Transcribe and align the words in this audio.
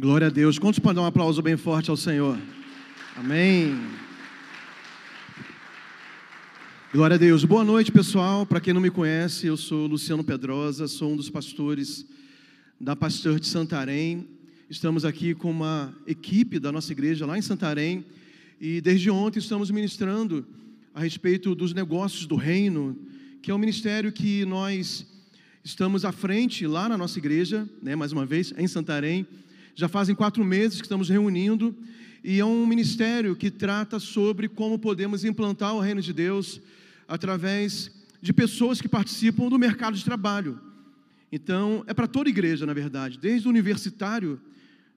Glória 0.00 0.28
a 0.28 0.30
Deus. 0.30 0.58
Quantos 0.58 0.78
podem 0.78 0.94
dar 0.94 1.02
um 1.02 1.04
aplauso 1.04 1.42
bem 1.42 1.58
forte 1.58 1.90
ao 1.90 1.96
Senhor? 1.96 2.38
Amém. 3.14 3.78
Glória 6.90 7.16
a 7.16 7.18
Deus. 7.18 7.44
Boa 7.44 7.62
noite, 7.62 7.92
pessoal. 7.92 8.46
Para 8.46 8.62
quem 8.62 8.72
não 8.72 8.80
me 8.80 8.90
conhece, 8.90 9.46
eu 9.46 9.58
sou 9.58 9.86
Luciano 9.86 10.24
Pedrosa, 10.24 10.88
sou 10.88 11.12
um 11.12 11.16
dos 11.16 11.28
pastores 11.28 12.06
da 12.80 12.96
Pastor 12.96 13.38
de 13.38 13.46
Santarém. 13.46 14.26
Estamos 14.70 15.04
aqui 15.04 15.34
com 15.34 15.50
uma 15.50 15.94
equipe 16.06 16.58
da 16.58 16.72
nossa 16.72 16.90
igreja 16.92 17.26
lá 17.26 17.36
em 17.36 17.42
Santarém 17.42 18.02
e 18.58 18.80
desde 18.80 19.10
ontem 19.10 19.38
estamos 19.38 19.70
ministrando 19.70 20.46
a 20.94 21.00
respeito 21.00 21.54
dos 21.54 21.74
negócios 21.74 22.24
do 22.24 22.36
reino, 22.36 22.96
que 23.42 23.50
é 23.50 23.54
um 23.54 23.58
ministério 23.58 24.10
que 24.10 24.46
nós 24.46 25.06
estamos 25.62 26.06
à 26.06 26.10
frente 26.10 26.66
lá 26.66 26.88
na 26.88 26.96
nossa 26.96 27.18
igreja, 27.18 27.68
né, 27.82 27.94
mais 27.94 28.12
uma 28.12 28.24
vez, 28.24 28.54
em 28.56 28.66
Santarém. 28.66 29.26
Já 29.80 29.88
fazem 29.88 30.14
quatro 30.14 30.44
meses 30.44 30.78
que 30.78 30.84
estamos 30.84 31.08
reunindo 31.08 31.74
e 32.22 32.38
é 32.38 32.44
um 32.44 32.66
ministério 32.66 33.34
que 33.34 33.50
trata 33.50 33.98
sobre 33.98 34.46
como 34.46 34.78
podemos 34.78 35.24
implantar 35.24 35.74
o 35.74 35.80
reino 35.80 36.02
de 36.02 36.12
Deus 36.12 36.60
através 37.08 37.90
de 38.20 38.30
pessoas 38.30 38.78
que 38.78 38.86
participam 38.86 39.48
do 39.48 39.58
mercado 39.58 39.96
de 39.96 40.04
trabalho. 40.04 40.60
Então, 41.32 41.82
é 41.86 41.94
para 41.94 42.06
toda 42.06 42.28
igreja, 42.28 42.66
na 42.66 42.74
verdade, 42.74 43.18
desde 43.18 43.48
o 43.48 43.50
universitário, 43.50 44.38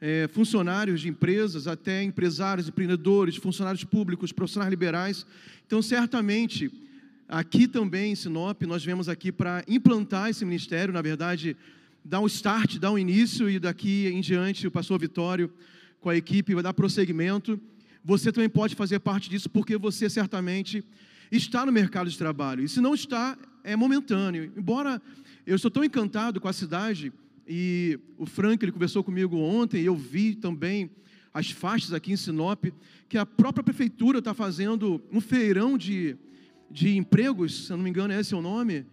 é, 0.01 0.27
funcionários 0.27 0.99
de 0.99 1.07
empresas, 1.07 1.65
até 1.65 2.03
empresários, 2.03 2.67
empreendedores, 2.67 3.37
funcionários 3.37 3.85
públicos, 3.85 4.33
profissionais 4.33 4.69
liberais. 4.69 5.25
Então, 5.65 5.81
certamente, 5.81 6.69
aqui 7.29 7.69
também 7.69 8.11
em 8.11 8.15
Sinop, 8.15 8.61
nós 8.63 8.83
viemos 8.83 9.07
aqui 9.07 9.31
para 9.31 9.63
implantar 9.65 10.29
esse 10.29 10.43
ministério, 10.43 10.93
na 10.93 11.01
verdade, 11.01 11.55
dar 12.03 12.19
um 12.19 12.27
start, 12.27 12.77
dar 12.77 12.91
um 12.91 12.99
início, 12.99 13.49
e 13.49 13.59
daqui 13.59 14.07
em 14.07 14.21
diante 14.21 14.67
o 14.67 14.71
pastor 14.71 14.99
Vitório, 14.99 15.51
com 15.99 16.09
a 16.09 16.15
equipe, 16.15 16.53
vai 16.53 16.63
dar 16.63 16.73
prosseguimento. 16.73 17.59
Você 18.03 18.31
também 18.31 18.49
pode 18.49 18.75
fazer 18.75 18.99
parte 18.99 19.29
disso, 19.29 19.49
porque 19.49 19.77
você 19.77 20.09
certamente 20.09 20.83
está 21.31 21.65
no 21.65 21.71
mercado 21.71 22.09
de 22.09 22.17
trabalho. 22.17 22.63
E 22.63 22.67
se 22.67 22.81
não 22.81 22.93
está, 22.93 23.37
é 23.63 23.75
momentâneo. 23.75 24.51
Embora 24.57 25.01
eu 25.47 25.55
estou 25.55 25.71
tão 25.71 25.83
encantado 25.83 26.41
com 26.41 26.47
a 26.47 26.53
cidade, 26.53 27.11
e 27.47 27.99
o 28.17 28.25
Frank 28.25 28.63
ele 28.63 28.71
conversou 28.71 29.03
comigo 29.03 29.37
ontem, 29.37 29.81
e 29.81 29.85
eu 29.85 29.95
vi 29.95 30.35
também 30.35 30.89
as 31.33 31.49
faixas 31.49 31.93
aqui 31.93 32.11
em 32.11 32.17
Sinop, 32.17 32.65
que 33.09 33.17
a 33.17 33.25
própria 33.25 33.63
prefeitura 33.63 34.19
está 34.19 34.33
fazendo 34.33 35.01
um 35.11 35.19
feirão 35.19 35.77
de, 35.77 36.15
de 36.69 36.95
empregos, 36.95 37.65
se 37.65 37.73
eu 37.73 37.77
não 37.77 37.83
me 37.83 37.89
engano, 37.89 38.13
esse 38.13 38.33
é 38.33 38.37
o 38.37 38.41
nome. 38.41 38.85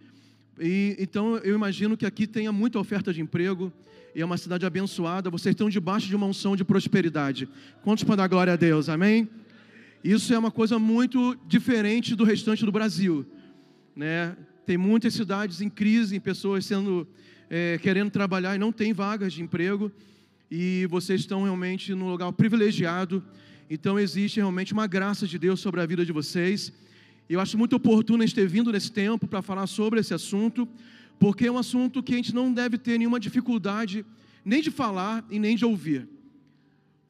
E, 0.59 0.95
então 0.99 1.37
eu 1.37 1.55
imagino 1.55 1.95
que 1.95 2.05
aqui 2.05 2.27
tenha 2.27 2.51
muita 2.51 2.79
oferta 2.79 3.13
de 3.13 3.21
emprego, 3.21 3.71
e 4.13 4.21
é 4.21 4.25
uma 4.25 4.37
cidade 4.37 4.65
abençoada. 4.65 5.29
Vocês 5.29 5.53
estão 5.53 5.69
debaixo 5.69 6.07
de 6.07 6.15
uma 6.15 6.25
unção 6.25 6.55
de 6.55 6.63
prosperidade. 6.63 7.47
Quantos 7.83 8.03
para 8.03 8.15
dar 8.17 8.27
glória 8.27 8.53
a 8.53 8.55
Deus? 8.55 8.89
Amém? 8.89 9.29
Isso 10.03 10.33
é 10.33 10.37
uma 10.37 10.51
coisa 10.51 10.77
muito 10.79 11.37
diferente 11.47 12.15
do 12.15 12.23
restante 12.23 12.65
do 12.65 12.71
Brasil. 12.71 13.25
Né? 13.95 14.35
Tem 14.65 14.77
muitas 14.77 15.13
cidades 15.13 15.61
em 15.61 15.69
crise, 15.69 16.19
pessoas 16.19 16.65
sendo 16.65 17.07
é, 17.49 17.77
querendo 17.81 18.09
trabalhar 18.09 18.55
e 18.55 18.59
não 18.59 18.71
tem 18.71 18.93
vagas 18.93 19.33
de 19.33 19.41
emprego. 19.41 19.91
E 20.49 20.87
vocês 20.89 21.21
estão 21.21 21.43
realmente 21.43 21.93
num 21.93 22.09
lugar 22.09 22.31
privilegiado. 22.33 23.23
Então 23.69 23.97
existe 23.97 24.37
realmente 24.37 24.73
uma 24.73 24.87
graça 24.87 25.25
de 25.25 25.39
Deus 25.39 25.59
sobre 25.59 25.79
a 25.79 25.85
vida 25.85 26.05
de 26.05 26.11
vocês. 26.11 26.73
Eu 27.33 27.39
acho 27.39 27.57
muito 27.57 27.75
oportuno 27.75 28.23
a 28.23 28.25
gente 28.25 28.35
ter 28.35 28.47
vindo 28.47 28.71
nesse 28.71 28.91
tempo 28.91 29.27
para 29.27 29.41
falar 29.41 29.67
sobre 29.67 29.99
esse 29.99 30.13
assunto, 30.13 30.67
porque 31.19 31.47
é 31.47 31.51
um 31.51 31.57
assunto 31.57 32.03
que 32.03 32.13
a 32.13 32.17
gente 32.17 32.33
não 32.33 32.53
deve 32.53 32.77
ter 32.77 32.97
nenhuma 32.97 33.19
dificuldade 33.19 34.05
nem 34.43 34.61
de 34.61 34.71
falar 34.71 35.25
e 35.29 35.39
nem 35.39 35.55
de 35.55 35.65
ouvir 35.65 36.07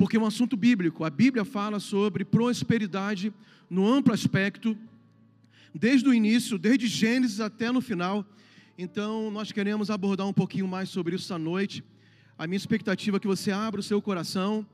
porque 0.02 0.17
é 0.17 0.19
um 0.19 0.25
assunto 0.25 0.58
bíblico. 0.58 1.03
A 1.03 1.11
Bíblia 1.11 1.45
fala 1.45 1.80
sobre 1.80 2.25
prosperidade 2.25 3.31
no 3.69 3.88
amplo 3.88 4.11
aspecto, 4.11 4.75
desde 5.75 6.09
o 6.09 6.14
início, 6.14 6.58
desde 6.58 6.88
Gênesis 6.88 7.39
até 7.39 7.71
no 7.71 7.82
final. 7.82 8.26
Então, 8.80 9.30
nós 9.30 9.52
queremos 9.52 9.92
abordar 9.92 10.27
um 10.27 10.33
pouquinho 10.33 10.67
mais 10.67 10.89
sobre 10.89 11.14
isso 11.14 11.26
essa 11.26 11.38
noite. 11.38 11.83
A 12.36 12.48
minha 12.48 12.58
expectativa 12.58 13.17
é 13.17 13.20
que 13.20 13.27
você 13.27 13.52
abra 13.52 13.80
o 13.80 13.83
seu 13.83 14.02
coração 14.02 14.65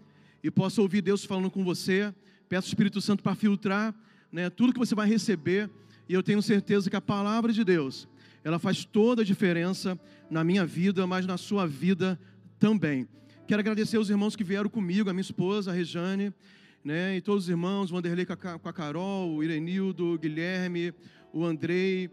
e 0.41 0.49
possa 0.49 0.81
ouvir 0.81 1.01
Deus 1.01 1.25
falando 1.25 1.51
com 1.51 1.61
você. 1.61 2.13
Peço 2.47 2.67
o 2.67 2.69
Espírito 2.69 3.01
Santo 3.01 3.21
para 3.21 3.35
filtrar 3.35 3.93
né, 4.37 4.51
tudo 4.51 4.71
que 4.71 4.77
você 4.77 4.93
vai 4.93 5.09
receber. 5.09 5.67
E 6.07 6.13
eu 6.13 6.21
tenho 6.21 6.43
certeza 6.43 6.91
que 6.91 6.95
a 6.95 7.01
palavra 7.01 7.51
de 7.51 7.63
Deus, 7.63 8.07
ela 8.43 8.59
faz 8.59 8.85
toda 8.85 9.23
a 9.23 9.25
diferença 9.25 9.99
na 10.29 10.43
minha 10.43 10.63
vida, 10.63 11.07
mas 11.07 11.25
na 11.25 11.37
sua 11.37 11.65
vida 11.65 12.19
também. 12.59 13.07
Quero 13.47 13.61
agradecer 13.61 13.97
os 13.97 14.11
irmãos 14.11 14.35
que 14.35 14.43
vieram 14.43 14.69
comigo, 14.69 15.09
a 15.09 15.13
minha 15.13 15.21
esposa, 15.21 15.71
a 15.71 15.73
Rejane, 15.73 16.31
né, 16.83 17.17
e 17.17 17.21
todos 17.21 17.45
os 17.45 17.49
irmãos, 17.49 17.89
o 17.89 17.95
Vanderlei 17.95 18.27
com 18.27 18.33
a, 18.33 18.73
Carol, 18.73 19.33
o 19.33 19.43
Irenildo, 19.43 20.13
o 20.13 20.19
Guilherme, 20.19 20.93
o 21.33 21.43
Andrei, 21.43 22.07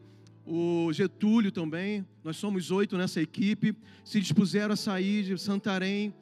o 0.47 0.91
Getúlio 0.95 1.53
também. 1.53 2.07
Nós 2.25 2.39
somos 2.39 2.71
oito 2.71 2.97
nessa 2.97 3.21
equipe. 3.21 3.77
Se 4.03 4.19
dispuseram 4.19 4.73
a 4.73 4.77
sair 4.77 5.25
de 5.25 5.39
Santarém 5.39 6.15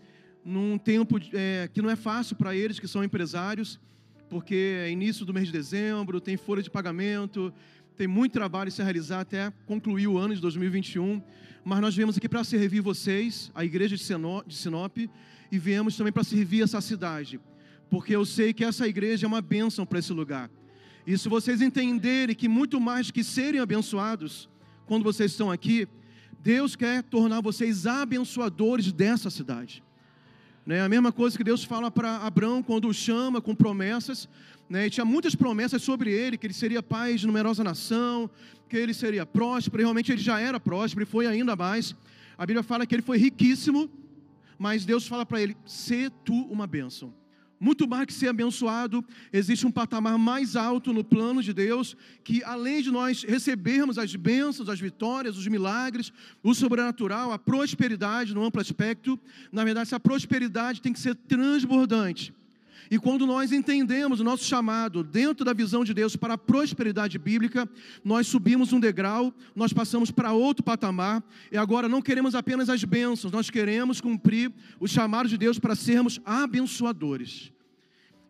num 0.45 0.77
tempo 0.79 1.21
é, 1.33 1.71
que 1.73 1.81
não 1.81 1.89
é 1.89 1.95
fácil 1.95 2.35
para 2.35 2.57
eles, 2.57 2.81
que 2.81 2.89
são 2.89 3.05
empresários, 3.05 3.79
porque 4.33 4.81
é 4.81 4.91
início 4.91 5.27
do 5.27 5.35
mês 5.35 5.47
de 5.47 5.53
dezembro, 5.53 6.19
tem 6.19 6.39
folha 6.39 6.63
de 6.63 6.71
pagamento, 6.71 7.53
tem 7.99 8.09
muito 8.09 8.33
trabalho 8.33 8.69
a 8.69 8.71
se 8.71 8.83
realizar 8.83 9.21
até 9.21 9.53
concluir 9.67 10.09
o 10.09 10.17
ano 10.17 10.35
de 10.35 10.41
2021 10.41 11.23
mas 11.65 11.81
nós 11.81 11.95
viemos 11.95 12.17
aqui 12.17 12.29
para 12.29 12.43
servir 12.43 12.81
vocês, 12.81 13.51
a 13.55 13.65
igreja 13.65 13.97
de 13.97 14.55
Sinop, 14.57 14.99
e 14.99 15.59
viemos 15.59 15.97
também 15.97 16.13
para 16.13 16.25
servir 16.25 16.63
essa 16.63 16.81
cidade, 16.81 17.41
porque 17.89 18.17
eu 18.17 18.25
sei 18.25 18.53
que 18.53 18.65
essa 18.65 18.89
igreja 18.89 19.27
é 19.27 19.29
uma 19.29 19.41
bênção 19.41 19.87
para 19.87 19.99
esse 19.99 20.13
lugar. 20.13 20.51
E 21.07 21.17
se 21.17 21.29
vocês 21.29 21.61
entenderem 21.61 22.35
que 22.35 22.49
muito 22.49 22.81
mais 22.81 23.11
que 23.11 23.23
serem 23.23 23.61
abençoados, 23.61 24.49
quando 24.87 25.05
vocês 25.05 25.31
estão 25.31 25.51
aqui, 25.51 25.87
Deus 26.41 26.75
quer 26.75 27.03
tornar 27.05 27.41
vocês 27.41 27.87
abençoadores 27.87 28.91
dessa 28.91 29.31
cidade. 29.31 29.85
Né? 30.65 30.81
A 30.81 30.89
mesma 30.89 31.11
coisa 31.13 31.37
que 31.37 31.45
Deus 31.45 31.65
fala 31.65 31.91
para 31.91 32.19
Abraão 32.19 32.63
quando 32.63 32.89
o 32.89 32.95
chama 32.95 33.41
com 33.41 33.55
promessas, 33.55 34.29
né? 34.69 34.87
e 34.87 34.91
tinha 34.91 35.05
muitas 35.05 35.35
promessas 35.35 35.83
sobre 35.83 36.13
ele, 36.13 36.39
que 36.39 36.47
ele 36.47 36.55
seria 36.55 36.83
pai 36.83 37.17
de 37.17 37.27
numerosa 37.27 37.65
nação, 37.65 38.31
que 38.69 38.77
ele 38.77 38.95
seria 38.95 39.27
próspero, 39.27 39.83
e 39.83 39.85
realmente 39.85 40.13
ele 40.13 40.23
já 40.23 40.41
era 40.41 40.59
próspero 40.61 41.03
e 41.03 41.07
foi 41.07 41.27
ainda 41.27 41.57
mais. 41.57 41.95
A 42.39 42.47
Bíblia 42.47 42.63
fala 42.63 42.87
que 42.87 42.95
ele 42.95 43.03
foi 43.03 43.19
riquíssimo, 43.19 43.91
mas 44.59 44.85
Deus 44.85 45.07
fala 45.07 45.27
para 45.27 45.43
ele: 45.43 45.57
"Se 45.67 46.11
tu 46.25 46.35
uma 46.47 46.67
bênção". 46.67 47.13
Muito 47.63 47.87
mais 47.87 48.07
que 48.07 48.13
ser 48.13 48.27
abençoado, 48.27 49.05
existe 49.33 49.65
um 49.65 49.71
patamar 49.71 50.19
mais 50.19 50.57
alto 50.57 50.93
no 50.93 51.05
plano 51.05 51.41
de 51.41 51.53
Deus, 51.53 51.97
que 52.25 52.43
além 52.43 52.83
de 52.83 52.91
nós 52.91 53.23
recebermos 53.23 53.99
as 53.99 54.17
bênçãos, 54.17 54.69
as 54.69 54.81
vitórias, 54.81 55.37
os 55.39 55.47
milagres, 55.47 56.13
o 56.43 56.55
sobrenatural, 56.55 57.31
a 57.31 57.39
prosperidade 57.39 58.35
no 58.35 58.45
amplo 58.45 58.61
aspecto, 58.61 59.17
na 59.53 59.63
verdade, 59.63 59.87
essa 59.87 60.01
prosperidade 60.01 60.83
tem 60.83 60.93
que 60.93 60.99
ser 60.99 61.15
transbordante. 61.15 62.35
E 62.91 62.99
quando 62.99 63.29
nós 63.29 63.53
entendemos 63.53 64.19
o 64.19 64.25
nosso 64.25 64.43
chamado 64.43 65.05
dentro 65.05 65.45
da 65.45 65.53
visão 65.53 65.85
de 65.85 65.95
Deus 65.95 66.17
para 66.17 66.35
a 66.35 66.39
prosperidade 66.39 67.17
bíblica, 67.17 67.71
nós 68.05 68.27
subimos 68.27 68.73
um 68.73 68.81
degrau, 68.81 69.33
nós 69.55 69.73
passamos 69.73 70.11
para 70.11 70.33
outro 70.33 70.65
patamar, 70.65 71.23
e 71.53 71.57
agora 71.57 71.89
não 71.89 72.03
queremos 72.03 72.35
apenas 72.35 72.69
as 72.69 72.83
bênçãos, 72.83 73.33
nós 73.33 73.49
queremos 73.51 74.01
cumprir 74.01 74.53
o 74.81 74.89
chamado 74.89 75.29
de 75.29 75.39
Deus 75.39 75.61
para 75.61 75.77
sermos 75.77 76.21
abençoadores. 76.25 77.52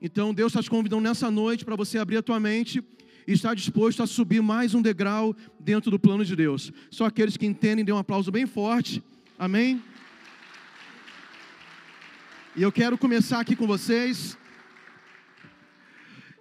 Então 0.03 0.35
Deus 0.35 0.51
está 0.51 0.61
te 0.61 0.69
convidando 0.69 1.03
nessa 1.03 1.31
noite 1.31 1.65
para 1.65 1.77
você 1.77 1.97
abrir 1.97 2.17
a 2.17 2.23
tua 2.23 2.41
mente 2.41 2.83
e 3.27 3.33
estar 3.33 3.55
disposto 3.55 4.03
a 4.03 4.07
subir 4.07 4.43
mais 4.43 4.75
um 4.75 4.83
degrau 4.83 5.35
dentro 5.61 5.93
do 5.93 5.99
plano 5.99 6.25
de 6.25 6.35
Deus. 6.35 6.73
Só 6.91 7.05
aqueles 7.05 7.37
que 7.37 7.47
entendem, 7.47 7.85
dê 7.85 7.93
um 7.93 7.99
aplauso 7.99 8.33
bem 8.33 8.45
forte. 8.45 9.01
Amém? 9.39 9.81
E 12.57 12.63
eu 12.63 12.73
quero 12.73 12.99
começar 12.99 13.39
aqui 13.39 13.55
com 13.55 13.67
vocês 13.67 14.37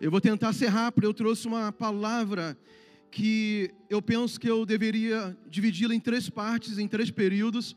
eu 0.01 0.09
vou 0.09 0.19
tentar 0.19 0.51
ser 0.51 0.65
rápido. 0.65 1.03
Eu 1.03 1.13
trouxe 1.13 1.45
uma 1.45 1.71
palavra 1.71 2.57
que 3.11 3.69
eu 3.87 4.01
penso 4.01 4.39
que 4.39 4.49
eu 4.49 4.65
deveria 4.65 5.37
dividi-la 5.47 5.93
em 5.93 5.99
três 5.99 6.27
partes, 6.27 6.79
em 6.79 6.87
três 6.87 7.11
períodos, 7.11 7.75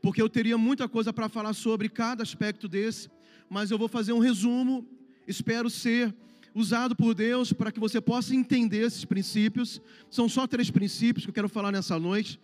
porque 0.00 0.22
eu 0.22 0.28
teria 0.30 0.56
muita 0.56 0.88
coisa 0.88 1.12
para 1.12 1.28
falar 1.28 1.52
sobre 1.52 1.90
cada 1.90 2.22
aspecto 2.22 2.66
desse, 2.66 3.10
mas 3.50 3.70
eu 3.70 3.76
vou 3.76 3.88
fazer 3.88 4.14
um 4.14 4.18
resumo. 4.18 4.88
Espero 5.26 5.68
ser 5.68 6.14
usado 6.54 6.96
por 6.96 7.14
Deus 7.14 7.52
para 7.52 7.70
que 7.70 7.80
você 7.80 8.00
possa 8.00 8.34
entender 8.34 8.86
esses 8.86 9.04
princípios. 9.04 9.80
São 10.10 10.28
só 10.28 10.46
três 10.46 10.70
princípios 10.70 11.24
que 11.24 11.30
eu 11.30 11.34
quero 11.34 11.48
falar 11.48 11.72
nessa 11.72 11.98
noite 11.98 12.40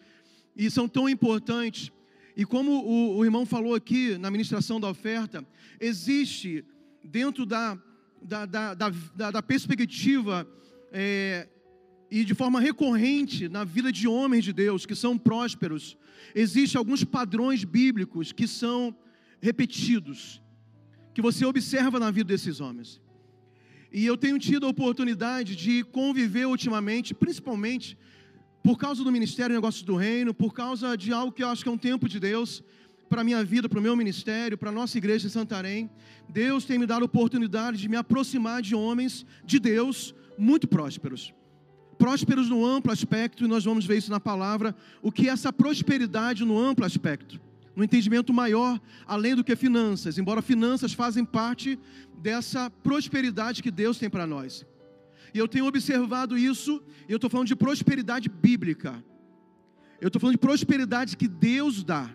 e 0.57 0.71
são 0.71 0.89
tão 0.89 1.09
importantes. 1.09 1.91
E 2.37 2.45
como 2.45 2.73
o, 2.73 3.17
o 3.17 3.25
irmão 3.25 3.47
falou 3.47 3.75
aqui 3.75 4.17
na 4.19 4.31
ministração 4.31 4.81
da 4.81 4.89
oferta, 4.89 5.47
existe 5.81 6.65
dentro 7.05 7.45
da 7.45 7.79
da, 8.23 8.47
da, 8.47 8.75
da, 8.75 9.31
da 9.31 9.43
perspectiva 9.43 10.47
é, 10.93 11.49
e 12.11 12.25
de 12.25 12.35
forma 12.35 12.61
recorrente 12.61 13.49
na 13.49 13.65
vida 13.65 13.91
de 13.91 14.07
homens 14.07 14.45
de 14.45 14.53
Deus 14.53 14.87
que 14.87 14.95
são 14.95 15.19
prósperos, 15.19 15.97
existem 16.35 16.79
alguns 16.79 17.05
padrões 17.05 17.65
bíblicos 17.65 18.33
que 18.33 18.47
são 18.47 18.95
repetidos 19.41 20.41
que 21.15 21.23
você 21.23 21.45
observa 21.45 21.99
na 21.99 22.11
vida 22.11 22.29
desses 22.29 22.61
homens. 22.61 23.01
E 23.93 24.07
eu 24.07 24.17
tenho 24.17 24.39
tido 24.39 24.65
a 24.65 24.71
oportunidade 24.71 25.55
de 25.55 25.85
conviver 25.85 26.47
ultimamente, 26.47 27.13
principalmente 27.13 27.99
por 28.63 28.79
causa 28.79 29.05
do 29.05 29.13
Ministério 29.13 29.55
Negócios 29.55 29.83
do 29.83 29.97
Reino, 29.97 30.33
por 30.33 30.55
causa 30.55 30.97
de 30.97 31.13
algo 31.13 31.33
que 31.33 31.43
eu 31.43 31.49
acho 31.49 31.63
que 31.63 31.69
é 31.69 31.73
um 31.73 31.77
tempo 31.79 32.09
de 32.09 32.19
Deus 32.19 32.63
para 33.09 33.21
a 33.21 33.25
minha 33.25 33.45
vida, 33.45 33.69
para 33.69 33.79
o 33.79 33.83
meu 33.83 33.95
ministério, 33.95 34.57
para 34.57 34.71
a 34.71 34.73
nossa 34.73 34.97
igreja 34.97 35.27
em 35.27 35.31
Santarém. 35.31 35.91
Deus 36.29 36.65
tem 36.65 36.79
me 36.79 36.87
dado 36.87 37.03
a 37.03 37.05
oportunidade 37.05 37.77
de 37.77 37.89
me 37.89 37.97
aproximar 37.97 38.63
de 38.63 38.75
homens 38.75 39.27
de 39.45 39.59
Deus 39.59 40.15
muito 40.39 40.67
prósperos. 40.67 41.35
Prósperos 41.99 42.49
no 42.49 42.65
amplo 42.65 42.91
aspecto, 42.91 43.45
e 43.45 43.49
nós 43.49 43.65
vamos 43.65 43.85
ver 43.85 43.99
isso 43.99 44.11
na 44.11 44.19
palavra, 44.19 44.75
o 45.03 45.13
que 45.13 45.29
é 45.29 45.33
essa 45.33 45.53
prosperidade 45.53 46.45
no 46.45 46.59
amplo 46.59 46.87
aspecto 46.87 47.39
no 47.75 47.83
entendimento 47.83 48.33
maior, 48.33 48.81
além 49.07 49.35
do 49.35 49.45
que 49.45 49.57
finanças, 49.57 50.19
embora 50.19 50.43
finanças 50.43 50.93
fazem 50.93 51.25
parte 51.25 51.79
dessa 52.19 52.71
prosperidade 52.71 53.63
que 53.63 53.71
Deus 53.71 53.99
tem 53.99 54.11
para 54.11 54.27
nós. 54.27 54.67
E 55.35 55.39
eu 55.39 55.49
tenho 55.49 55.67
observado 55.67 56.37
isso, 56.37 56.83
e 57.09 57.13
eu 57.13 57.17
estou 57.17 57.31
falando 57.31 57.49
de 57.49 57.57
prosperidade 57.57 58.29
bíblica. 58.29 59.03
Eu 60.01 60.09
estou 60.09 60.21
falando 60.21 60.35
de 60.35 60.41
prosperidade 60.41 61.17
que 61.17 61.29
Deus 61.29 61.83
dá. 61.83 62.11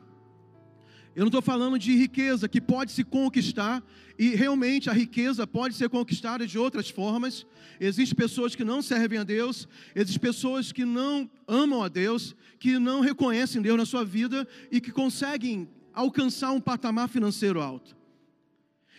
Eu 1.18 1.22
não 1.22 1.30
estou 1.30 1.42
falando 1.42 1.80
de 1.80 1.98
riqueza 1.98 2.48
que 2.48 2.62
pode 2.62 2.92
se 2.92 3.04
conquistar, 3.04 3.84
e 4.20 4.36
realmente 4.36 4.88
a 4.88 4.94
riqueza 4.94 5.48
pode 5.48 5.74
ser 5.74 5.90
conquistada 5.90 6.46
de 6.46 6.60
outras 6.60 6.92
formas. 6.92 7.44
Existem 7.80 8.16
pessoas 8.16 8.56
que 8.56 8.64
não 8.64 8.84
servem 8.84 9.18
a 9.18 9.24
Deus, 9.24 9.68
existem 9.96 10.22
pessoas 10.22 10.72
que 10.72 10.86
não 10.86 11.28
amam 11.48 11.82
a 11.82 11.88
Deus, 11.88 12.36
que 12.60 12.78
não 12.78 13.00
reconhecem 13.00 13.64
Deus 13.64 13.80
na 13.80 13.86
sua 13.88 14.06
vida 14.06 14.48
e 14.72 14.80
que 14.80 14.92
conseguem 14.92 15.68
alcançar 15.92 16.52
um 16.52 16.62
patamar 16.62 17.10
financeiro 17.10 17.60
alto. 17.62 17.98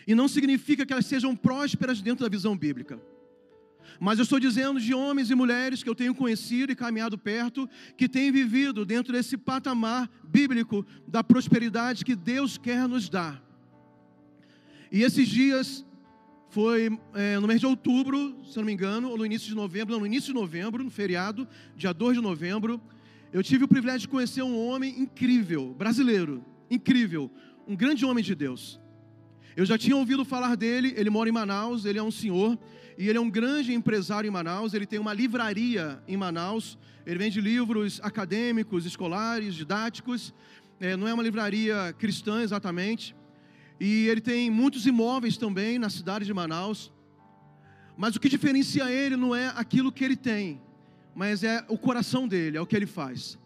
E 0.05 0.13
não 0.13 0.27
significa 0.27 0.85
que 0.85 0.91
elas 0.91 1.05
sejam 1.05 1.33
prósperas 1.37 2.01
dentro 2.01 2.25
da 2.25 2.29
visão 2.29 2.57
bíblica. 2.57 2.99
Mas 3.99 4.17
eu 4.17 4.23
estou 4.23 4.39
dizendo 4.39 4.79
de 4.79 4.93
homens 4.93 5.29
e 5.29 5.35
mulheres 5.35 5.83
que 5.83 5.89
eu 5.89 5.95
tenho 5.95 6.15
conhecido 6.15 6.71
e 6.71 6.75
caminhado 6.75 7.17
perto, 7.17 7.69
que 7.97 8.07
têm 8.07 8.31
vivido 8.31 8.85
dentro 8.85 9.11
desse 9.11 9.37
patamar 9.37 10.09
bíblico 10.23 10.85
da 11.07 11.23
prosperidade 11.23 12.05
que 12.05 12.15
Deus 12.15 12.57
quer 12.57 12.87
nos 12.87 13.09
dar. 13.09 13.43
E 14.91 15.03
esses 15.03 15.27
dias 15.27 15.85
foi 16.49 16.97
é, 17.13 17.37
no 17.39 17.47
mês 17.47 17.59
de 17.59 17.65
outubro, 17.65 18.35
se 18.49 18.57
não 18.57 18.65
me 18.65 18.71
engano, 18.71 19.09
ou 19.09 19.17
no 19.17 19.25
início 19.25 19.49
de 19.49 19.55
novembro, 19.55 19.93
não, 19.93 19.99
no 19.99 20.07
início 20.07 20.33
de 20.33 20.39
novembro, 20.39 20.83
no 20.83 20.89
feriado, 20.89 21.47
dia 21.75 21.93
2 21.93 22.17
de 22.17 22.23
novembro, 22.23 22.81
eu 23.31 23.43
tive 23.43 23.65
o 23.65 23.67
privilégio 23.67 24.01
de 24.01 24.07
conhecer 24.07 24.41
um 24.41 24.57
homem 24.57 24.99
incrível, 24.99 25.75
brasileiro, 25.77 26.43
incrível, 26.71 27.29
um 27.67 27.75
grande 27.75 28.03
homem 28.05 28.23
de 28.23 28.33
Deus. 28.33 28.79
Eu 29.55 29.65
já 29.65 29.77
tinha 29.77 29.95
ouvido 29.95 30.23
falar 30.23 30.55
dele, 30.55 30.93
ele 30.95 31.09
mora 31.09 31.29
em 31.29 31.31
Manaus, 31.31 31.85
ele 31.85 31.99
é 31.99 32.03
um 32.03 32.11
senhor, 32.11 32.57
e 32.97 33.07
ele 33.07 33.17
é 33.17 33.21
um 33.21 33.29
grande 33.29 33.73
empresário 33.73 34.27
em 34.27 34.31
Manaus, 34.31 34.73
ele 34.73 34.85
tem 34.85 34.99
uma 34.99 35.13
livraria 35.13 36.01
em 36.07 36.17
Manaus, 36.17 36.77
ele 37.05 37.17
vende 37.17 37.41
livros 37.41 37.99
acadêmicos, 38.03 38.85
escolares, 38.85 39.55
didáticos, 39.55 40.33
é, 40.79 40.95
não 40.95 41.07
é 41.07 41.13
uma 41.13 41.23
livraria 41.23 41.93
cristã 41.97 42.41
exatamente, 42.41 43.15
e 43.79 44.07
ele 44.07 44.21
tem 44.21 44.49
muitos 44.49 44.85
imóveis 44.85 45.37
também 45.37 45.79
na 45.79 45.89
cidade 45.89 46.25
de 46.25 46.33
Manaus, 46.33 46.91
mas 47.97 48.15
o 48.15 48.19
que 48.19 48.29
diferencia 48.29 48.91
ele 48.91 49.15
não 49.15 49.35
é 49.35 49.47
aquilo 49.55 49.91
que 49.91 50.03
ele 50.03 50.15
tem, 50.15 50.61
mas 51.15 51.43
é 51.43 51.65
o 51.67 51.77
coração 51.77 52.27
dele, 52.27 52.57
é 52.57 52.61
o 52.61 52.65
que 52.65 52.75
ele 52.75 52.85
faz. 52.85 53.37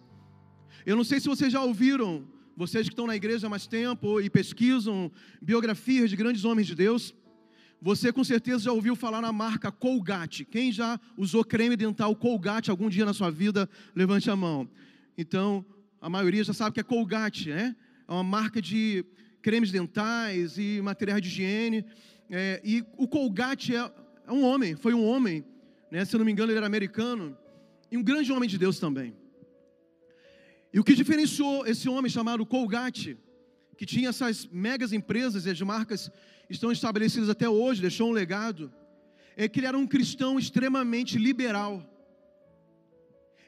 Eu 0.85 0.95
não 0.95 1.03
sei 1.03 1.19
se 1.19 1.27
vocês 1.27 1.51
já 1.51 1.61
ouviram, 1.61 2.27
vocês 2.55 2.87
que 2.87 2.93
estão 2.93 3.07
na 3.07 3.15
igreja 3.15 3.47
há 3.47 3.49
mais 3.49 3.65
tempo 3.65 4.21
e 4.21 4.29
pesquisam 4.29 5.11
biografias 5.41 6.09
de 6.09 6.15
grandes 6.15 6.45
homens 6.45 6.67
de 6.67 6.75
Deus, 6.75 7.13
você 7.81 8.13
com 8.13 8.23
certeza 8.23 8.65
já 8.65 8.71
ouviu 8.71 8.95
falar 8.95 9.21
na 9.21 9.31
marca 9.31 9.71
Colgate. 9.71 10.45
Quem 10.45 10.71
já 10.71 10.99
usou 11.17 11.43
creme 11.43 11.75
dental 11.75 12.15
Colgate 12.15 12.69
algum 12.69 12.89
dia 12.89 13.05
na 13.05 13.13
sua 13.13 13.29
vida, 13.29 13.69
levante 13.95 14.29
a 14.29 14.35
mão. 14.35 14.69
Então, 15.17 15.65
a 15.99 16.09
maioria 16.09 16.43
já 16.43 16.53
sabe 16.53 16.75
que 16.75 16.79
é 16.79 16.83
Colgate, 16.83 17.49
né? 17.49 17.75
É 18.07 18.11
uma 18.11 18.23
marca 18.23 18.61
de 18.61 19.03
cremes 19.41 19.71
dentais 19.71 20.57
e 20.57 20.79
materiais 20.81 21.21
de 21.21 21.27
higiene. 21.27 21.85
É, 22.29 22.61
e 22.63 22.83
o 22.97 23.07
Colgate 23.07 23.75
é, 23.75 23.91
é, 24.27 24.31
um 24.31 24.43
homem, 24.43 24.75
foi 24.75 24.93
um 24.93 25.03
homem, 25.05 25.43
né? 25.91 26.05
se 26.05 26.17
não 26.17 26.23
me 26.23 26.31
engano, 26.31 26.51
ele 26.51 26.57
era 26.57 26.65
americano, 26.65 27.37
e 27.91 27.97
um 27.97 28.03
grande 28.03 28.31
homem 28.31 28.47
de 28.47 28.57
Deus 28.57 28.79
também. 28.79 29.13
E 30.73 30.79
o 30.79 30.83
que 30.83 30.95
diferenciou 30.95 31.67
esse 31.67 31.87
homem 31.87 32.09
chamado 32.09 32.45
Colgate, 32.45 33.15
que 33.77 33.85
tinha 33.85 34.09
essas 34.09 34.47
megas 34.51 34.91
empresas 34.91 35.45
e 35.45 35.51
as 35.51 35.61
marcas 35.61 36.09
estão 36.49 36.71
estabelecidas 36.71 37.29
até 37.29 37.47
hoje, 37.47 37.81
deixou 37.81 38.09
um 38.09 38.13
legado, 38.13 38.73
é 39.37 39.47
que 39.47 39.59
ele 39.59 39.67
era 39.67 39.77
um 39.77 39.85
cristão 39.85 40.39
extremamente 40.39 41.17
liberal. 41.17 41.87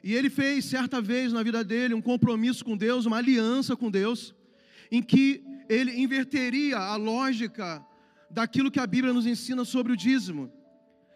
E 0.04 0.14
ele 0.14 0.30
fez, 0.30 0.66
certa 0.66 1.00
vez 1.00 1.32
na 1.32 1.42
vida 1.42 1.64
dele, 1.64 1.94
um 1.94 2.00
compromisso 2.00 2.64
com 2.64 2.76
Deus, 2.76 3.06
uma 3.06 3.16
aliança 3.16 3.74
com 3.74 3.90
Deus, 3.90 4.32
em 4.90 5.02
que 5.02 5.42
ele 5.68 6.00
inverteria 6.00 6.78
a 6.78 6.94
lógica 6.94 7.84
daquilo 8.30 8.70
que 8.70 8.78
a 8.78 8.86
Bíblia 8.86 9.12
nos 9.12 9.26
ensina 9.26 9.64
sobre 9.64 9.92
o 9.92 9.96
dízimo. 9.96 10.52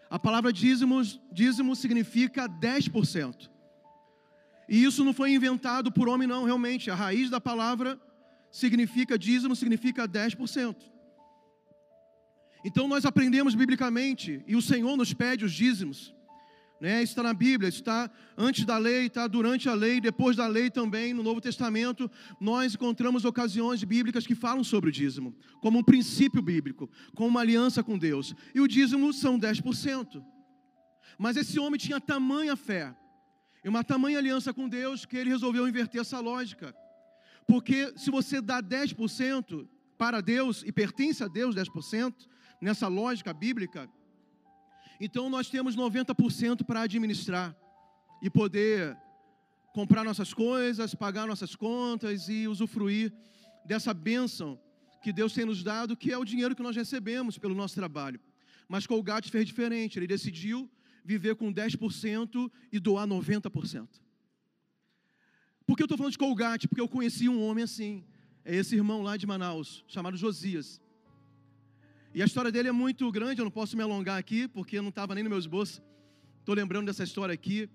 A 0.08 0.18
palavra 0.18 0.52
dízimo, 0.52 1.00
dízimo 1.30 1.76
significa 1.76 2.48
10%. 2.48 3.48
E 4.70 4.84
isso 4.84 5.04
não 5.04 5.12
foi 5.12 5.32
inventado 5.32 5.90
por 5.90 6.08
homem, 6.08 6.28
não, 6.28 6.44
realmente. 6.44 6.92
A 6.92 6.94
raiz 6.94 7.28
da 7.28 7.40
palavra 7.40 8.00
significa 8.52 9.18
dízimo, 9.18 9.56
significa 9.56 10.06
10%. 10.06 10.76
Então 12.64 12.86
nós 12.86 13.04
aprendemos 13.04 13.56
biblicamente, 13.56 14.44
e 14.46 14.54
o 14.54 14.62
Senhor 14.62 14.96
nos 14.96 15.12
pede 15.12 15.44
os 15.44 15.52
dízimos. 15.52 16.14
Né? 16.80 17.02
Está 17.02 17.20
na 17.20 17.34
Bíblia, 17.34 17.68
está 17.68 18.08
antes 18.38 18.64
da 18.64 18.78
lei, 18.78 19.06
está 19.06 19.26
durante 19.26 19.68
a 19.68 19.74
lei, 19.74 20.00
depois 20.00 20.36
da 20.36 20.46
lei 20.46 20.70
também, 20.70 21.12
no 21.12 21.22
Novo 21.22 21.40
Testamento, 21.40 22.08
nós 22.40 22.74
encontramos 22.74 23.24
ocasiões 23.24 23.82
bíblicas 23.82 24.24
que 24.24 24.36
falam 24.36 24.62
sobre 24.62 24.90
o 24.90 24.92
dízimo, 24.92 25.34
como 25.60 25.80
um 25.80 25.82
princípio 25.82 26.40
bíblico, 26.40 26.88
como 27.14 27.28
uma 27.28 27.40
aliança 27.40 27.82
com 27.82 27.98
Deus. 27.98 28.36
E 28.54 28.60
o 28.60 28.68
dízimo 28.68 29.12
são 29.12 29.36
10%. 29.36 30.22
Mas 31.18 31.36
esse 31.36 31.58
homem 31.58 31.78
tinha 31.78 32.00
tamanha 32.00 32.54
fé, 32.54 32.94
e 33.62 33.68
uma 33.68 33.84
tamanha 33.84 34.18
aliança 34.18 34.52
com 34.52 34.68
Deus, 34.68 35.04
que 35.04 35.16
ele 35.16 35.30
resolveu 35.30 35.68
inverter 35.68 36.00
essa 36.00 36.18
lógica. 36.20 36.74
Porque 37.46 37.92
se 37.96 38.10
você 38.10 38.40
dá 38.40 38.62
10% 38.62 39.68
para 39.98 40.20
Deus 40.20 40.62
e 40.64 40.72
pertence 40.72 41.22
a 41.22 41.28
Deus 41.28 41.54
10%, 41.54 42.14
nessa 42.60 42.88
lógica 42.88 43.32
bíblica, 43.32 43.88
então 45.00 45.28
nós 45.28 45.48
temos 45.48 45.76
90% 45.76 46.64
para 46.64 46.82
administrar 46.82 47.56
e 48.22 48.30
poder 48.30 48.96
comprar 49.74 50.04
nossas 50.04 50.34
coisas, 50.34 50.94
pagar 50.94 51.26
nossas 51.26 51.54
contas 51.54 52.28
e 52.28 52.46
usufruir 52.46 53.12
dessa 53.64 53.94
bênção 53.94 54.60
que 55.02 55.12
Deus 55.12 55.32
tem 55.32 55.44
nos 55.44 55.62
dado, 55.62 55.96
que 55.96 56.12
é 56.12 56.18
o 56.18 56.24
dinheiro 56.24 56.54
que 56.54 56.62
nós 56.62 56.76
recebemos 56.76 57.38
pelo 57.38 57.54
nosso 57.54 57.74
trabalho. 57.74 58.20
Mas 58.68 58.86
Colgate 58.86 59.30
fez 59.30 59.46
diferente, 59.46 59.98
ele 59.98 60.06
decidiu 60.06 60.70
viver 61.04 61.36
com 61.36 61.52
10% 61.52 62.50
e 62.72 62.78
doar 62.78 63.06
90%. 63.06 63.88
Por 65.66 65.76
que 65.76 65.82
eu 65.82 65.86
estou 65.86 65.96
falando 65.96 66.12
de 66.12 66.18
Colgate? 66.18 66.66
Porque 66.66 66.80
eu 66.80 66.88
conheci 66.88 67.28
um 67.28 67.42
homem 67.42 67.64
assim, 67.64 68.04
é 68.44 68.56
esse 68.56 68.74
irmão 68.74 69.02
lá 69.02 69.16
de 69.16 69.26
Manaus, 69.26 69.84
chamado 69.86 70.16
Josias. 70.16 70.80
E 72.12 72.22
a 72.22 72.24
história 72.24 72.50
dele 72.50 72.68
é 72.68 72.72
muito 72.72 73.10
grande, 73.12 73.40
eu 73.40 73.44
não 73.44 73.52
posso 73.52 73.76
me 73.76 73.82
alongar 73.82 74.18
aqui, 74.18 74.48
porque 74.48 74.80
não 74.80 74.88
estava 74.88 75.14
nem 75.14 75.22
no 75.22 75.30
meu 75.30 75.38
esboço. 75.38 75.80
Estou 76.40 76.54
lembrando 76.54 76.86
dessa 76.86 77.04
história 77.04 77.32
aqui. 77.32 77.70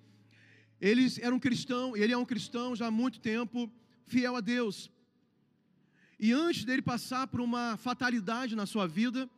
Ele 0.81 1.07
era 1.21 1.33
um 1.33 1.39
cristão, 1.39 1.95
ele 1.95 2.11
é 2.11 2.17
um 2.17 2.25
cristão 2.25 2.75
já 2.75 2.87
há 2.87 2.91
muito 2.91 3.19
tempo, 3.21 3.71
fiel 4.05 4.35
a 4.35 4.41
Deus. 4.41 4.91
E 6.19 6.33
antes 6.33 6.65
dele 6.65 6.81
passar 6.81 7.27
por 7.27 7.39
uma 7.39 7.77
fatalidade 7.77 8.55
na 8.55 8.65
sua 8.65 8.87
vida, 8.87 9.29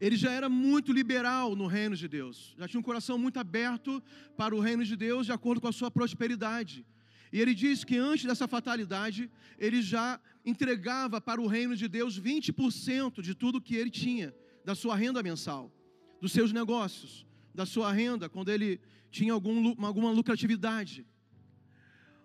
ele 0.00 0.16
já 0.16 0.30
era 0.30 0.48
muito 0.48 0.92
liberal 0.92 1.56
no 1.56 1.66
reino 1.66 1.96
de 1.96 2.06
Deus. 2.06 2.54
Já 2.56 2.68
tinha 2.68 2.80
um 2.80 2.82
coração 2.82 3.18
muito 3.18 3.38
aberto 3.38 4.02
para 4.36 4.54
o 4.54 4.60
reino 4.60 4.84
de 4.84 4.96
Deus, 4.96 5.26
de 5.26 5.32
acordo 5.32 5.60
com 5.60 5.68
a 5.68 5.72
sua 5.72 5.90
prosperidade. 5.90 6.86
E 7.32 7.40
ele 7.40 7.54
diz 7.54 7.84
que 7.84 7.96
antes 7.96 8.24
dessa 8.24 8.46
fatalidade, 8.46 9.30
ele 9.58 9.82
já 9.82 10.20
entregava 10.44 11.20
para 11.20 11.40
o 11.40 11.46
reino 11.46 11.76
de 11.76 11.88
Deus 11.88 12.18
20% 12.18 13.20
de 13.20 13.34
tudo 13.34 13.60
que 13.60 13.74
ele 13.74 13.90
tinha, 13.90 14.34
da 14.64 14.74
sua 14.74 14.96
renda 14.96 15.22
mensal, 15.22 15.72
dos 16.20 16.32
seus 16.32 16.52
negócios, 16.52 17.26
da 17.54 17.66
sua 17.66 17.92
renda, 17.92 18.28
quando 18.28 18.50
ele 18.50 18.80
tinha 19.10 19.32
algum, 19.32 19.74
alguma 19.84 20.10
lucratividade. 20.10 21.04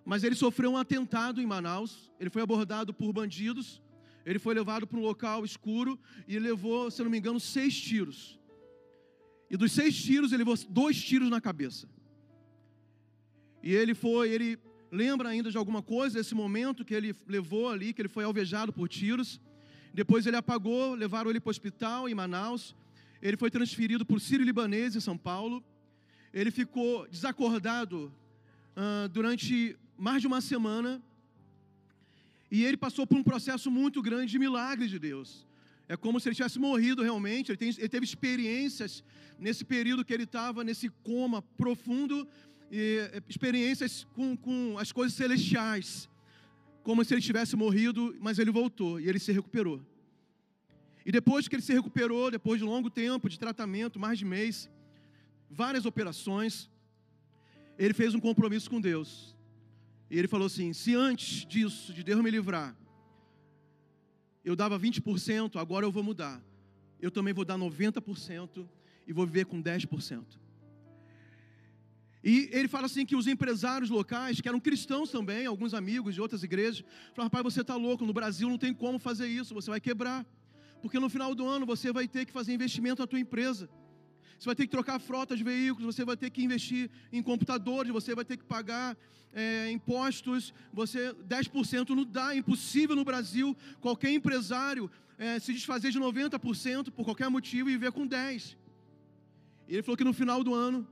Mas 0.06 0.24
ele 0.24 0.36
sofreu 0.36 0.72
um 0.72 0.78
atentado 0.78 1.42
em 1.42 1.46
Manaus, 1.46 2.12
ele 2.20 2.30
foi 2.30 2.42
abordado 2.42 2.94
por 2.94 3.12
bandidos, 3.12 3.82
ele 4.26 4.40
foi 4.40 4.54
levado 4.54 4.88
para 4.88 4.98
um 4.98 5.02
local 5.02 5.44
escuro 5.44 6.00
e 6.28 6.40
levou, 6.40 6.90
se 6.90 7.04
não 7.04 7.10
me 7.10 7.18
engano, 7.18 7.40
seis 7.40 7.80
tiros. 7.80 8.40
E 9.50 9.58
dos 9.58 9.72
seis 9.72 9.96
tiros, 9.96 10.32
ele 10.32 10.40
levou 10.40 10.58
dois 10.70 11.02
tiros 11.02 11.30
na 11.30 11.42
cabeça. 11.42 11.88
E 13.62 13.74
ele 13.74 13.94
foi, 13.94 14.30
ele 14.30 14.60
lembra 14.92 15.30
ainda 15.30 15.52
de 15.52 15.58
alguma 15.58 15.82
coisa 15.82 16.18
desse 16.18 16.36
momento 16.36 16.86
que 16.86 16.94
ele 16.94 17.16
levou 17.28 17.70
ali, 17.70 17.94
que 17.94 18.02
ele 18.02 18.10
foi 18.10 18.24
alvejado 18.24 18.72
por 18.72 18.88
tiros. 18.88 19.40
Depois 19.94 20.26
ele 20.26 20.38
apagou, 20.38 20.96
levaram 20.96 21.30
ele 21.30 21.40
para 21.40 21.50
o 21.50 21.52
hospital 21.52 22.10
em 22.10 22.16
Manaus. 22.16 22.76
Ele 23.22 23.38
foi 23.38 23.50
transferido 23.50 24.06
para 24.06 24.16
o 24.16 24.20
Sírio 24.20 24.46
Libanês 24.46 24.96
em 24.96 25.00
São 25.00 25.18
Paulo. 25.18 25.64
Ele 26.34 26.52
ficou 26.52 27.08
desacordado 27.08 28.12
uh, 28.76 29.08
durante 29.10 29.78
mais 29.98 30.22
de 30.22 30.28
uma 30.28 30.42
semana. 30.42 31.02
E 32.56 32.64
ele 32.64 32.78
passou 32.78 33.08
por 33.08 33.18
um 33.18 33.24
processo 33.24 33.72
muito 33.72 34.00
grande 34.00 34.32
de 34.34 34.38
milagres 34.38 34.92
de 34.92 35.00
Deus. 35.00 35.30
É 35.88 35.98
como 35.98 36.20
se 36.20 36.30
ele 36.30 36.36
tivesse 36.36 36.60
morrido 36.60 37.02
realmente. 37.02 37.50
Ele, 37.50 37.58
tem, 37.58 37.70
ele 37.70 37.90
teve 37.90 38.06
experiências 38.06 39.04
nesse 39.40 39.66
período 39.66 40.06
que 40.06 40.14
ele 40.14 40.26
estava, 40.26 40.64
nesse 40.64 40.88
coma 41.02 41.42
profundo, 41.42 42.28
e, 42.72 43.10
é, 43.12 43.24
experiências 43.28 44.06
com, 44.14 44.38
com 44.38 44.78
as 44.78 44.92
coisas 44.92 45.18
celestiais. 45.18 46.08
Como 46.84 47.04
se 47.04 47.16
ele 47.16 47.24
tivesse 47.24 47.56
morrido, 47.56 48.16
mas 48.20 48.38
ele 48.38 48.52
voltou 48.52 49.00
e 49.00 49.10
ele 49.10 49.18
se 49.18 49.32
recuperou. 49.32 49.82
E 51.04 51.12
depois 51.12 51.48
que 51.48 51.56
ele 51.56 51.64
se 51.64 51.74
recuperou, 51.74 52.30
depois 52.30 52.60
de 52.60 52.66
longo 52.66 52.88
tempo 52.88 53.28
de 53.30 53.40
tratamento, 53.40 54.00
mais 54.00 54.20
de 54.20 54.26
mês, 54.26 54.70
várias 55.50 55.88
operações, 55.88 56.70
ele 57.80 57.96
fez 57.96 58.14
um 58.14 58.20
compromisso 58.20 58.70
com 58.70 58.80
Deus. 58.80 59.33
E 60.14 60.20
ele 60.20 60.28
falou 60.28 60.46
assim: 60.46 60.74
se 60.74 60.94
antes 60.94 61.44
disso, 61.44 61.92
de 61.92 62.04
Deus 62.04 62.22
me 62.22 62.30
livrar, 62.30 62.78
eu 64.46 64.56
dava 64.56 64.80
20%, 64.80 65.60
agora 65.60 65.88
eu 65.88 65.92
vou 65.92 66.04
mudar. 66.04 66.40
Eu 67.02 67.10
também 67.10 67.34
vou 67.34 67.44
dar 67.44 67.58
90% 67.58 68.64
e 69.08 69.12
vou 69.12 69.26
viver 69.26 69.46
com 69.48 69.60
10%. 69.60 70.24
E 72.24 72.48
ele 72.54 72.68
fala 72.68 72.86
assim 72.86 73.08
que 73.08 73.16
os 73.16 73.26
empresários 73.26 73.90
locais, 73.90 74.40
que 74.40 74.48
eram 74.48 74.60
cristãos 74.60 75.10
também, 75.10 75.48
alguns 75.48 75.74
amigos 75.74 76.14
de 76.14 76.22
outras 76.22 76.44
igrejas, 76.44 76.86
falaram, 77.16 77.32
rapaz, 77.32 77.44
você 77.44 77.62
está 77.62 77.76
louco, 77.76 78.06
no 78.06 78.14
Brasil 78.14 78.48
não 78.48 78.60
tem 78.60 78.72
como 78.72 79.00
fazer 79.00 79.28
isso, 79.28 79.56
você 79.56 79.72
vai 79.72 79.82
quebrar. 79.82 80.24
Porque 80.80 81.00
no 81.00 81.10
final 81.10 81.34
do 81.34 81.48
ano 81.48 81.66
você 81.66 81.92
vai 81.92 82.08
ter 82.08 82.24
que 82.28 82.32
fazer 82.32 82.54
investimento 82.54 83.02
na 83.02 83.08
tua 83.08 83.20
empresa. 83.20 83.68
Você 84.38 84.46
vai 84.46 84.56
ter 84.56 84.64
que 84.64 84.72
trocar 84.72 85.00
frota 85.00 85.36
de 85.36 85.44
veículos, 85.44 85.96
você 85.96 86.04
vai 86.04 86.18
ter 86.18 86.30
que 86.30 86.44
investir 86.44 86.90
em 87.12 87.22
computadores, 87.22 87.92
você 87.92 88.14
vai 88.14 88.26
ter 88.26 88.38
que 88.38 88.44
pagar 88.44 88.98
é, 89.34 89.72
impostos, 89.72 90.54
você 90.72 91.14
10% 91.28 91.90
não 91.90 92.06
dá, 92.06 92.34
é 92.34 92.38
impossível 92.38 92.96
no 92.96 93.04
Brasil 93.04 93.56
qualquer 93.82 94.12
empresário 94.12 94.90
é, 95.18 95.40
se 95.40 95.54
desfazer 95.54 95.92
de 95.92 96.00
90% 96.00 96.92
por 96.92 97.04
qualquer 97.06 97.30
motivo 97.30 97.70
e 97.70 97.74
viver 97.74 97.92
com 97.92 98.08
10%. 98.08 98.56
E 99.68 99.76
ele 99.76 99.84
falou 99.84 99.98
que 99.98 100.04
no 100.04 100.14
final 100.14 100.44
do 100.44 100.54
ano, 100.54 100.86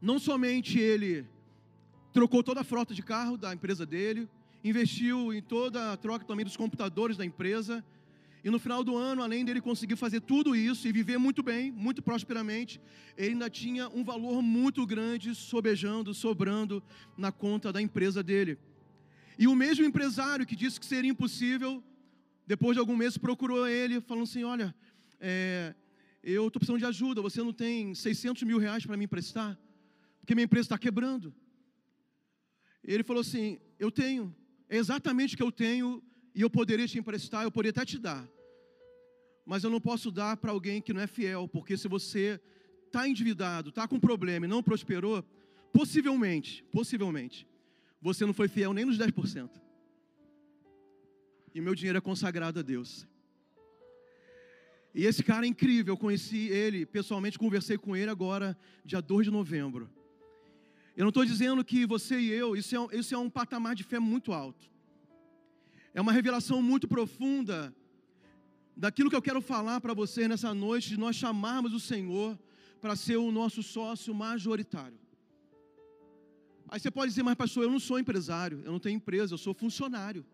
não 0.00 0.18
somente 0.18 0.78
ele 0.78 1.26
trocou 2.12 2.42
toda 2.42 2.60
a 2.60 2.64
frota 2.64 2.94
de 2.94 3.02
carro 3.02 3.36
da 3.36 3.52
empresa 3.52 3.84
dele, 3.84 4.28
investiu 4.62 5.34
em 5.34 5.42
toda 5.42 5.92
a 5.92 5.96
troca 5.96 6.24
também 6.24 6.44
dos 6.44 6.56
computadores 6.56 7.16
da 7.16 7.24
empresa, 7.24 7.84
e 8.44 8.50
no 8.50 8.58
final 8.58 8.84
do 8.84 8.94
ano, 8.94 9.22
além 9.22 9.42
dele 9.42 9.58
conseguir 9.58 9.96
fazer 9.96 10.20
tudo 10.20 10.54
isso 10.54 10.86
e 10.86 10.92
viver 10.92 11.16
muito 11.16 11.42
bem, 11.42 11.72
muito 11.72 12.02
prosperamente, 12.02 12.78
ele 13.16 13.30
ainda 13.30 13.48
tinha 13.48 13.88
um 13.88 14.04
valor 14.04 14.42
muito 14.42 14.86
grande 14.86 15.34
sobejando, 15.34 16.12
sobrando 16.12 16.82
na 17.16 17.32
conta 17.32 17.72
da 17.72 17.80
empresa 17.80 18.22
dele. 18.22 18.58
E 19.38 19.48
o 19.48 19.54
mesmo 19.54 19.86
empresário 19.86 20.44
que 20.44 20.54
disse 20.54 20.78
que 20.78 20.84
seria 20.84 21.10
impossível, 21.10 21.82
depois 22.46 22.76
de 22.76 22.80
algum 22.80 22.94
mês 22.94 23.16
procurou 23.16 23.66
ele, 23.66 23.98
falando 24.02 24.24
assim: 24.24 24.44
Olha, 24.44 24.74
é, 25.18 25.74
eu 26.22 26.46
estou 26.48 26.60
precisando 26.60 26.80
de 26.80 26.84
ajuda, 26.84 27.22
você 27.22 27.42
não 27.42 27.52
tem 27.52 27.94
600 27.94 28.42
mil 28.42 28.58
reais 28.58 28.84
para 28.84 28.94
me 28.94 29.06
emprestar? 29.06 29.58
Porque 30.20 30.34
minha 30.34 30.44
empresa 30.44 30.66
está 30.66 30.76
quebrando. 30.76 31.34
Ele 32.84 33.02
falou 33.02 33.22
assim: 33.22 33.58
Eu 33.78 33.90
tenho, 33.90 34.36
é 34.68 34.76
exatamente 34.76 35.32
o 35.32 35.38
que 35.38 35.42
eu 35.42 35.50
tenho 35.50 36.02
e 36.34 36.42
eu 36.42 36.50
poderia 36.50 36.86
te 36.86 36.98
emprestar, 36.98 37.44
eu 37.44 37.50
poderia 37.50 37.70
até 37.70 37.86
te 37.86 37.98
dar 37.98 38.33
mas 39.44 39.62
eu 39.62 39.70
não 39.70 39.80
posso 39.80 40.10
dar 40.10 40.36
para 40.36 40.50
alguém 40.50 40.80
que 40.80 40.92
não 40.92 41.00
é 41.00 41.06
fiel, 41.06 41.46
porque 41.48 41.76
se 41.76 41.86
você 41.88 42.40
está 42.86 43.08
endividado, 43.08 43.68
está 43.68 43.86
com 43.86 44.00
problema 44.00 44.46
e 44.46 44.48
não 44.48 44.62
prosperou, 44.62 45.24
possivelmente, 45.72 46.64
possivelmente, 46.70 47.46
você 48.00 48.24
não 48.24 48.32
foi 48.32 48.48
fiel 48.48 48.72
nem 48.72 48.84
nos 48.84 48.98
10%. 48.98 49.50
E 51.54 51.60
meu 51.60 51.74
dinheiro 51.74 51.98
é 51.98 52.00
consagrado 52.00 52.58
a 52.58 52.62
Deus. 52.62 53.06
E 54.94 55.04
esse 55.06 55.22
cara 55.24 55.44
é 55.44 55.48
incrível, 55.48 55.94
eu 55.94 55.98
conheci 55.98 56.48
ele 56.48 56.86
pessoalmente, 56.86 57.38
conversei 57.38 57.76
com 57.76 57.96
ele 57.96 58.10
agora, 58.10 58.56
dia 58.84 59.00
2 59.00 59.26
de 59.26 59.30
novembro. 59.30 59.90
Eu 60.96 61.02
não 61.02 61.08
estou 61.08 61.24
dizendo 61.24 61.64
que 61.64 61.84
você 61.84 62.18
e 62.18 62.30
eu, 62.30 62.54
isso 62.54 62.76
é, 62.76 62.96
isso 62.96 63.14
é 63.14 63.18
um 63.18 63.28
patamar 63.28 63.74
de 63.74 63.82
fé 63.82 63.98
muito 63.98 64.32
alto. 64.32 64.70
É 65.92 66.00
uma 66.00 66.12
revelação 66.12 66.62
muito 66.62 66.86
profunda 66.86 67.74
daquilo 68.76 69.10
que 69.10 69.16
eu 69.16 69.22
quero 69.22 69.40
falar 69.40 69.80
para 69.80 69.94
você 69.94 70.26
nessa 70.26 70.52
noite, 70.52 70.88
de 70.88 70.96
nós 70.98 71.16
chamarmos 71.16 71.72
o 71.72 71.80
Senhor 71.80 72.38
para 72.80 72.96
ser 72.96 73.16
o 73.16 73.30
nosso 73.30 73.62
sócio 73.62 74.14
majoritário. 74.14 74.98
Aí 76.68 76.80
você 76.80 76.90
pode 76.90 77.10
dizer, 77.10 77.22
mas 77.22 77.34
pastor, 77.34 77.64
eu 77.64 77.70
não 77.70 77.78
sou 77.78 77.98
empresário, 77.98 78.62
eu 78.64 78.72
não 78.72 78.80
tenho 78.80 78.96
empresa, 78.96 79.34
eu 79.34 79.38
sou 79.38 79.54
funcionário. 79.54 80.24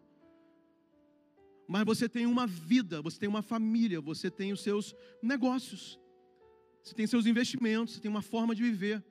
Mas 1.68 1.84
você 1.84 2.08
tem 2.08 2.26
uma 2.26 2.46
vida, 2.46 3.00
você 3.02 3.18
tem 3.18 3.28
uma 3.28 3.42
família, 3.42 4.00
você 4.00 4.30
tem 4.30 4.52
os 4.52 4.62
seus 4.62 4.94
negócios, 5.22 6.00
você 6.82 6.94
tem 6.94 7.06
seus 7.06 7.26
investimentos, 7.26 7.94
você 7.94 8.00
tem 8.00 8.10
uma 8.10 8.22
forma 8.22 8.54
de 8.54 8.62
viver. 8.62 9.04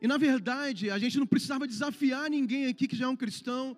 E 0.00 0.08
na 0.08 0.16
verdade, 0.16 0.90
a 0.90 0.98
gente 0.98 1.18
não 1.18 1.26
precisava 1.26 1.66
desafiar 1.66 2.28
ninguém 2.28 2.66
aqui 2.66 2.88
que 2.88 2.96
já 2.96 3.04
é 3.04 3.08
um 3.08 3.14
cristão 3.14 3.76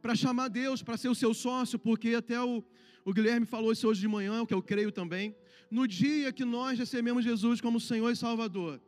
para 0.00 0.14
chamar 0.14 0.48
Deus 0.48 0.82
para 0.82 0.96
ser 0.96 1.08
o 1.08 1.14
seu 1.14 1.34
sócio, 1.34 1.78
porque 1.78 2.14
até 2.14 2.40
o, 2.40 2.64
o 3.06 3.14
Guilherme 3.14 3.46
falou 3.46 3.70
isso 3.70 3.86
hoje 3.86 4.00
de 4.00 4.08
manhã, 4.08 4.42
o 4.42 4.46
que 4.46 4.52
eu 4.52 4.60
creio 4.60 4.90
também. 4.90 5.32
No 5.70 5.86
dia 5.86 6.32
que 6.32 6.44
nós 6.44 6.76
recebemos 6.76 7.22
Jesus 7.22 7.60
como 7.60 7.78
Senhor 7.78 8.10
e 8.10 8.16
Salvador, 8.16 8.80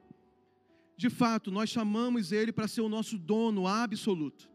de 0.96 1.08
fato, 1.08 1.52
nós 1.52 1.70
chamamos 1.70 2.32
Ele 2.32 2.50
para 2.50 2.66
ser 2.66 2.80
o 2.80 2.88
nosso 2.88 3.16
dono 3.16 3.68
absoluto. 3.68 4.50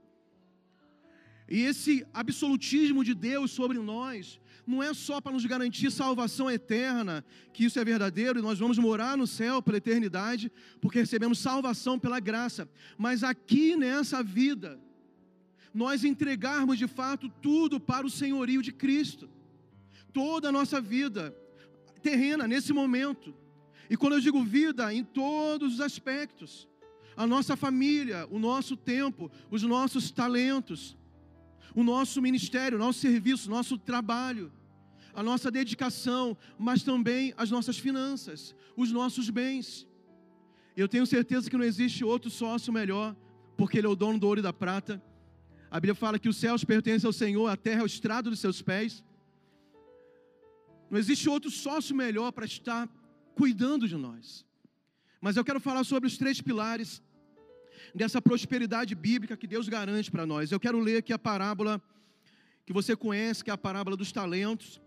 E 1.49 1.61
esse 1.61 2.05
absolutismo 2.13 3.05
de 3.05 3.13
Deus 3.13 3.51
sobre 3.51 3.79
nós 3.79 4.37
não 4.67 4.83
é 4.83 4.93
só 4.93 5.21
para 5.21 5.31
nos 5.31 5.45
garantir 5.45 5.91
salvação 5.91 6.51
eterna, 6.51 7.23
que 7.53 7.63
isso 7.63 7.79
é 7.79 7.85
verdadeiro 7.85 8.39
e 8.39 8.41
nós 8.41 8.59
vamos 8.59 8.77
morar 8.77 9.15
no 9.15 9.25
céu 9.25 9.61
pela 9.61 9.77
eternidade, 9.77 10.51
porque 10.81 10.99
recebemos 10.99 11.39
salvação 11.39 11.97
pela 11.97 12.19
graça, 12.19 12.69
mas 12.97 13.23
aqui 13.23 13.77
nessa 13.77 14.21
vida, 14.21 14.77
nós 15.73 16.03
entregarmos 16.03 16.77
de 16.77 16.87
fato 16.87 17.29
tudo 17.41 17.79
para 17.79 18.05
o 18.05 18.09
senhorio 18.09 18.61
de 18.61 18.73
Cristo 18.73 19.29
toda 20.13 20.49
a 20.49 20.51
nossa 20.51 20.79
vida 20.79 21.35
terrena 22.01 22.47
nesse 22.47 22.71
momento. 22.71 23.33
E 23.89 23.97
quando 23.97 24.13
eu 24.13 24.19
digo 24.19 24.43
vida, 24.43 24.93
em 24.93 25.03
todos 25.03 25.75
os 25.75 25.81
aspectos, 25.81 26.67
a 27.15 27.27
nossa 27.27 27.55
família, 27.55 28.27
o 28.29 28.39
nosso 28.39 28.75
tempo, 28.75 29.31
os 29.49 29.63
nossos 29.63 30.11
talentos, 30.11 30.97
o 31.75 31.83
nosso 31.83 32.21
ministério, 32.21 32.77
o 32.77 32.79
nosso 32.79 32.99
serviço, 32.99 33.47
o 33.47 33.51
nosso 33.51 33.77
trabalho, 33.77 34.51
a 35.13 35.21
nossa 35.21 35.51
dedicação, 35.51 36.37
mas 36.57 36.83
também 36.83 37.33
as 37.37 37.51
nossas 37.51 37.77
finanças, 37.77 38.55
os 38.75 38.91
nossos 38.91 39.29
bens. 39.29 39.87
Eu 40.75 40.87
tenho 40.87 41.05
certeza 41.05 41.49
que 41.49 41.57
não 41.57 41.65
existe 41.65 42.03
outro 42.03 42.29
sócio 42.29 42.73
melhor, 42.73 43.15
porque 43.55 43.77
ele 43.77 43.87
é 43.87 43.89
o 43.89 43.95
dono 43.95 44.19
do 44.19 44.27
ouro 44.27 44.39
e 44.39 44.43
da 44.43 44.53
prata. 44.53 45.01
A 45.69 45.79
Bíblia 45.79 45.95
fala 45.95 46.19
que 46.19 46.29
os 46.29 46.37
céus 46.37 46.63
pertencem 46.63 47.07
ao 47.07 47.13
Senhor, 47.13 47.47
a 47.47 47.55
terra 47.55 47.81
é 47.81 47.83
o 47.83 47.87
estrado 47.87 48.29
dos 48.29 48.39
seus 48.39 48.61
pés. 48.61 49.03
Não 50.93 50.99
existe 50.99 51.27
outro 51.27 51.49
sócio 51.49 51.95
melhor 51.95 52.31
para 52.31 52.45
estar 52.45 52.87
cuidando 53.33 53.87
de 53.87 53.95
nós. 53.97 54.45
Mas 55.19 55.35
eu 55.35 55.43
quero 55.43 55.59
falar 55.59 55.83
sobre 55.83 56.05
os 56.05 56.19
três 56.19 56.39
pilares 56.39 57.01
dessa 57.95 58.21
prosperidade 58.21 58.93
bíblica 58.93 59.35
que 59.35 59.47
Deus 59.47 59.67
garante 59.67 60.11
para 60.11 60.23
nós. 60.23 60.51
Eu 60.51 60.59
quero 60.59 60.77
ler 60.77 60.97
aqui 60.97 61.11
a 61.11 61.17
parábola 61.17 61.81
que 62.63 62.71
você 62.71 62.95
conhece, 62.95 63.43
que 63.43 63.49
é 63.49 63.53
a 63.53 63.57
parábola 63.57 63.97
dos 63.97 64.11
talentos. 64.11 64.79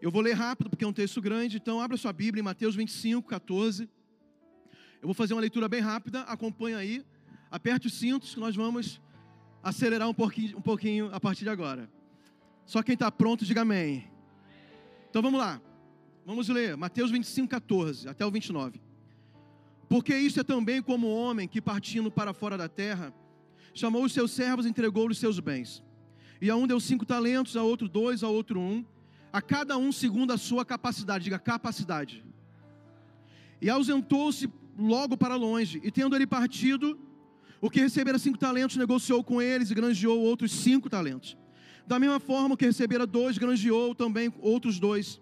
Eu 0.00 0.10
vou 0.10 0.20
ler 0.20 0.32
rápido 0.32 0.68
porque 0.68 0.84
é 0.84 0.88
um 0.88 0.92
texto 0.92 1.22
grande, 1.22 1.58
então 1.58 1.80
abra 1.80 1.96
sua 1.96 2.12
Bíblia 2.12 2.40
em 2.40 2.44
Mateus 2.44 2.74
25, 2.74 3.28
14. 3.28 3.88
Eu 5.00 5.06
vou 5.06 5.14
fazer 5.14 5.32
uma 5.32 5.40
leitura 5.40 5.68
bem 5.68 5.80
rápida, 5.80 6.22
acompanha 6.22 6.78
aí. 6.78 7.06
Aperte 7.52 7.86
os 7.86 7.94
cintos 7.94 8.34
que 8.34 8.40
nós 8.40 8.56
vamos 8.56 9.00
acelerar 9.62 10.08
um 10.08 10.14
pouquinho, 10.14 10.58
um 10.58 10.62
pouquinho 10.62 11.08
a 11.14 11.20
partir 11.20 11.44
de 11.44 11.50
agora. 11.50 11.88
Só 12.66 12.82
quem 12.82 12.94
está 12.94 13.12
pronto, 13.12 13.44
diga 13.44 13.60
amém. 13.60 14.11
Então 15.12 15.20
vamos 15.20 15.38
lá. 15.38 15.60
Vamos 16.24 16.48
ler 16.48 16.74
Mateus 16.74 17.10
25, 17.10 17.46
14 17.46 18.08
até 18.08 18.24
o 18.24 18.30
29. 18.30 18.80
Porque 19.86 20.16
isto 20.16 20.40
é 20.40 20.42
também 20.42 20.80
como 20.80 21.06
o 21.06 21.14
homem 21.14 21.46
que 21.46 21.60
partindo 21.60 22.10
para 22.10 22.32
fora 22.32 22.56
da 22.56 22.66
terra, 22.66 23.12
chamou 23.74 24.04
os 24.04 24.14
seus 24.14 24.30
servos 24.30 24.64
e 24.64 24.70
entregou-lhes 24.70 25.18
seus 25.18 25.38
bens. 25.38 25.82
E 26.40 26.48
a 26.48 26.56
um 26.56 26.66
deu 26.66 26.80
cinco 26.80 27.04
talentos, 27.04 27.58
a 27.58 27.62
outro 27.62 27.90
dois, 27.90 28.22
a 28.22 28.28
outro 28.28 28.58
um, 28.58 28.82
a 29.30 29.42
cada 29.42 29.76
um 29.76 29.92
segundo 29.92 30.32
a 30.32 30.38
sua 30.38 30.64
capacidade, 30.64 31.24
diga 31.24 31.38
capacidade. 31.38 32.24
E 33.60 33.68
ausentou-se 33.68 34.50
logo 34.78 35.14
para 35.14 35.36
longe, 35.36 35.78
e 35.84 35.90
tendo 35.90 36.16
ele 36.16 36.26
partido, 36.26 36.98
o 37.60 37.68
que 37.68 37.80
recebera 37.80 38.18
cinco 38.18 38.38
talentos 38.38 38.78
negociou 38.78 39.22
com 39.22 39.42
eles 39.42 39.70
e 39.70 39.74
granjeou 39.74 40.18
outros 40.18 40.52
cinco 40.52 40.88
talentos. 40.88 41.36
Da 41.86 41.98
mesma 41.98 42.20
forma, 42.20 42.54
o 42.54 42.56
que 42.56 42.64
recebera 42.64 43.06
dois, 43.06 43.38
granjeou 43.38 43.94
também 43.94 44.32
outros 44.40 44.78
dois. 44.78 45.20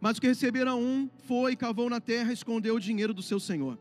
Mas 0.00 0.16
o 0.16 0.20
que 0.20 0.26
recebera 0.26 0.74
um, 0.74 1.08
foi, 1.26 1.54
cavou 1.54 1.90
na 1.90 2.00
terra 2.00 2.32
escondeu 2.32 2.76
o 2.76 2.80
dinheiro 2.80 3.12
do 3.12 3.22
seu 3.22 3.38
senhor. 3.38 3.78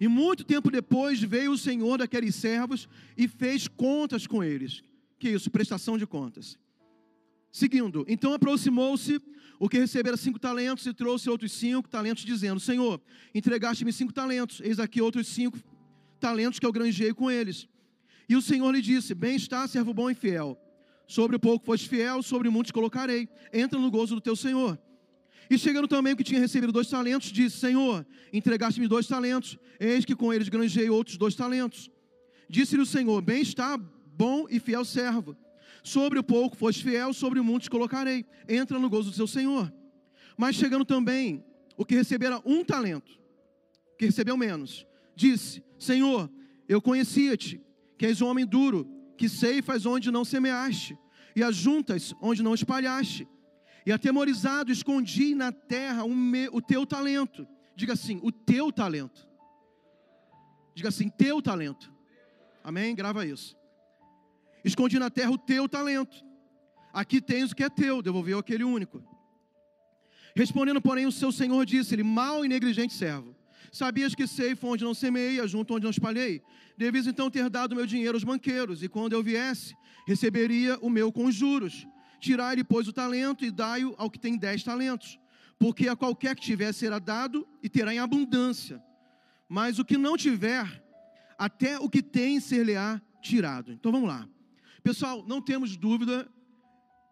E 0.00 0.08
muito 0.08 0.44
tempo 0.44 0.70
depois 0.70 1.20
veio 1.20 1.52
o 1.52 1.58
senhor 1.58 1.98
daqueles 1.98 2.34
servos 2.34 2.88
e 3.16 3.28
fez 3.28 3.68
contas 3.68 4.26
com 4.26 4.42
eles. 4.42 4.82
Que 5.18 5.28
isso? 5.28 5.50
Prestação 5.50 5.98
de 5.98 6.06
contas. 6.06 6.58
Seguindo, 7.52 8.06
então 8.08 8.32
aproximou-se 8.32 9.20
o 9.58 9.68
que 9.68 9.78
recebera 9.78 10.16
cinco 10.16 10.38
talentos 10.38 10.86
e 10.86 10.94
trouxe 10.94 11.28
outros 11.28 11.52
cinco 11.52 11.88
talentos, 11.88 12.24
dizendo: 12.24 12.58
Senhor, 12.60 12.98
entregaste-me 13.34 13.92
cinco 13.92 14.12
talentos, 14.12 14.60
eis 14.60 14.78
aqui 14.78 15.02
outros 15.02 15.26
cinco 15.26 15.58
talentos 16.18 16.58
que 16.58 16.64
eu 16.64 16.72
granjei 16.72 17.12
com 17.12 17.30
eles. 17.30 17.68
E 18.26 18.36
o 18.36 18.40
Senhor 18.40 18.70
lhe 18.70 18.80
disse: 18.80 19.14
Bem 19.14 19.36
está, 19.36 19.66
servo 19.66 19.92
bom 19.92 20.08
e 20.08 20.14
fiel. 20.14 20.56
Sobre 21.10 21.34
o 21.34 21.40
pouco 21.40 21.66
foste 21.66 21.88
fiel, 21.88 22.22
sobre 22.22 22.46
o 22.46 22.52
muito 22.52 22.68
te 22.68 22.72
colocarei. 22.72 23.28
Entra 23.52 23.80
no 23.80 23.90
gozo 23.90 24.14
do 24.14 24.20
teu 24.20 24.36
Senhor. 24.36 24.78
E 25.50 25.58
chegando 25.58 25.88
também 25.88 26.12
o 26.12 26.16
que 26.16 26.22
tinha 26.22 26.38
recebido 26.38 26.72
dois 26.72 26.86
talentos, 26.86 27.32
disse: 27.32 27.56
Senhor, 27.56 28.06
entregaste-me 28.32 28.86
dois 28.86 29.08
talentos, 29.08 29.58
eis 29.80 30.04
que 30.04 30.14
com 30.14 30.32
eles 30.32 30.48
granjei 30.48 30.88
outros 30.88 31.16
dois 31.16 31.34
talentos. 31.34 31.90
Disse-lhe 32.48 32.82
o 32.82 32.86
Senhor: 32.86 33.20
Bem 33.22 33.42
está, 33.42 33.76
bom 33.76 34.46
e 34.48 34.60
fiel 34.60 34.84
servo. 34.84 35.36
Sobre 35.82 36.16
o 36.20 36.22
pouco 36.22 36.56
foste 36.56 36.84
fiel, 36.84 37.12
sobre 37.12 37.40
o 37.40 37.44
muito 37.44 37.64
te 37.64 37.70
colocarei. 37.70 38.24
Entra 38.48 38.78
no 38.78 38.88
gozo 38.88 39.10
do 39.10 39.16
seu 39.16 39.26
Senhor. 39.26 39.72
Mas 40.36 40.54
chegando 40.54 40.84
também 40.84 41.44
o 41.76 41.84
que 41.84 41.96
recebera 41.96 42.40
um 42.46 42.64
talento, 42.64 43.18
que 43.98 44.06
recebeu 44.06 44.36
menos, 44.36 44.86
disse: 45.16 45.60
Senhor, 45.76 46.30
eu 46.68 46.80
conhecia-te, 46.80 47.60
que 47.98 48.06
és 48.06 48.22
um 48.22 48.28
homem 48.28 48.46
duro, 48.46 48.99
que 49.20 49.28
ceifas 49.28 49.84
onde 49.84 50.10
não 50.10 50.24
semeaste, 50.24 50.98
e 51.36 51.42
ajuntas 51.42 52.14
onde 52.22 52.42
não 52.42 52.54
espalhaste. 52.54 53.28
E 53.84 53.92
atemorizado, 53.92 54.72
escondi 54.72 55.34
na 55.34 55.52
terra 55.52 56.06
o, 56.06 56.12
o 56.52 56.62
teu 56.62 56.86
talento. 56.86 57.46
Diga 57.76 57.92
assim, 57.92 58.18
o 58.22 58.32
teu 58.32 58.72
talento. 58.72 59.28
Diga 60.74 60.88
assim, 60.88 61.10
teu 61.10 61.42
talento. 61.42 61.92
Amém? 62.64 62.94
Grava 62.94 63.26
isso. 63.26 63.54
Escondi 64.64 64.98
na 64.98 65.10
terra 65.10 65.32
o 65.32 65.36
teu 65.36 65.68
talento. 65.68 66.24
Aqui 66.90 67.20
tens 67.20 67.52
o 67.52 67.54
que 67.54 67.62
é 67.62 67.68
teu, 67.68 68.00
devolveu 68.00 68.38
aquele 68.38 68.64
único. 68.64 69.04
Respondendo, 70.34 70.80
porém, 70.80 71.04
o 71.04 71.12
seu 71.12 71.30
senhor 71.30 71.66
disse-lhe: 71.66 72.02
Mal 72.02 72.42
e 72.42 72.48
negligente 72.48 72.94
servo. 72.94 73.36
Sabias 73.72 74.14
que 74.14 74.26
sei 74.26 74.56
onde 74.62 74.84
não 74.84 74.94
semeei, 74.94 75.46
junto 75.46 75.74
onde 75.74 75.84
não 75.84 75.90
espalhei? 75.90 76.42
Devias 76.76 77.06
então 77.06 77.30
ter 77.30 77.48
dado 77.48 77.76
meu 77.76 77.86
dinheiro 77.86 78.16
aos 78.16 78.24
banqueiros, 78.24 78.82
e 78.82 78.88
quando 78.88 79.12
eu 79.12 79.22
viesse, 79.22 79.74
receberia 80.06 80.78
o 80.80 80.90
meu 80.90 81.12
com 81.12 81.30
juros. 81.30 81.86
Tirai-lhe, 82.18 82.64
pois, 82.64 82.88
o 82.88 82.92
talento 82.92 83.44
e 83.44 83.50
dai-o 83.50 83.94
ao 83.96 84.10
que 84.10 84.18
tem 84.18 84.36
dez 84.36 84.62
talentos. 84.62 85.18
Porque 85.58 85.88
a 85.88 85.96
qualquer 85.96 86.34
que 86.34 86.42
tiver 86.42 86.72
será 86.72 86.98
dado 86.98 87.46
e 87.62 87.68
terá 87.68 87.94
em 87.94 87.98
abundância. 87.98 88.82
Mas 89.48 89.78
o 89.78 89.84
que 89.84 89.96
não 89.96 90.16
tiver, 90.16 90.82
até 91.38 91.78
o 91.78 91.88
que 91.88 92.02
tem 92.02 92.40
ser-lhe-á 92.40 93.00
tirado. 93.22 93.72
Então 93.72 93.92
vamos 93.92 94.08
lá. 94.08 94.28
Pessoal, 94.82 95.24
não 95.26 95.40
temos 95.40 95.76
dúvida 95.76 96.28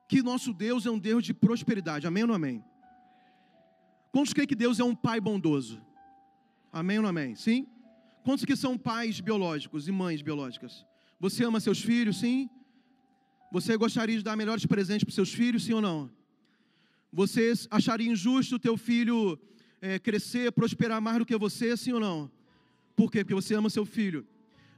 que 0.09 0.23
nosso 0.23 0.55
Deus 0.55 0.87
é 0.87 0.91
um 0.91 0.99
Deus 0.99 1.25
de 1.25 1.35
prosperidade. 1.35 2.07
Amém 2.07 2.23
ou 2.23 2.29
não 2.29 2.35
amém? 2.35 2.65
Quantos 4.11 4.33
creem 4.33 4.49
que 4.49 4.55
Deus 4.55 4.81
é 4.81 4.85
um 4.85 4.95
pai 4.95 5.21
bondoso? 5.21 5.81
Amém 6.73 6.99
ou 6.99 7.03
não 7.03 7.11
amém? 7.11 7.35
Sim? 7.35 7.67
Quantos 8.23 8.45
que 8.45 8.55
são 8.55 8.77
pais 8.77 9.21
biológicos 9.21 9.89
e 9.89 9.93
mães 9.93 10.21
biológicas? 10.21 10.85
Você 11.19 11.45
ama 11.45 11.61
seus 11.61 11.81
filhos, 11.81 12.19
sim? 12.19 12.49
Você 13.51 13.77
gostaria 13.77 14.17
de 14.17 14.23
dar 14.23 14.37
melhores 14.37 14.67
presentes 14.67 15.05
para 15.05 15.15
seus 15.15 15.33
filhos, 15.33 15.65
sim 15.65 15.73
ou 15.73 15.81
não? 15.81 16.11
Você 17.11 17.53
acharia 17.71 18.13
injusto 18.13 18.57
o 18.57 18.59
teu 18.59 18.77
filho 18.77 19.39
é, 19.81 19.99
crescer, 19.99 20.53
prosperar 20.53 21.01
mais 21.01 21.19
do 21.19 21.27
que 21.27 21.37
você, 21.39 21.77
sim 21.77 21.93
ou 21.93 22.01
não? 22.01 22.31
Por 22.95 23.11
quê? 23.11 23.25
Porque 23.25 23.35
você 23.35 23.55
ama 23.55 23.71
seu 23.71 23.87
filho. 23.87 24.27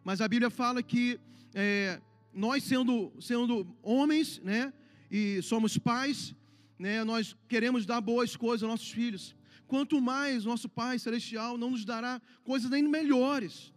Mas 0.05 0.21
a 0.21 0.29
Bíblia 0.29 0.49
fala 0.49 0.83
que 0.83 1.19
é, 1.53 2.01
nós 2.33 2.63
sendo, 2.63 3.13
sendo 3.21 3.67
homens, 3.83 4.41
né, 4.45 4.73
e 5.11 5.43
somos 5.43 5.77
pais, 5.77 6.35
né, 6.79 7.03
nós 7.03 7.37
queremos 7.49 7.85
dar 7.85 8.01
boas 8.01 8.37
coisas 8.37 8.63
aos 8.63 8.71
nossos 8.71 8.91
filhos. 8.91 9.35
Quanto 9.73 10.01
mais 10.01 10.45
nosso 10.45 10.69
Pai 10.69 10.99
Celestial 10.99 11.57
não 11.57 11.71
nos 11.71 11.85
dará 11.85 12.21
coisas 12.43 12.69
nem 12.69 12.83
melhores. 12.99 13.73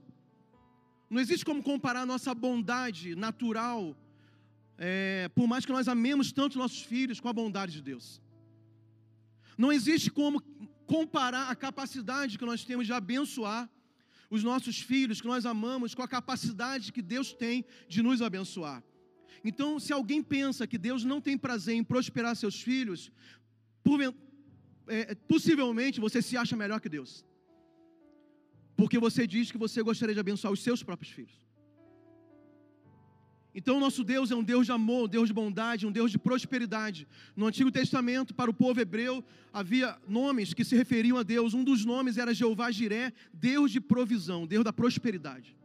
Não 1.08 1.22
existe 1.24 1.46
como 1.46 1.62
comparar 1.62 2.04
nossa 2.14 2.34
bondade 2.34 3.16
natural 3.16 3.96
é, 4.76 5.30
por 5.36 5.48
mais 5.48 5.66
que 5.68 5.72
nós 5.72 5.88
amemos 5.88 6.32
tanto 6.32 6.58
nossos 6.58 6.82
filhos 6.82 7.20
com 7.20 7.30
a 7.30 7.34
bondade 7.34 7.74
de 7.74 7.82
Deus. 7.82 8.20
Não 9.56 9.72
existe 9.72 10.10
como 10.10 10.42
comparar 10.88 11.52
a 11.52 11.56
capacidade 11.56 12.40
que 12.40 12.46
nós 12.52 12.66
temos 12.66 12.88
de 12.88 12.94
abençoar 12.94 13.70
os 14.32 14.44
nossos 14.44 14.80
filhos, 14.80 15.22
que 15.22 15.28
nós 15.28 15.46
amamos, 15.46 15.94
com 15.94 16.02
a 16.02 16.08
capacidade 16.08 16.92
que 16.92 17.04
Deus 17.04 17.34
tem 17.34 17.64
de 17.88 18.02
nos 18.02 18.20
abençoar. 18.20 18.84
Então, 19.44 19.80
se 19.80 19.94
alguém 19.94 20.24
pensa 20.24 20.66
que 20.66 20.80
Deus 20.80 21.04
não 21.04 21.22
tem 21.22 21.38
prazer 21.38 21.76
em 21.76 21.84
prosperar 21.84 22.36
seus 22.36 22.60
filhos, 22.60 23.12
é, 24.88 25.15
possivelmente 25.15 26.00
você 26.00 26.22
se 26.22 26.36
acha 26.38 26.56
melhor 26.56 26.80
que 26.80 26.89
Deus. 26.89 27.26
Porque 28.76 28.98
você 29.00 29.26
diz 29.28 29.52
que 29.52 29.58
você 29.58 29.82
gostaria 29.82 30.13
de 30.13 30.19
abençoar 30.19 30.52
os 30.52 30.62
seus 30.62 30.84
próprios 30.84 31.12
filhos. 31.12 31.43
Então, 33.56 33.80
nosso 33.80 34.04
Deus 34.04 34.32
é 34.32 34.36
um 34.36 34.43
Deus 34.43 34.65
de 34.65 34.72
amor, 34.72 35.06
um 35.06 35.08
Deus 35.08 35.28
de 35.28 35.34
bondade, 35.34 35.86
um 35.86 35.91
Deus 35.91 36.12
de 36.12 36.17
prosperidade. 36.17 37.08
No 37.36 37.46
Antigo 37.46 37.72
Testamento, 37.72 38.34
para 38.34 38.50
o 38.50 38.54
povo 38.54 38.82
hebreu, 38.82 39.24
havia 39.52 39.96
nomes 40.08 40.56
que 40.56 40.65
se 40.65 40.76
referiam 40.76 41.17
a 41.17 41.24
Deus. 41.24 41.54
Um 41.54 41.63
dos 41.63 41.86
nomes 41.86 42.17
era 42.17 42.34
Jeová 42.34 42.72
Jiré, 42.72 43.13
Deus 43.32 43.72
de 43.72 43.80
provisão, 43.80 44.48
Deus 44.48 44.63
da 44.63 44.74
prosperidade. 44.74 45.56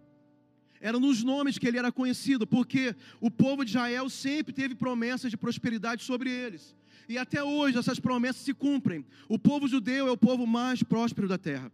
Eram 0.81 1.01
nos 1.01 1.25
nomes 1.25 1.59
que 1.59 1.67
ele 1.67 1.79
era 1.79 1.91
conhecido, 1.91 2.47
porque 2.47 2.95
o 3.21 3.31
povo 3.31 3.65
de 3.65 3.71
Israel 3.71 4.09
sempre 4.11 4.53
teve 4.53 4.75
promessas 4.75 5.31
de 5.31 5.37
prosperidade 5.37 6.05
sobre 6.05 6.31
eles. 6.31 6.77
E 7.09 7.17
até 7.17 7.43
hoje 7.43 7.79
essas 7.79 7.99
promessas 7.99 8.43
se 8.43 8.53
cumprem. 8.53 9.05
O 9.29 9.39
povo 9.39 9.67
judeu 9.67 10.07
é 10.07 10.11
o 10.11 10.17
povo 10.17 10.47
mais 10.47 10.83
próspero 10.83 11.27
da 11.27 11.39
terra. 11.39 11.73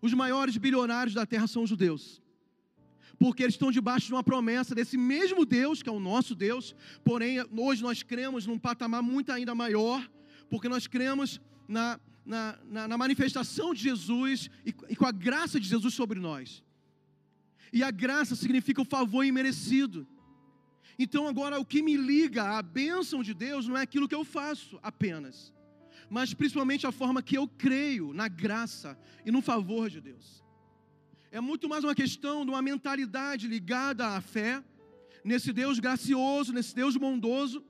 Os 0.00 0.12
maiores 0.14 0.56
bilionários 0.56 1.14
da 1.14 1.26
terra 1.26 1.46
são 1.46 1.64
os 1.64 1.70
judeus 1.70 2.22
porque 3.18 3.42
eles 3.42 3.54
estão 3.54 3.70
debaixo 3.70 4.06
de 4.06 4.12
uma 4.12 4.22
promessa 4.22 4.74
desse 4.74 4.96
mesmo 4.96 5.44
Deus, 5.44 5.82
que 5.82 5.88
é 5.88 5.92
o 5.92 6.00
nosso 6.00 6.34
Deus, 6.34 6.74
porém, 7.04 7.42
hoje 7.56 7.82
nós 7.82 8.02
cremos 8.02 8.46
num 8.46 8.58
patamar 8.58 9.02
muito 9.02 9.32
ainda 9.32 9.54
maior, 9.54 10.06
porque 10.50 10.68
nós 10.68 10.86
cremos 10.86 11.40
na, 11.66 11.98
na, 12.24 12.58
na, 12.68 12.88
na 12.88 12.98
manifestação 12.98 13.72
de 13.72 13.82
Jesus 13.82 14.50
e, 14.64 14.74
e 14.88 14.96
com 14.96 15.06
a 15.06 15.12
graça 15.12 15.58
de 15.58 15.68
Jesus 15.68 15.94
sobre 15.94 16.20
nós. 16.20 16.62
E 17.72 17.82
a 17.82 17.90
graça 17.90 18.36
significa 18.36 18.80
o 18.80 18.84
favor 18.84 19.24
imerecido. 19.24 20.06
Então, 20.98 21.28
agora, 21.28 21.60
o 21.60 21.64
que 21.64 21.82
me 21.82 21.96
liga 21.96 22.56
à 22.56 22.62
bênção 22.62 23.22
de 23.22 23.34
Deus 23.34 23.68
não 23.68 23.76
é 23.76 23.82
aquilo 23.82 24.08
que 24.08 24.14
eu 24.14 24.24
faço 24.24 24.78
apenas, 24.82 25.52
mas 26.08 26.32
principalmente 26.32 26.86
a 26.86 26.92
forma 26.92 27.22
que 27.22 27.36
eu 27.36 27.46
creio 27.46 28.12
na 28.14 28.28
graça 28.28 28.98
e 29.24 29.30
no 29.30 29.42
favor 29.42 29.90
de 29.90 30.00
Deus. 30.00 30.42
É 31.30 31.40
muito 31.40 31.68
mais 31.68 31.84
uma 31.84 31.94
questão 31.94 32.44
de 32.44 32.50
uma 32.50 32.62
mentalidade 32.62 33.46
ligada 33.46 34.08
à 34.08 34.20
fé, 34.20 34.64
nesse 35.22 35.52
Deus 35.52 35.78
gracioso, 35.78 36.52
nesse 36.52 36.74
Deus 36.74 36.96
bondoso, 36.96 37.62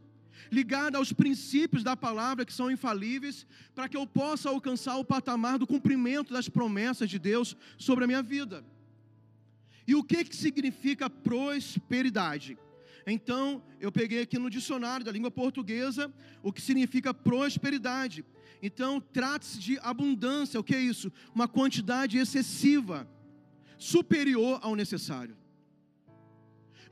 ligada 0.52 0.98
aos 0.98 1.12
princípios 1.12 1.82
da 1.82 1.96
palavra 1.96 2.44
que 2.44 2.52
são 2.52 2.70
infalíveis, 2.70 3.46
para 3.74 3.88
que 3.88 3.96
eu 3.96 4.06
possa 4.06 4.50
alcançar 4.50 4.96
o 4.98 5.04
patamar 5.04 5.58
do 5.58 5.66
cumprimento 5.66 6.32
das 6.32 6.48
promessas 6.48 7.10
de 7.10 7.18
Deus 7.18 7.56
sobre 7.76 8.04
a 8.04 8.06
minha 8.06 8.22
vida. 8.22 8.64
E 9.86 9.94
o 9.94 10.04
que, 10.04 10.24
que 10.24 10.36
significa 10.36 11.08
prosperidade? 11.08 12.58
Então, 13.06 13.62
eu 13.80 13.92
peguei 13.92 14.22
aqui 14.22 14.36
no 14.36 14.50
dicionário 14.50 15.06
da 15.06 15.12
língua 15.12 15.30
portuguesa 15.30 16.12
o 16.42 16.52
que 16.52 16.60
significa 16.60 17.14
prosperidade. 17.14 18.24
Então, 18.60 19.00
trata-se 19.00 19.60
de 19.60 19.78
abundância, 19.78 20.58
o 20.58 20.64
que 20.64 20.74
é 20.74 20.80
isso? 20.80 21.12
Uma 21.32 21.46
quantidade 21.46 22.18
excessiva 22.18 23.08
superior 23.78 24.58
ao 24.60 24.74
necessário. 24.74 25.36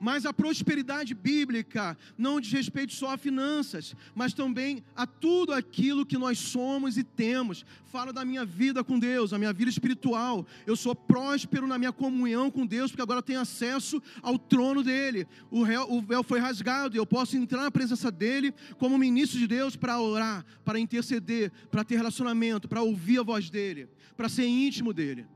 Mas 0.04 0.26
a 0.26 0.34
prosperidade 0.34 1.14
bíblica 1.14 1.96
não 2.18 2.38
diz 2.38 2.52
respeito 2.52 2.92
só 2.92 3.14
a 3.14 3.16
finanças, 3.16 3.96
mas 4.14 4.34
também 4.34 4.84
a 4.94 5.06
tudo 5.06 5.50
aquilo 5.54 6.04
que 6.04 6.18
nós 6.18 6.38
somos 6.38 6.98
e 6.98 7.02
temos. 7.02 7.64
Fala 7.86 8.12
da 8.12 8.22
minha 8.22 8.44
vida 8.44 8.84
com 8.84 8.98
Deus, 8.98 9.32
a 9.32 9.38
minha 9.38 9.50
vida 9.54 9.70
espiritual. 9.70 10.46
Eu 10.66 10.76
sou 10.76 10.94
próspero 10.94 11.66
na 11.66 11.78
minha 11.78 11.90
comunhão 11.90 12.50
com 12.50 12.66
Deus, 12.66 12.90
porque 12.90 13.00
agora 13.00 13.22
tenho 13.22 13.40
acesso 13.40 14.02
ao 14.20 14.38
trono 14.38 14.82
dele. 14.82 15.26
O, 15.50 15.62
o 15.62 16.02
véu 16.02 16.22
foi 16.22 16.38
rasgado 16.38 16.94
e 16.94 16.98
eu 16.98 17.06
posso 17.06 17.38
entrar 17.38 17.62
na 17.62 17.70
presença 17.70 18.10
dele 18.10 18.52
como 18.76 18.98
ministro 18.98 19.38
de 19.38 19.46
Deus 19.46 19.74
para 19.74 19.98
orar, 19.98 20.44
para 20.66 20.78
interceder, 20.78 21.50
para 21.70 21.82
ter 21.82 21.96
relacionamento, 21.96 22.68
para 22.68 22.82
ouvir 22.82 23.20
a 23.20 23.22
voz 23.22 23.48
dele, 23.48 23.88
para 24.14 24.28
ser 24.28 24.44
íntimo 24.44 24.92
dele. 24.92 25.26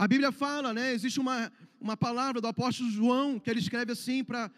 A 0.00 0.08
Bíblia 0.08 0.32
fala, 0.32 0.72
né? 0.72 0.94
Existe 0.94 1.20
uma, 1.20 1.52
uma 1.80 1.96
palavra 1.96 2.40
do 2.40 2.46
apóstolo 2.46 2.90
João 2.90 3.38
que 3.38 3.48
ele 3.48 3.60
escreve 3.60 3.92
assim 3.92 4.22
para 4.22 4.50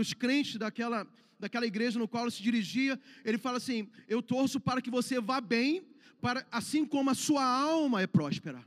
os 0.00 0.14
crentes 0.14 0.56
daquela, 0.56 1.06
daquela 1.38 1.66
igreja 1.66 1.98
no 1.98 2.08
qual 2.08 2.24
ele 2.24 2.30
se 2.30 2.42
dirigia, 2.42 2.98
ele 3.24 3.38
fala 3.38 3.58
assim: 3.58 3.88
Eu 4.08 4.22
torço 4.22 4.58
para 4.58 4.80
que 4.80 4.90
você 4.90 5.20
vá 5.20 5.40
bem, 5.40 5.86
para 6.20 6.46
assim 6.50 6.86
como 6.86 7.10
a 7.10 7.14
sua 7.14 7.44
alma 7.44 8.00
é 8.00 8.06
próspera. 8.06 8.64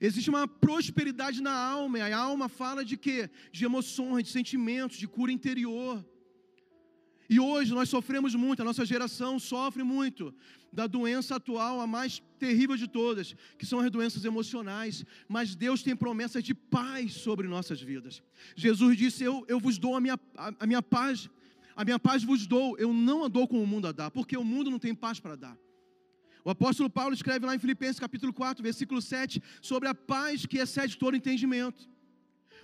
Existe 0.00 0.30
uma 0.30 0.46
prosperidade 0.46 1.42
na 1.42 1.52
alma, 1.52 1.98
e 1.98 2.02
a 2.02 2.16
alma 2.16 2.48
fala 2.48 2.84
de 2.84 2.96
quê? 2.96 3.28
De 3.50 3.64
emoções, 3.64 4.24
de 4.24 4.30
sentimentos, 4.30 4.96
de 4.96 5.08
cura 5.08 5.32
interior. 5.32 6.04
E 7.28 7.40
hoje 7.40 7.74
nós 7.74 7.88
sofremos 7.88 8.34
muito, 8.34 8.62
a 8.62 8.64
nossa 8.64 8.86
geração 8.86 9.38
sofre 9.38 9.82
muito 9.82 10.34
da 10.72 10.86
doença 10.86 11.36
atual, 11.36 11.80
a 11.80 11.86
mais 11.86 12.22
terrível 12.38 12.76
de 12.76 12.86
todas, 12.86 13.34
que 13.58 13.66
são 13.66 13.80
as 13.80 13.90
doenças 13.90 14.24
emocionais. 14.24 15.04
Mas 15.28 15.54
Deus 15.54 15.82
tem 15.82 15.96
promessas 15.96 16.42
de 16.44 16.54
paz 16.54 17.14
sobre 17.14 17.48
nossas 17.48 17.80
vidas. 17.80 18.22
Jesus 18.54 18.96
disse: 18.96 19.24
Eu, 19.24 19.44
eu 19.48 19.58
vos 19.58 19.78
dou 19.78 19.96
a 19.96 20.00
minha, 20.00 20.18
a, 20.36 20.52
a 20.60 20.66
minha 20.66 20.82
paz, 20.82 21.28
a 21.74 21.84
minha 21.84 21.98
paz 21.98 22.22
vos 22.22 22.46
dou, 22.46 22.76
eu 22.78 22.92
não 22.92 23.24
a 23.24 23.28
dou 23.28 23.46
como 23.46 23.62
o 23.62 23.66
mundo 23.66 23.86
a 23.86 23.92
dá, 23.92 24.10
porque 24.10 24.36
o 24.36 24.44
mundo 24.44 24.70
não 24.70 24.78
tem 24.78 24.94
paz 24.94 25.20
para 25.20 25.36
dar. 25.36 25.56
O 26.44 26.50
apóstolo 26.50 26.88
Paulo 26.88 27.14
escreve 27.14 27.44
lá 27.44 27.54
em 27.54 27.58
Filipenses 27.58 28.00
capítulo 28.00 28.32
4, 28.32 28.62
versículo 28.62 29.02
7, 29.02 29.42
sobre 29.60 29.88
a 29.88 29.94
paz 29.94 30.46
que 30.46 30.58
excede 30.58 30.96
todo 30.96 31.16
entendimento. 31.16 31.88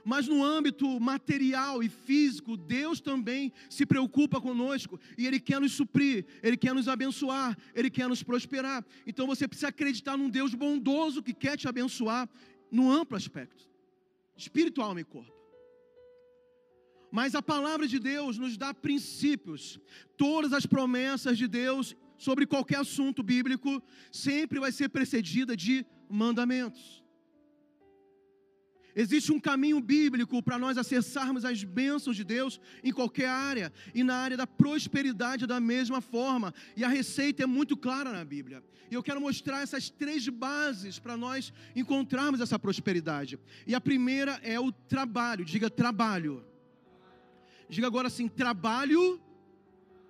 Mas 0.04 0.28
no 0.28 0.44
âmbito 0.44 1.00
material 1.00 1.82
e 1.82 1.88
físico, 1.88 2.56
Deus 2.56 3.00
também 3.00 3.52
se 3.70 3.86
preocupa 3.86 4.40
conosco 4.40 5.00
e 5.16 5.26
Ele 5.26 5.40
quer 5.40 5.60
nos 5.60 5.72
suprir, 5.72 6.26
Ele 6.42 6.56
quer 6.56 6.74
nos 6.74 6.88
abençoar, 6.88 7.56
Ele 7.74 7.88
quer 7.88 8.08
nos 8.08 8.22
prosperar. 8.22 8.84
Então 9.06 9.26
você 9.26 9.48
precisa 9.48 9.68
acreditar 9.68 10.16
num 10.16 10.28
Deus 10.28 10.54
bondoso 10.54 11.22
que 11.22 11.32
quer 11.32 11.56
te 11.56 11.66
abençoar 11.66 12.28
no 12.70 12.90
amplo 12.90 13.16
aspecto, 13.16 13.68
espiritual, 14.36 14.88
alma 14.88 15.00
e 15.00 15.04
corpo. 15.04 15.32
Mas 17.10 17.36
a 17.36 17.40
palavra 17.40 17.86
de 17.86 18.00
Deus 18.00 18.36
nos 18.38 18.56
dá 18.56 18.74
princípios. 18.74 19.78
Todas 20.16 20.52
as 20.52 20.66
promessas 20.66 21.38
de 21.38 21.46
Deus 21.46 21.94
sobre 22.18 22.44
qualquer 22.44 22.78
assunto 22.78 23.22
bíblico 23.22 23.80
sempre 24.10 24.58
vai 24.58 24.72
ser 24.72 24.88
precedida 24.88 25.56
de 25.56 25.86
mandamentos. 26.08 27.03
Existe 28.96 29.32
um 29.32 29.40
caminho 29.40 29.80
bíblico 29.80 30.40
para 30.40 30.58
nós 30.58 30.78
acessarmos 30.78 31.44
as 31.44 31.64
bênçãos 31.64 32.14
de 32.14 32.22
Deus 32.22 32.60
em 32.82 32.92
qualquer 32.92 33.28
área, 33.28 33.72
e 33.92 34.04
na 34.04 34.14
área 34.14 34.36
da 34.36 34.46
prosperidade 34.46 35.46
da 35.46 35.58
mesma 35.58 36.00
forma. 36.00 36.54
E 36.76 36.84
a 36.84 36.88
receita 36.88 37.42
é 37.42 37.46
muito 37.46 37.76
clara 37.76 38.12
na 38.12 38.24
Bíblia. 38.24 38.62
E 38.90 38.94
eu 38.94 39.02
quero 39.02 39.20
mostrar 39.20 39.62
essas 39.62 39.90
três 39.90 40.28
bases 40.28 40.98
para 40.98 41.16
nós 41.16 41.52
encontrarmos 41.74 42.40
essa 42.40 42.58
prosperidade. 42.58 43.38
E 43.66 43.74
a 43.74 43.80
primeira 43.80 44.38
é 44.42 44.60
o 44.60 44.70
trabalho. 44.70 45.44
Diga 45.44 45.68
trabalho. 45.68 46.44
Diga 47.68 47.88
agora 47.88 48.06
assim: 48.06 48.28
trabalho. 48.28 49.20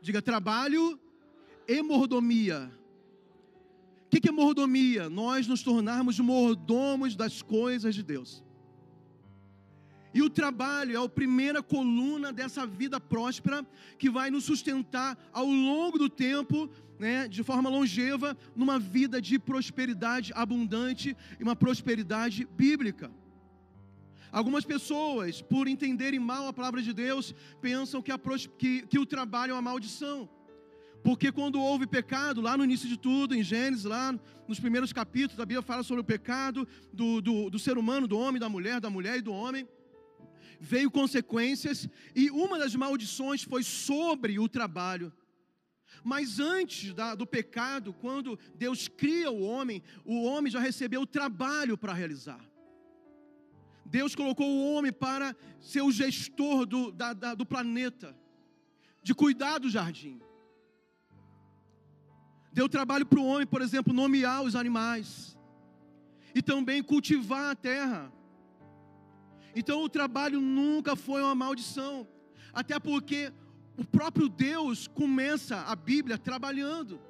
Diga 0.03 0.21
trabalho 0.21 1.01
e 1.67 1.81
mordomia. 1.81 2.71
O 4.07 4.21
que 4.21 4.29
é 4.29 4.33
mordomia? 4.33 5.09
Nós 5.09 5.47
nos 5.47 5.63
tornarmos 5.63 6.21
mordomos 6.21 7.17
das 7.17 7.41
coisas 7.41 7.95
de 7.95 8.03
Deus. 8.03 8.45
E 10.15 10.23
o 10.23 10.31
trabalho 10.31 10.97
é 10.97 11.05
a 11.05 11.09
primeira 11.09 11.61
coluna 11.61 12.33
dessa 12.33 12.65
vida 12.65 13.01
próspera 13.01 13.67
que 13.99 14.09
vai 14.09 14.31
nos 14.31 14.45
sustentar 14.45 15.19
ao 15.33 15.45
longo 15.45 15.99
do 15.99 16.09
tempo, 16.09 16.71
né, 17.01 17.27
de 17.27 17.43
forma 17.43 17.69
longeva, 17.69 18.37
numa 18.55 18.79
vida 18.79 19.21
de 19.21 19.41
prosperidade 19.41 20.33
abundante 20.33 21.17
e 21.39 21.43
uma 21.43 21.57
prosperidade 21.57 22.47
bíblica. 22.57 23.11
Algumas 24.31 24.65
pessoas, 24.65 25.43
por 25.43 25.67
entenderem 25.67 26.21
mal 26.21 26.47
a 26.47 26.53
palavra 26.53 26.81
de 26.81 26.93
Deus, 26.93 27.35
pensam 27.61 28.01
que, 28.01 28.13
a, 28.13 28.21
que, 28.57 28.87
que 28.87 28.99
o 29.01 29.07
trabalho 29.07 29.51
é 29.51 29.55
uma 29.55 29.63
maldição. 29.63 30.29
Porque 31.03 31.33
quando 31.33 31.61
houve 31.61 31.89
pecado, 31.89 32.41
lá 32.41 32.57
no 32.57 32.65
início 32.65 32.89
de 32.89 32.97
tudo, 32.97 33.35
em 33.35 33.43
Gênesis, 33.43 33.85
lá 33.85 34.15
nos 34.47 34.61
primeiros 34.61 34.93
capítulos, 34.93 35.41
a 35.41 35.45
Bíblia 35.45 35.63
fala 35.63 35.83
sobre 35.83 36.03
o 36.03 36.05
pecado 36.05 36.67
do, 36.93 37.21
do, 37.21 37.51
do 37.51 37.59
ser 37.59 37.77
humano, 37.77 38.07
do 38.07 38.17
homem, 38.17 38.41
da 38.41 38.49
mulher, 38.49 38.81
da 38.81 38.89
mulher 38.89 39.19
e 39.19 39.21
do 39.21 39.33
homem 39.33 39.67
veio 40.61 40.91
consequências, 40.91 41.89
e 42.15 42.31
uma 42.31 42.59
das 42.59 42.75
maldições 42.75 43.43
foi 43.43 43.63
sobre 43.63 44.39
o 44.39 44.49
trabalho. 44.49 45.13
Mas 46.03 46.39
antes 46.39 46.93
da, 46.93 47.15
do 47.15 47.27
pecado, 47.27 47.93
quando 47.93 48.39
Deus 48.55 48.89
cria 48.89 49.31
o 49.31 49.43
homem, 49.43 49.83
o 50.05 50.25
homem 50.25 50.51
já 50.51 50.61
recebeu 50.61 51.03
o 51.03 51.07
trabalho 51.07 51.79
para 51.79 51.93
realizar. 51.93 52.45
Deus 53.87 54.15
colocou 54.15 54.49
o 54.49 54.75
homem 54.75 54.93
para 54.93 55.37
ser 55.61 55.83
o 55.83 55.93
gestor 55.93 56.67
do, 56.67 56.91
da, 56.91 57.13
da, 57.13 57.35
do 57.35 57.47
planeta, 57.47 58.17
de 59.03 59.15
cuidar 59.15 59.59
do 59.59 59.71
jardim. 59.71 60.21
Deu 62.53 62.69
trabalho 62.69 63.05
para 63.05 63.19
o 63.21 63.27
homem, 63.27 63.47
por 63.47 63.61
exemplo, 63.63 63.93
nomear 63.93 64.43
os 64.43 64.55
animais 64.55 65.37
e 66.35 66.43
também 66.43 66.83
cultivar 66.83 67.51
a 67.51 67.57
terra. 67.57 68.13
Então 69.55 69.83
o 69.83 69.89
trabalho 69.89 70.41
nunca 70.41 70.97
foi 70.97 71.23
uma 71.23 71.35
maldição, 71.35 72.07
até 72.53 72.79
porque 72.79 73.33
o 73.77 73.85
próprio 73.85 74.29
Deus 74.29 74.87
começa 74.87 75.63
a 75.63 75.77
Bíblia 75.77 76.19
trabalhando. 76.19 77.01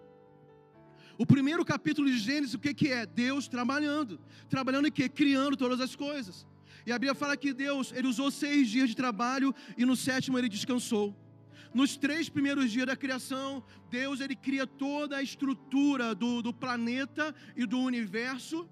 O 1.16 1.24
primeiro 1.24 1.64
capítulo 1.64 2.08
de 2.08 2.18
Gênesis, 2.18 2.54
o 2.54 2.58
que, 2.58 2.74
que 2.74 2.88
é? 2.90 3.06
Deus 3.06 3.46
trabalhando. 3.46 4.18
Trabalhando 4.48 4.88
em 4.88 4.92
quê? 4.92 5.08
Criando 5.08 5.56
todas 5.56 5.80
as 5.80 5.94
coisas. 5.94 6.46
E 6.86 6.92
a 6.92 6.98
Bíblia 6.98 7.14
fala 7.14 7.36
que 7.36 7.52
Deus, 7.52 7.92
ele 7.92 8.08
usou 8.08 8.30
seis 8.30 8.68
dias 8.68 8.88
de 8.88 8.96
trabalho 8.96 9.54
e 9.78 9.84
no 9.84 9.96
sétimo 9.96 10.38
ele 10.38 10.48
descansou. 10.48 11.16
Nos 11.72 11.96
três 11.96 12.28
primeiros 12.28 12.70
dias 12.70 12.86
da 12.86 12.96
criação, 12.96 13.64
Deus 13.90 14.20
ele 14.20 14.36
cria 14.36 14.66
toda 14.66 15.16
a 15.16 15.22
estrutura 15.22 16.14
do, 16.14 16.42
do 16.42 16.52
planeta 16.52 17.34
e 17.56 17.64
do 17.64 17.78
universo. 17.78 18.68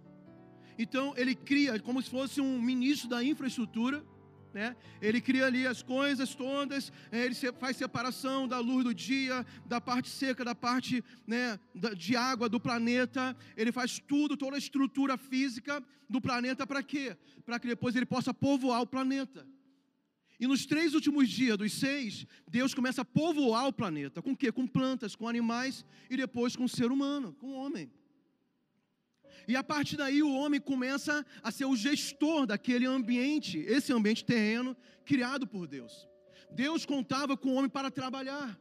Então 0.79 1.15
ele 1.17 1.35
cria 1.35 1.79
como 1.81 2.03
se 2.03 2.11
fosse 2.11 2.41
um 2.41 2.61
ministro 2.61 3.09
da 3.09 3.23
infraestrutura. 3.23 4.05
Né? 4.53 4.77
Ele 5.01 5.21
cria 5.21 5.47
ali 5.47 5.67
as 5.67 5.83
coisas 5.83 6.35
todas, 6.35 6.93
é, 7.11 7.25
ele 7.25 7.35
faz 7.59 7.75
separação 7.75 8.47
da 8.47 8.59
luz 8.59 8.85
do 8.85 8.95
dia, 8.95 9.47
da 9.65 9.81
parte 9.81 10.11
seca, 10.11 10.45
da 10.45 10.55
parte 10.55 11.03
né, 11.27 11.59
de 11.97 12.15
água 12.17 12.51
do 12.51 12.61
planeta. 12.61 13.35
Ele 13.57 13.73
faz 13.73 13.99
tudo, 13.99 14.37
toda 14.37 14.57
a 14.57 14.59
estrutura 14.59 15.17
física 15.17 15.83
do 16.09 16.21
planeta 16.21 16.67
para 16.67 16.83
quê? 16.83 17.17
Para 17.47 17.59
que 17.59 17.67
depois 17.67 17.97
ele 17.97 18.05
possa 18.05 18.35
povoar 18.35 18.83
o 18.83 18.87
planeta. 18.87 19.47
E 20.39 20.47
nos 20.47 20.67
três 20.67 20.93
últimos 20.93 21.31
dias 21.31 21.57
dos 21.57 21.73
seis, 21.73 22.27
Deus 22.49 22.75
começa 22.75 23.03
a 23.03 23.05
povoar 23.05 23.69
o 23.69 23.73
planeta. 23.73 24.21
Com 24.21 24.33
o 24.33 24.37
quê? 24.37 24.51
Com 24.51 24.67
plantas, 24.67 25.15
com 25.15 25.29
animais 25.29 25.85
e 26.11 26.17
depois 26.17 26.57
com 26.57 26.65
o 26.65 26.69
ser 26.69 26.91
humano, 26.91 27.33
com 27.35 27.47
o 27.47 27.55
homem. 27.55 27.89
E 29.47 29.57
a 29.57 29.63
partir 29.63 29.97
daí 29.97 30.23
o 30.23 30.35
homem 30.35 30.61
começa 30.61 31.25
a 31.43 31.51
ser 31.51 31.65
o 31.65 31.77
gestor 31.77 32.47
daquele 32.47 32.87
ambiente, 32.87 33.59
esse 33.59 33.93
ambiente 33.93 34.25
terreno 34.25 34.77
criado 35.05 35.47
por 35.47 35.67
Deus. 35.67 36.09
Deus 36.51 36.85
contava 36.85 37.37
com 37.37 37.51
o 37.51 37.55
homem 37.55 37.71
para 37.71 37.91
trabalhar. 37.91 38.59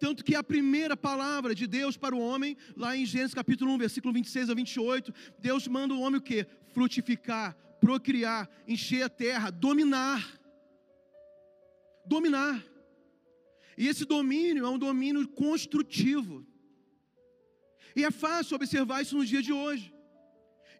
Tanto 0.00 0.24
que 0.24 0.34
a 0.34 0.44
primeira 0.44 0.96
palavra 0.96 1.54
de 1.54 1.66
Deus 1.66 1.96
para 1.96 2.14
o 2.14 2.20
homem, 2.20 2.56
lá 2.76 2.96
em 2.96 3.04
Gênesis 3.04 3.34
capítulo 3.34 3.72
1, 3.72 3.78
versículo 3.78 4.14
26 4.14 4.50
a 4.50 4.54
28, 4.54 5.12
Deus 5.38 5.66
manda 5.66 5.94
o 5.94 6.00
homem 6.00 6.18
o 6.18 6.22
quê? 6.22 6.46
Frutificar, 6.72 7.56
procriar, 7.80 8.48
encher 8.66 9.02
a 9.02 9.08
terra, 9.08 9.50
dominar. 9.50 10.38
Dominar. 12.06 12.64
E 13.76 13.86
esse 13.86 14.04
domínio 14.04 14.64
é 14.64 14.68
um 14.68 14.78
domínio 14.78 15.26
construtivo. 15.28 16.46
E 17.94 18.04
é 18.04 18.10
fácil 18.10 18.56
observar 18.56 19.02
isso 19.02 19.16
nos 19.16 19.28
dias 19.28 19.44
de 19.44 19.52
hoje. 19.52 19.92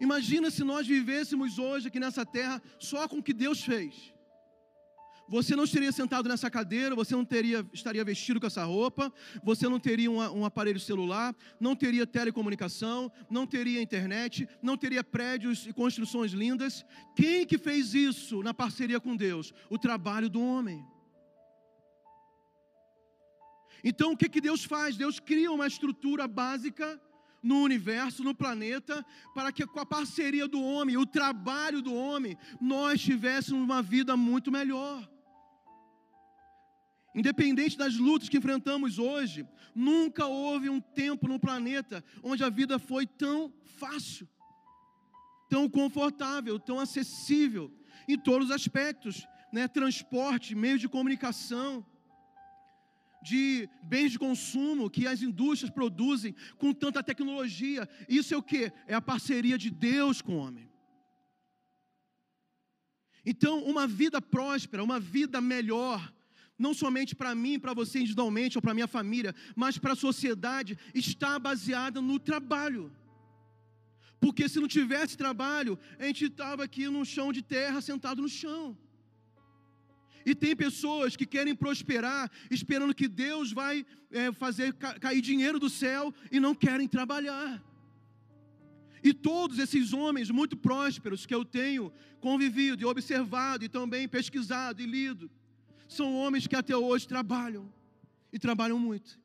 Imagina 0.01 0.51
se 0.51 0.62
nós 0.62 0.87
vivêssemos 0.87 1.59
hoje 1.59 1.88
aqui 1.88 1.99
nessa 1.99 2.25
terra 2.25 2.62
só 2.79 3.09
com 3.09 3.18
o 3.18 3.23
que 3.23 3.33
Deus 3.33 3.62
fez. 3.62 4.14
Você 5.29 5.55
não 5.55 5.64
estaria 5.64 5.92
sentado 5.92 6.27
nessa 6.27 6.51
cadeira, 6.51 6.94
você 6.94 7.14
não 7.14 7.25
teria, 7.25 7.66
estaria 7.73 8.03
vestido 8.03 8.40
com 8.40 8.47
essa 8.47 8.64
roupa, 8.64 9.12
você 9.44 9.68
não 9.68 9.79
teria 9.79 10.11
um, 10.11 10.18
um 10.18 10.44
aparelho 10.44 10.81
celular, 10.81 11.37
não 11.61 11.77
teria 11.77 12.07
telecomunicação, 12.07 13.12
não 13.29 13.47
teria 13.47 13.83
internet, 13.83 14.49
não 14.62 14.75
teria 14.75 15.05
prédios 15.05 15.66
e 15.66 15.73
construções 15.73 16.33
lindas. 16.33 16.83
Quem 17.14 17.44
que 17.44 17.59
fez 17.59 17.92
isso 17.92 18.42
na 18.42 18.55
parceria 18.55 18.99
com 18.99 19.14
Deus? 19.14 19.53
O 19.68 19.79
trabalho 19.79 20.31
do 20.31 20.40
homem. 20.40 20.83
Então 23.83 24.12
o 24.12 24.17
que, 24.17 24.29
que 24.29 24.41
Deus 24.41 24.64
faz? 24.64 24.97
Deus 24.97 25.21
cria 25.21 25.53
uma 25.53 25.67
estrutura 25.67 26.27
básica 26.27 27.01
no 27.43 27.62
universo, 27.62 28.25
no 28.25 28.35
planeta, 28.35 29.05
para 29.35 29.53
que 29.53 29.67
com 29.67 29.79
a 29.81 29.87
parceria 29.87 30.49
do 30.49 30.61
homem, 30.62 30.97
o 30.97 31.07
trabalho 31.07 31.81
do 31.81 31.95
homem, 31.95 32.37
nós 32.61 33.01
tivéssemos 33.01 33.62
uma 33.62 33.81
vida 33.81 34.17
muito 34.17 34.51
melhor. 34.51 35.09
Independente 37.14 37.77
das 37.77 37.97
lutas 37.97 38.29
que 38.29 38.37
enfrentamos 38.37 38.99
hoje, 38.99 39.47
nunca 39.75 40.27
houve 40.27 40.69
um 40.69 40.81
tempo 40.81 41.27
no 41.27 41.38
planeta 41.38 42.05
onde 42.23 42.45
a 42.45 42.51
vida 42.51 42.79
foi 42.79 43.07
tão 43.07 43.53
fácil, 43.79 44.29
tão 45.49 45.69
confortável, 45.69 46.59
tão 46.59 46.79
acessível, 46.79 47.73
em 48.07 48.19
todos 48.19 48.49
os 48.49 48.55
aspectos. 48.55 49.27
né, 49.51 49.67
transporte, 49.67 50.55
meio 50.55 50.79
de 50.79 50.87
comunicação, 50.87 51.83
de 53.22 53.68
bens 53.83 54.12
de 54.12 54.18
consumo 54.18 54.90
que 54.90 55.07
as 55.07 55.22
indústrias 55.22 55.70
produzem 55.70 56.35
com 56.57 56.72
tanta 56.72 57.02
tecnologia. 57.02 57.88
Isso 58.09 58.35
é 58.35 58.37
o 58.37 58.42
que? 58.42 58.72
É 58.87 58.94
a 58.94 59.00
parceria 59.00 59.59
de 59.59 59.70
Deus 59.70 60.22
com 60.22 60.37
o 60.37 60.38
homem. 60.38 60.68
Então, 63.24 63.62
uma 63.64 63.87
vida 63.87 64.22
próspera, 64.22 64.83
uma 64.83 64.98
vida 64.98 65.40
melhor, 65.40 66.12
não 66.59 66.72
somente 66.72 67.14
para 67.14 67.35
mim, 67.35 67.59
para 67.59 67.74
você 67.74 67.98
individualmente 67.98 68.57
ou 68.57 68.62
para 68.62 68.74
minha 68.74 68.88
família, 68.88 69.35
mas 69.54 69.78
para 69.78 69.92
a 69.92 69.96
sociedade, 69.96 70.78
está 70.94 71.38
baseada 71.38 72.00
no 72.00 72.18
trabalho. 72.18 72.90
Porque 74.20 74.48
se 74.48 74.59
não 74.59 74.66
tivesse 74.66 75.16
trabalho, 75.16 75.78
a 75.98 76.04
gente 76.07 76.24
estava 76.24 76.64
aqui 76.64 76.88
no 76.88 77.04
chão 77.04 77.33
de 77.33 77.42
terra, 77.42 77.81
sentado 77.81 78.22
no 78.22 78.28
chão. 78.28 78.76
E 80.29 80.35
tem 80.35 80.55
pessoas 80.55 81.17
que 81.17 81.25
querem 81.25 81.55
prosperar, 81.55 82.31
esperando 82.51 82.95
que 82.95 83.09
Deus 83.09 83.51
vai 83.51 83.87
é, 84.11 84.31
fazer 84.31 84.75
cair 84.75 85.23
dinheiro 85.23 85.59
do 85.59 85.71
céu 85.71 86.12
e 86.31 86.38
não 86.38 86.55
querem 86.55 86.87
trabalhar. 86.87 87.64
E 89.03 89.14
todos 89.14 89.59
esses 89.59 89.95
homens 89.95 90.31
muito 90.31 90.55
prósperos 90.55 91.25
que 91.25 91.35
eu 91.35 91.47
tenho 91.47 91.91
convivido 92.21 92.83
e 92.83 92.85
observado 92.85 93.64
e 93.64 93.71
também 93.71 94.07
pesquisado 94.07 94.83
e 94.83 94.87
lido, 94.87 95.31
são 95.88 96.14
homens 96.14 96.47
que 96.47 96.57
até 96.57 96.77
hoje 96.77 97.09
trabalham 97.09 97.73
e 98.31 98.38
trabalham 98.38 98.79
muito. 98.79 99.19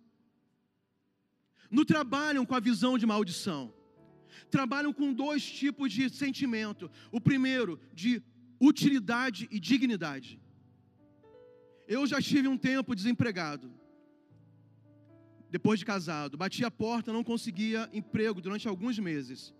Não 1.69 1.83
trabalham 1.83 2.45
com 2.45 2.55
a 2.55 2.61
visão 2.61 2.97
de 2.97 3.05
maldição, 3.05 3.73
trabalham 4.49 4.93
com 4.93 5.11
dois 5.11 5.43
tipos 5.43 5.91
de 5.91 6.09
sentimento: 6.09 6.89
o 7.11 7.19
primeiro, 7.19 7.77
de 7.93 8.23
utilidade 8.61 9.49
e 9.51 9.59
dignidade. 9.59 10.39
Eu 11.87 12.05
já 12.07 12.21
tive 12.21 12.47
um 12.47 12.57
tempo 12.57 12.95
desempregado. 12.95 13.71
Depois 15.49 15.79
de 15.79 15.85
casado, 15.85 16.37
bati 16.37 16.65
a 16.65 16.71
porta, 16.71 17.13
não 17.13 17.23
conseguia 17.23 17.89
emprego 17.93 18.41
durante 18.41 18.67
alguns 18.67 18.97
meses. 18.97 19.53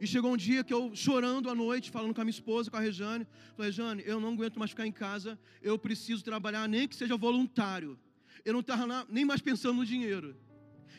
E 0.00 0.06
chegou 0.06 0.32
um 0.32 0.36
dia 0.36 0.64
que 0.64 0.72
eu, 0.72 0.94
chorando 0.94 1.48
à 1.48 1.54
noite, 1.54 1.90
falando 1.90 2.14
com 2.14 2.20
a 2.20 2.24
minha 2.24 2.30
esposa, 2.30 2.70
com 2.70 2.76
a 2.76 2.80
Rejane, 2.80 3.26
falei, 3.54 3.70
Rejane, 3.70 4.02
eu 4.06 4.18
não 4.18 4.32
aguento 4.32 4.58
mais 4.58 4.70
ficar 4.70 4.86
em 4.86 4.92
casa, 4.92 5.38
eu 5.62 5.78
preciso 5.78 6.24
trabalhar, 6.24 6.68
nem 6.68 6.88
que 6.88 6.96
seja 6.96 7.16
voluntário. 7.16 7.98
Eu 8.44 8.52
não 8.52 8.60
estava 8.60 9.06
nem 9.08 9.24
mais 9.24 9.40
pensando 9.40 9.76
no 9.76 9.86
dinheiro. 9.86 10.36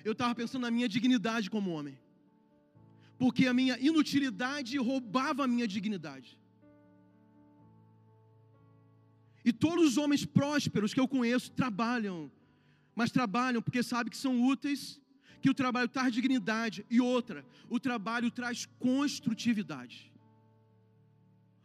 Eu 0.04 0.14
estava 0.14 0.34
pensando 0.34 0.62
na 0.62 0.72
minha 0.72 0.88
dignidade 0.88 1.50
como 1.50 1.72
homem. 1.72 2.00
Porque 3.18 3.46
a 3.46 3.54
minha 3.54 3.78
inutilidade 3.80 4.78
roubava 4.78 5.44
a 5.44 5.48
minha 5.48 5.68
dignidade. 5.68 6.40
E 9.44 9.52
todos 9.52 9.86
os 9.86 9.98
homens 9.98 10.26
prósperos 10.26 10.94
que 10.94 11.00
eu 11.00 11.08
conheço 11.08 11.52
trabalham, 11.52 12.32
mas 12.96 13.12
trabalham 13.12 13.62
porque 13.62 13.82
sabem 13.82 14.12
que 14.12 14.18
são 14.18 14.42
úteis, 14.44 15.00
que 15.42 15.50
o 15.50 15.54
trabalho 15.54 15.88
traz 15.88 16.14
dignidade. 16.14 16.86
E 16.90 17.02
outra, 17.02 17.46
o 17.70 17.80
trabalho 17.80 18.30
traz 18.30 18.68
construtividade. 18.80 20.12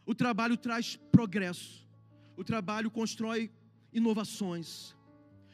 O 0.07 0.15
trabalho 0.15 0.57
traz 0.57 0.97
progresso. 1.11 1.87
O 2.37 2.45
trabalho 2.45 2.91
constrói 2.91 3.51
inovações. 3.93 4.95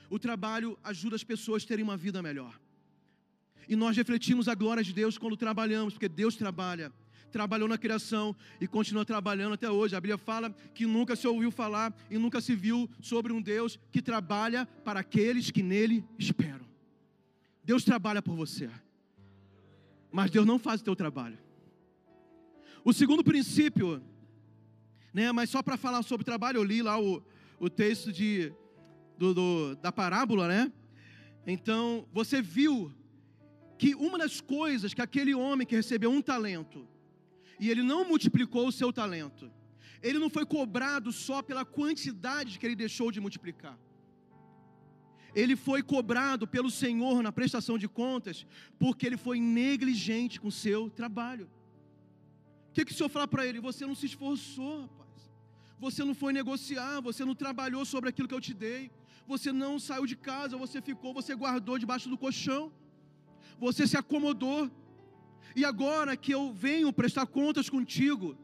O 0.08 0.18
trabalho 0.18 0.78
ajuda 0.84 1.16
as 1.16 1.24
pessoas 1.24 1.64
a 1.64 1.66
terem 1.66 1.84
uma 1.84 1.96
vida 1.96 2.22
melhor. 2.22 2.60
E 3.68 3.74
nós 3.74 3.96
refletimos 3.96 4.48
a 4.48 4.54
glória 4.54 4.82
de 4.82 4.92
Deus 4.92 5.16
quando 5.16 5.36
trabalhamos, 5.36 5.94
porque 5.94 6.08
Deus 6.08 6.36
trabalha 6.36 6.92
trabalhou 7.32 7.66
na 7.66 7.78
criação 7.78 8.36
e 8.60 8.68
continua 8.68 9.04
trabalhando 9.04 9.54
até 9.54 9.68
hoje. 9.70 9.96
A 9.96 10.00
Bíblia 10.00 10.18
fala 10.18 10.50
que 10.74 10.86
nunca 10.86 11.16
se 11.16 11.26
ouviu 11.26 11.50
falar 11.50 11.92
e 12.10 12.18
nunca 12.18 12.40
se 12.40 12.54
viu 12.54 12.88
sobre 13.00 13.32
um 13.32 13.42
Deus 13.42 13.78
que 13.90 14.02
trabalha 14.02 14.66
para 14.84 15.00
aqueles 15.00 15.50
que 15.50 15.62
nele 15.62 16.04
esperam. 16.18 16.64
Deus 17.64 17.82
trabalha 17.82 18.20
por 18.20 18.36
você, 18.36 18.70
mas 20.12 20.30
Deus 20.30 20.46
não 20.46 20.58
faz 20.58 20.80
o 20.80 20.84
teu 20.84 20.94
trabalho. 20.94 21.38
O 22.84 22.92
segundo 22.92 23.24
princípio, 23.24 24.02
né, 25.14 25.32
mas 25.32 25.48
só 25.50 25.62
para 25.62 25.76
falar 25.76 26.02
sobre 26.02 26.24
trabalho, 26.24 26.58
eu 26.58 26.64
li 26.64 26.82
lá 26.82 27.00
o, 27.00 27.22
o 27.58 27.70
texto 27.70 28.12
de, 28.12 28.52
do, 29.16 29.32
do, 29.32 29.76
da 29.76 29.92
parábola, 29.92 30.48
né? 30.48 30.72
Então, 31.46 32.06
você 32.12 32.42
viu 32.42 32.92
que 33.78 33.94
uma 33.94 34.18
das 34.18 34.40
coisas 34.40 34.94
que 34.94 35.02
aquele 35.02 35.34
homem 35.34 35.66
que 35.66 35.74
recebeu 35.74 36.10
um 36.10 36.22
talento 36.22 36.86
e 37.62 37.70
ele 37.70 37.84
não 37.90 38.00
multiplicou 38.04 38.66
o 38.66 38.72
seu 38.72 38.92
talento. 38.92 39.44
Ele 40.06 40.18
não 40.22 40.28
foi 40.36 40.44
cobrado 40.44 41.12
só 41.12 41.36
pela 41.48 41.64
quantidade 41.64 42.58
que 42.58 42.66
ele 42.66 42.74
deixou 42.74 43.08
de 43.12 43.20
multiplicar. 43.20 43.78
Ele 45.32 45.54
foi 45.66 45.80
cobrado 45.80 46.44
pelo 46.54 46.72
Senhor 46.72 47.22
na 47.22 47.30
prestação 47.30 47.76
de 47.78 47.86
contas, 48.00 48.44
porque 48.80 49.06
ele 49.06 49.16
foi 49.16 49.38
negligente 49.38 50.40
com 50.40 50.48
o 50.48 50.58
seu 50.64 50.90
trabalho. 50.90 51.46
O 52.68 52.72
que, 52.72 52.84
que 52.84 52.92
o 52.92 52.96
Senhor 52.96 53.08
fala 53.08 53.28
para 53.28 53.46
ele? 53.46 53.60
Você 53.60 53.86
não 53.86 53.94
se 53.94 54.06
esforçou, 54.06 54.74
rapaz. 54.80 55.30
Você 55.78 56.02
não 56.08 56.16
foi 56.16 56.32
negociar, 56.32 57.00
você 57.00 57.24
não 57.24 57.36
trabalhou 57.44 57.84
sobre 57.84 58.10
aquilo 58.10 58.26
que 58.26 58.34
eu 58.34 58.46
te 58.48 58.54
dei. 58.66 58.90
Você 59.24 59.52
não 59.52 59.78
saiu 59.78 60.04
de 60.04 60.16
casa, 60.16 60.56
você 60.56 60.82
ficou, 60.82 61.14
você 61.14 61.32
guardou 61.32 61.78
debaixo 61.78 62.08
do 62.08 62.18
colchão. 62.18 62.72
Você 63.66 63.86
se 63.86 63.96
acomodou. 63.96 64.68
E 65.54 65.64
agora 65.64 66.16
que 66.16 66.32
eu 66.32 66.52
venho 66.52 66.92
prestar 66.92 67.26
contas 67.26 67.68
contigo, 67.68 68.36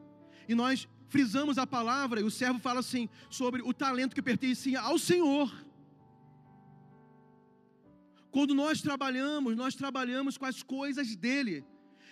e 0.49 0.55
nós 0.55 0.89
frisamos 1.09 1.59
a 1.59 1.67
palavra, 1.67 2.21
e 2.21 2.25
o 2.25 2.31
servo 2.31 2.59
fala 2.59 2.81
assim, 2.81 3.09
sobre 3.31 3.63
o 3.63 3.73
talento 3.73 4.15
que 4.15 4.23
pertencia 4.23 4.81
ao 4.81 4.99
Senhor. 4.99 5.53
Quando 8.31 8.55
nós 8.55 8.83
trabalhamos, 8.83 9.57
nós 9.57 9.75
trabalhamos 9.75 10.37
com 10.37 10.45
as 10.45 10.63
coisas 10.63 11.17
dele. 11.17 11.65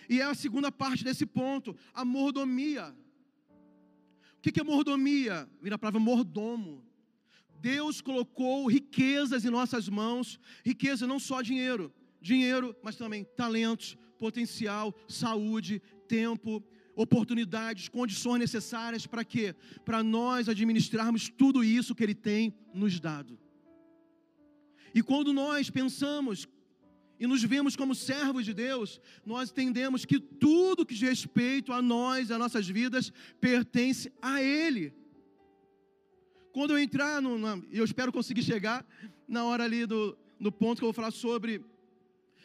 E 0.09 0.19
é 0.19 0.23
a 0.23 0.33
segunda 0.33 0.71
parte 0.71 1.03
desse 1.03 1.25
ponto, 1.25 1.75
a 1.93 2.03
mordomia. 2.03 2.95
O 4.37 4.41
que 4.41 4.59
é 4.59 4.63
mordomia? 4.63 5.47
Vira 5.61 5.75
a 5.75 5.79
palavra 5.79 5.99
mordomo. 5.99 6.83
Deus 7.59 8.01
colocou 8.01 8.67
riquezas 8.67 9.43
em 9.43 9.49
nossas 9.49 9.89
mãos, 9.89 10.39
riqueza 10.63 11.07
não 11.07 11.19
só 11.19 11.41
dinheiro, 11.41 11.93
dinheiro, 12.21 12.75
mas 12.83 12.95
também 12.95 13.23
talentos, 13.23 13.97
potencial, 14.17 14.93
saúde, 15.07 15.81
tempo, 16.07 16.63
oportunidades, 16.95 17.87
condições 17.87 18.39
necessárias 18.39 19.05
para 19.05 19.23
quê? 19.23 19.55
Para 19.85 20.01
nós 20.01 20.49
administrarmos 20.49 21.29
tudo 21.29 21.63
isso 21.63 21.93
que 21.93 22.03
Ele 22.03 22.15
tem 22.15 22.53
nos 22.73 22.99
dado. 22.99 23.37
E 24.93 25.03
quando 25.03 25.31
nós 25.31 25.69
pensamos 25.69 26.47
e 27.19 27.27
nos 27.27 27.43
vemos 27.43 27.75
como 27.75 27.95
servos 27.95 28.45
de 28.45 28.53
Deus, 28.53 28.99
nós 29.25 29.49
entendemos 29.51 30.05
que 30.05 30.19
tudo 30.19 30.85
que 30.85 30.93
diz 30.93 31.07
respeito 31.07 31.71
a 31.71 31.81
nós, 31.81 32.31
a 32.31 32.37
nossas 32.37 32.67
vidas, 32.67 33.11
pertence 33.39 34.11
a 34.21 34.41
Ele. 34.41 34.93
Quando 36.51 36.71
eu 36.71 36.79
entrar, 36.79 37.21
no, 37.21 37.37
na, 37.37 37.61
eu 37.71 37.85
espero 37.85 38.11
conseguir 38.11 38.43
chegar 38.43 38.83
na 39.27 39.43
hora 39.45 39.63
ali 39.63 39.85
do, 39.85 40.17
do 40.39 40.51
ponto 40.51 40.79
que 40.79 40.83
eu 40.83 40.87
vou 40.87 40.93
falar 40.93 41.11
sobre, 41.11 41.63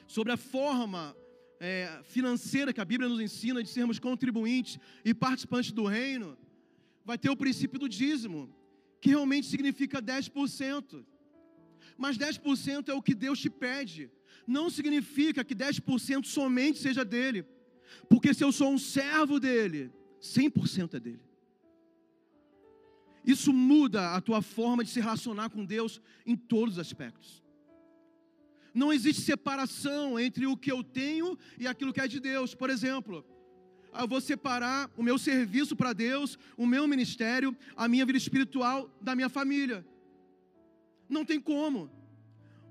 sobre 0.07 0.33
a 0.33 0.37
forma 0.37 1.17
é, 1.63 2.01
financeira 2.03 2.73
que 2.73 2.81
a 2.81 2.85
Bíblia 2.85 3.09
nos 3.09 3.21
ensina 3.21 3.63
de 3.63 3.69
sermos 3.69 4.01
contribuintes 4.01 4.81
e 5.05 5.15
participantes 5.15 5.71
do 5.71 5.87
reino, 5.87 6.37
vai 7.05 7.17
ter 7.17 7.31
o 7.31 7.37
princípio 7.37 7.79
do 7.79 7.89
dízimo, 7.89 8.53
que 9.01 9.11
realmente 9.11 9.47
significa 9.47 10.03
10%. 10.03 11.05
Mas 11.97 12.19
10% 12.19 12.89
é 12.89 12.95
o 12.95 13.01
que 13.01 13.15
Deus 13.15 13.39
te 13.39 13.49
pede. 13.49 14.11
Não 14.45 14.69
significa 14.69 15.45
que 15.45 15.55
10% 15.55 16.25
somente 16.25 16.81
seja 16.81 17.05
dele. 17.05 17.45
Porque 18.09 18.35
se 18.35 18.43
eu 18.43 18.51
sou 18.51 18.73
um 18.73 18.79
servo 18.79 19.39
dele, 19.39 19.93
100% 20.21 20.95
é 20.95 21.01
dele. 21.01 21.23
Isso 23.25 23.53
muda 23.53 24.17
a 24.17 24.21
tua 24.21 24.43
forma 24.43 24.83
de 24.83 24.91
se 24.91 25.01
relacionar 25.01 25.49
com 25.49 25.65
Deus 25.65 26.01
em 26.27 26.35
todos 26.35 26.75
os 26.75 26.81
aspectos. 26.81 27.42
Não 28.75 28.93
existe 28.93 29.23
separação 29.23 30.19
entre 30.19 30.47
o 30.47 30.57
que 30.57 30.73
eu 30.73 30.83
tenho 30.83 31.39
e 31.59 31.67
aquilo 31.67 31.93
que 31.93 32.01
é 32.01 32.09
de 32.09 32.19
Deus. 32.19 32.55
Por 32.55 32.71
exemplo, 32.71 33.25
eu 33.99 34.09
vou 34.09 34.21
separar 34.21 34.91
o 34.97 35.03
meu 35.03 35.19
serviço 35.19 35.77
para 35.77 35.93
Deus, 35.93 36.39
o 36.57 36.67
meu 36.67 36.89
ministério, 36.89 37.57
a 37.77 37.87
minha 37.87 38.07
vida 38.07 38.19
espiritual 38.19 38.91
da 39.01 39.15
minha 39.15 39.29
família. 39.29 39.85
Não 41.09 41.25
tem 41.25 41.39
como. 41.39 41.91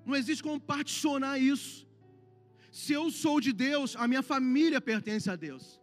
Não 0.05 0.15
existe 0.15 0.41
como 0.41 0.59
particionar 0.59 1.39
isso. 1.39 1.87
Se 2.71 2.93
eu 2.93 3.11
sou 3.11 3.39
de 3.39 3.53
Deus, 3.53 3.95
a 3.95 4.07
minha 4.07 4.23
família 4.23 4.81
pertence 4.81 5.29
a 5.29 5.35
Deus. 5.35 5.79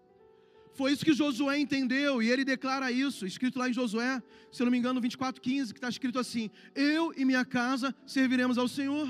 Foi 0.74 0.92
isso 0.92 1.04
que 1.04 1.12
Josué 1.12 1.59
entendeu 1.59 2.22
e 2.22 2.31
ele 2.31 2.44
declara 2.44 2.90
isso, 2.90 3.26
escrito 3.26 3.59
lá 3.59 3.68
em 3.68 3.72
Josué, 3.72 4.22
se 4.50 4.62
eu 4.62 4.64
não 4.64 4.70
me 4.70 4.78
engano, 4.78 5.00
24:15, 5.00 5.72
que 5.72 5.78
está 5.78 5.88
escrito 5.88 6.18
assim: 6.18 6.50
Eu 6.74 7.12
e 7.16 7.24
minha 7.24 7.44
casa 7.44 7.94
serviremos 8.07 8.59
ao 8.59 8.68
Senhor 8.68 9.09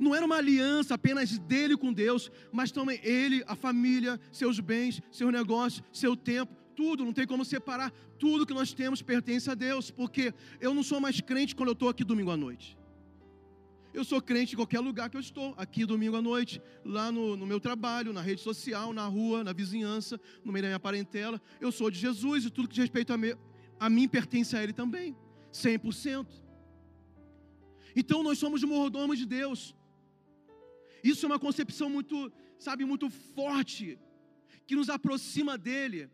não 0.00 0.14
era 0.14 0.24
uma 0.24 0.36
aliança 0.36 0.94
apenas 0.94 1.38
dele 1.38 1.76
com 1.76 1.92
Deus, 1.92 2.32
mas 2.50 2.72
também 2.72 2.98
ele, 3.02 3.44
a 3.46 3.54
família, 3.54 4.18
seus 4.32 4.58
bens, 4.58 5.02
seus 5.12 5.30
negócios, 5.30 5.84
seu 5.92 6.16
tempo, 6.16 6.56
tudo, 6.74 7.04
não 7.04 7.12
tem 7.12 7.26
como 7.26 7.44
separar. 7.44 7.92
Tudo 8.18 8.46
que 8.46 8.54
nós 8.54 8.72
temos 8.72 9.02
pertence 9.02 9.50
a 9.50 9.54
Deus, 9.54 9.90
porque 9.90 10.32
eu 10.58 10.72
não 10.72 10.82
sou 10.82 10.98
mais 10.98 11.20
crente 11.20 11.54
quando 11.54 11.68
eu 11.68 11.74
estou 11.74 11.90
aqui 11.90 12.02
domingo 12.02 12.30
à 12.30 12.36
noite. 12.36 12.78
Eu 13.92 14.02
sou 14.02 14.22
crente 14.22 14.54
em 14.54 14.56
qualquer 14.56 14.80
lugar 14.80 15.10
que 15.10 15.16
eu 15.18 15.20
estou, 15.20 15.52
aqui 15.58 15.84
domingo 15.84 16.16
à 16.16 16.22
noite, 16.22 16.62
lá 16.82 17.12
no, 17.12 17.36
no, 17.36 17.46
meu 17.46 17.60
trabalho, 17.60 18.12
na 18.12 18.22
rede 18.22 18.40
social, 18.40 18.94
na 18.94 19.04
rua, 19.06 19.44
na 19.44 19.52
vizinhança, 19.52 20.18
no 20.42 20.50
meio 20.50 20.62
da 20.62 20.68
minha 20.68 20.80
parentela. 20.80 21.42
Eu 21.60 21.70
sou 21.70 21.90
de 21.90 21.98
Jesus 21.98 22.46
e 22.46 22.50
tudo 22.50 22.68
que 22.68 22.74
diz 22.74 22.84
respeito 22.84 23.12
a, 23.12 23.18
me, 23.18 23.36
a 23.78 23.90
mim 23.90 24.08
pertence 24.08 24.56
a 24.56 24.62
Ele 24.62 24.72
também, 24.72 25.14
100%. 25.52 26.26
Então 27.94 28.22
nós 28.22 28.38
somos 28.38 28.62
mordomos 28.64 29.18
de 29.18 29.26
Deus. 29.26 29.74
Isso 31.02 31.24
é 31.24 31.28
uma 31.28 31.38
concepção 31.38 31.88
muito, 31.88 32.32
sabe, 32.58 32.84
muito 32.84 33.08
forte, 33.10 33.98
que 34.66 34.76
nos 34.76 34.88
aproxima 34.88 35.58
dEle, 35.58 36.10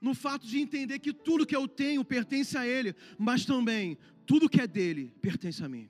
no 0.00 0.14
fato 0.14 0.46
de 0.46 0.58
entender 0.58 0.98
que 0.98 1.12
tudo 1.12 1.46
que 1.46 1.56
eu 1.56 1.66
tenho 1.66 2.04
pertence 2.04 2.56
a 2.56 2.66
Ele, 2.66 2.94
mas 3.18 3.44
também 3.44 3.98
tudo 4.26 4.48
que 4.48 4.60
é 4.60 4.66
dele 4.66 5.12
pertence 5.20 5.62
a 5.64 5.68
mim. 5.68 5.88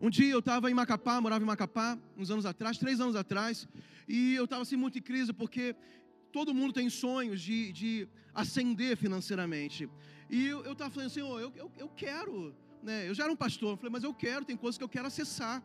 Um 0.00 0.08
dia 0.08 0.30
eu 0.30 0.38
estava 0.38 0.70
em 0.70 0.74
Macapá, 0.74 1.20
morava 1.20 1.42
em 1.42 1.46
Macapá, 1.46 1.98
uns 2.16 2.30
anos 2.30 2.46
atrás, 2.46 2.78
três 2.78 3.00
anos 3.00 3.16
atrás, 3.16 3.68
e 4.06 4.34
eu 4.34 4.44
estava 4.44 4.62
assim 4.62 4.76
muito 4.76 4.96
em 4.96 5.02
crise, 5.02 5.32
porque 5.32 5.74
todo 6.32 6.54
mundo 6.54 6.72
tem 6.72 6.88
sonhos 6.88 7.40
de, 7.40 7.72
de 7.72 8.08
ascender 8.32 8.96
financeiramente. 8.96 9.88
E 10.30 10.46
eu 10.46 10.72
estava 10.72 10.90
falando 10.90 11.08
assim, 11.08 11.22
oh, 11.22 11.40
eu, 11.40 11.52
eu, 11.56 11.72
eu 11.76 11.88
quero, 11.88 12.54
né? 12.82 13.08
eu 13.08 13.14
já 13.14 13.24
era 13.24 13.32
um 13.32 13.36
pastor, 13.36 13.70
eu 13.70 13.76
falei, 13.76 13.90
mas 13.90 14.04
eu 14.04 14.14
quero, 14.14 14.44
tem 14.44 14.56
coisas 14.56 14.78
que 14.78 14.84
eu 14.84 14.88
quero 14.88 15.08
acessar. 15.08 15.62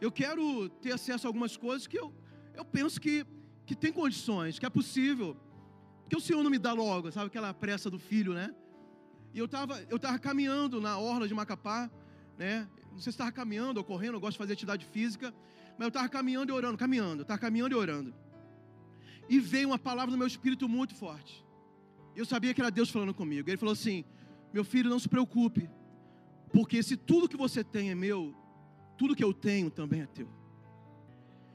Eu 0.00 0.12
quero 0.12 0.68
ter 0.68 0.92
acesso 0.92 1.26
a 1.26 1.28
algumas 1.28 1.56
coisas 1.56 1.86
que 1.86 1.98
eu, 1.98 2.14
eu 2.54 2.64
penso 2.64 3.00
que, 3.00 3.26
que 3.66 3.74
tem 3.74 3.92
condições, 3.92 4.58
que 4.58 4.66
é 4.66 4.70
possível. 4.70 5.36
Que 6.08 6.16
o 6.16 6.20
Senhor 6.20 6.42
não 6.42 6.50
me 6.50 6.58
dá 6.58 6.72
logo, 6.72 7.10
sabe 7.10 7.26
aquela 7.26 7.52
pressa 7.52 7.90
do 7.90 7.98
filho, 7.98 8.32
né? 8.32 8.54
E 9.34 9.38
eu 9.38 9.44
estava 9.44 9.80
eu 9.90 9.98
tava 9.98 10.18
caminhando 10.18 10.80
na 10.80 10.98
orla 10.98 11.28
de 11.28 11.34
Macapá, 11.34 11.90
né? 12.38 12.68
Não 12.90 12.98
sei 12.98 13.12
se 13.12 13.16
estava 13.16 13.30
caminhando 13.30 13.78
ou 13.78 13.84
correndo, 13.84 14.14
eu 14.14 14.20
gosto 14.20 14.32
de 14.32 14.38
fazer 14.38 14.52
atividade 14.54 14.84
física, 14.86 15.34
mas 15.76 15.82
eu 15.82 15.88
estava 15.88 16.08
caminhando 16.08 16.50
e 16.50 16.54
orando, 16.54 16.78
caminhando, 16.78 17.22
estava 17.22 17.38
caminhando 17.38 17.74
e 17.74 17.78
orando. 17.78 18.14
E 19.28 19.38
veio 19.38 19.68
uma 19.68 19.78
palavra 19.78 20.10
no 20.10 20.16
meu 20.16 20.26
espírito 20.26 20.68
muito 20.68 20.94
forte. 20.94 21.44
Eu 22.16 22.24
sabia 22.24 22.54
que 22.54 22.60
era 22.60 22.70
Deus 22.70 22.88
falando 22.90 23.12
comigo. 23.12 23.48
Ele 23.48 23.56
falou 23.56 23.72
assim: 23.72 24.04
Meu 24.52 24.64
filho, 24.64 24.88
não 24.88 24.98
se 24.98 25.08
preocupe, 25.08 25.68
porque 26.52 26.82
se 26.82 26.96
tudo 26.96 27.28
que 27.28 27.36
você 27.36 27.62
tem 27.62 27.90
é 27.90 27.94
meu, 27.94 28.34
tudo 28.98 29.16
que 29.16 29.24
eu 29.24 29.32
tenho 29.32 29.70
também 29.70 30.02
é 30.02 30.06
teu. 30.06 30.28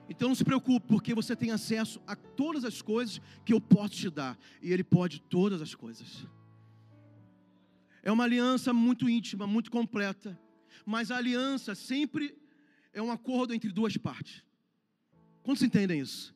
Então 0.10 0.30
não 0.30 0.36
se 0.36 0.44
preocupe, 0.44 0.88
porque 0.88 1.14
você 1.14 1.36
tem 1.36 1.52
acesso 1.52 2.02
a 2.08 2.16
todas 2.16 2.64
as 2.64 2.82
coisas 2.82 3.22
que 3.46 3.54
eu 3.54 3.62
posso 3.62 3.96
te 3.96 4.10
dar, 4.10 4.38
e 4.62 4.72
Ele 4.72 4.84
pode 4.84 5.22
todas 5.22 5.62
as 5.62 5.76
coisas. 5.76 6.26
É 8.02 8.12
uma 8.12 8.24
aliança 8.24 8.74
muito 8.74 9.10
íntima, 9.10 9.46
muito 9.46 9.70
completa. 9.70 10.38
Mas 10.86 11.12
a 11.12 11.18
aliança 11.18 11.74
sempre 11.76 12.38
é 12.92 13.02
um 13.02 13.12
acordo 13.12 13.54
entre 13.54 13.72
duas 13.72 13.96
partes. 13.96 14.44
Quantos 15.42 15.64
entendem 15.64 16.02
isso? 16.02 16.36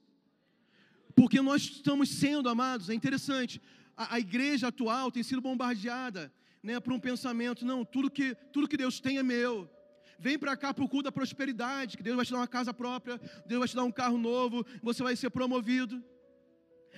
Porque 1.15 1.41
nós 1.41 1.63
estamos 1.63 2.09
sendo 2.09 2.47
amados, 2.47 2.89
é 2.89 2.93
interessante. 2.93 3.61
A, 3.95 4.15
a 4.15 4.19
igreja 4.19 4.67
atual 4.67 5.11
tem 5.11 5.23
sido 5.23 5.41
bombardeada 5.41 6.31
né, 6.63 6.79
por 6.79 6.93
um 6.93 6.99
pensamento: 6.99 7.65
não, 7.65 7.83
tudo 7.83 8.09
que, 8.09 8.35
tudo 8.53 8.67
que 8.67 8.77
Deus 8.77 8.99
tem 8.99 9.17
é 9.17 9.23
meu. 9.23 9.69
Vem 10.19 10.38
para 10.38 10.58
cá 10.58 10.73
para 10.73 10.84
o 10.84 10.89
culto 10.89 11.03
da 11.03 11.12
prosperidade, 11.12 11.95
que 11.95 12.03
Deus 12.03 12.15
vai 12.15 12.25
te 12.25 12.32
dar 12.32 12.39
uma 12.39 12.47
casa 12.47 12.73
própria, 12.73 13.19
Deus 13.45 13.60
vai 13.60 13.67
te 13.67 13.75
dar 13.75 13.84
um 13.84 13.91
carro 13.91 14.17
novo, 14.17 14.65
você 14.82 15.03
vai 15.03 15.15
ser 15.15 15.30
promovido. 15.30 16.03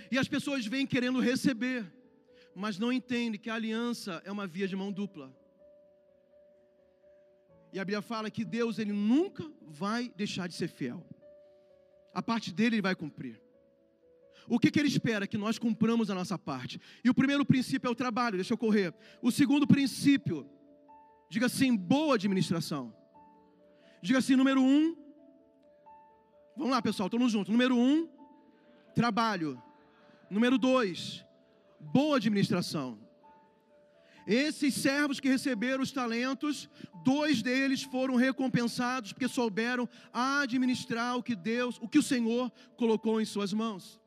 E 0.09 0.17
as 0.17 0.27
pessoas 0.27 0.65
vêm 0.65 0.87
querendo 0.87 1.19
receber, 1.19 1.85
mas 2.55 2.79
não 2.79 2.91
entendem 2.91 3.39
que 3.39 3.49
a 3.49 3.55
aliança 3.55 4.21
é 4.23 4.31
uma 4.31 4.47
via 4.47 4.67
de 4.67 4.75
mão 4.75 4.91
dupla. 4.91 5.35
E 7.71 7.79
a 7.79 7.85
Bíblia 7.85 8.01
fala 8.01 8.31
que 8.31 8.43
Deus 8.45 8.79
ele 8.79 8.93
nunca 8.93 9.43
vai 9.67 10.11
deixar 10.15 10.47
de 10.47 10.55
ser 10.55 10.67
fiel. 10.67 11.05
A 12.13 12.21
parte 12.21 12.51
dele 12.51 12.75
ele 12.75 12.81
vai 12.81 12.95
cumprir. 12.95 13.39
O 14.47 14.57
que, 14.57 14.71
que 14.71 14.79
ele 14.79 14.87
espera? 14.87 15.27
Que 15.27 15.37
nós 15.37 15.59
cumpramos 15.59 16.09
a 16.09 16.15
nossa 16.15 16.37
parte. 16.37 16.81
E 17.03 17.09
o 17.09 17.13
primeiro 17.13 17.45
princípio 17.45 17.87
é 17.87 17.91
o 17.91 17.95
trabalho, 17.95 18.37
deixa 18.37 18.53
eu 18.53 18.57
correr. 18.57 18.93
O 19.21 19.31
segundo 19.31 19.67
princípio, 19.67 20.49
diga 21.29 21.45
assim, 21.45 21.75
boa 21.75 22.15
administração. 22.15 22.98
Diga 24.01 24.19
assim, 24.19 24.35
número 24.35 24.61
um. 24.61 24.95
Vamos 26.55 26.71
lá, 26.71 26.81
pessoal, 26.81 27.07
estamos 27.07 27.31
juntos. 27.31 27.51
Número 27.51 27.75
um, 27.75 28.07
trabalho. 28.95 29.61
Número 30.29 30.57
dois, 30.57 31.25
boa 31.79 32.17
administração. 32.17 32.99
Esses 34.27 34.75
servos 34.75 35.19
que 35.19 35.27
receberam 35.27 35.81
os 35.81 35.91
talentos, 35.91 36.69
dois 37.03 37.41
deles 37.41 37.81
foram 37.81 38.15
recompensados 38.15 39.11
porque 39.11 39.27
souberam 39.27 39.89
administrar 40.13 41.17
o 41.17 41.23
que 41.23 41.35
Deus, 41.35 41.79
o 41.81 41.87
que 41.87 41.97
o 41.97 42.03
Senhor 42.03 42.51
colocou 42.77 43.19
em 43.19 43.25
suas 43.25 43.51
mãos. 43.51 43.99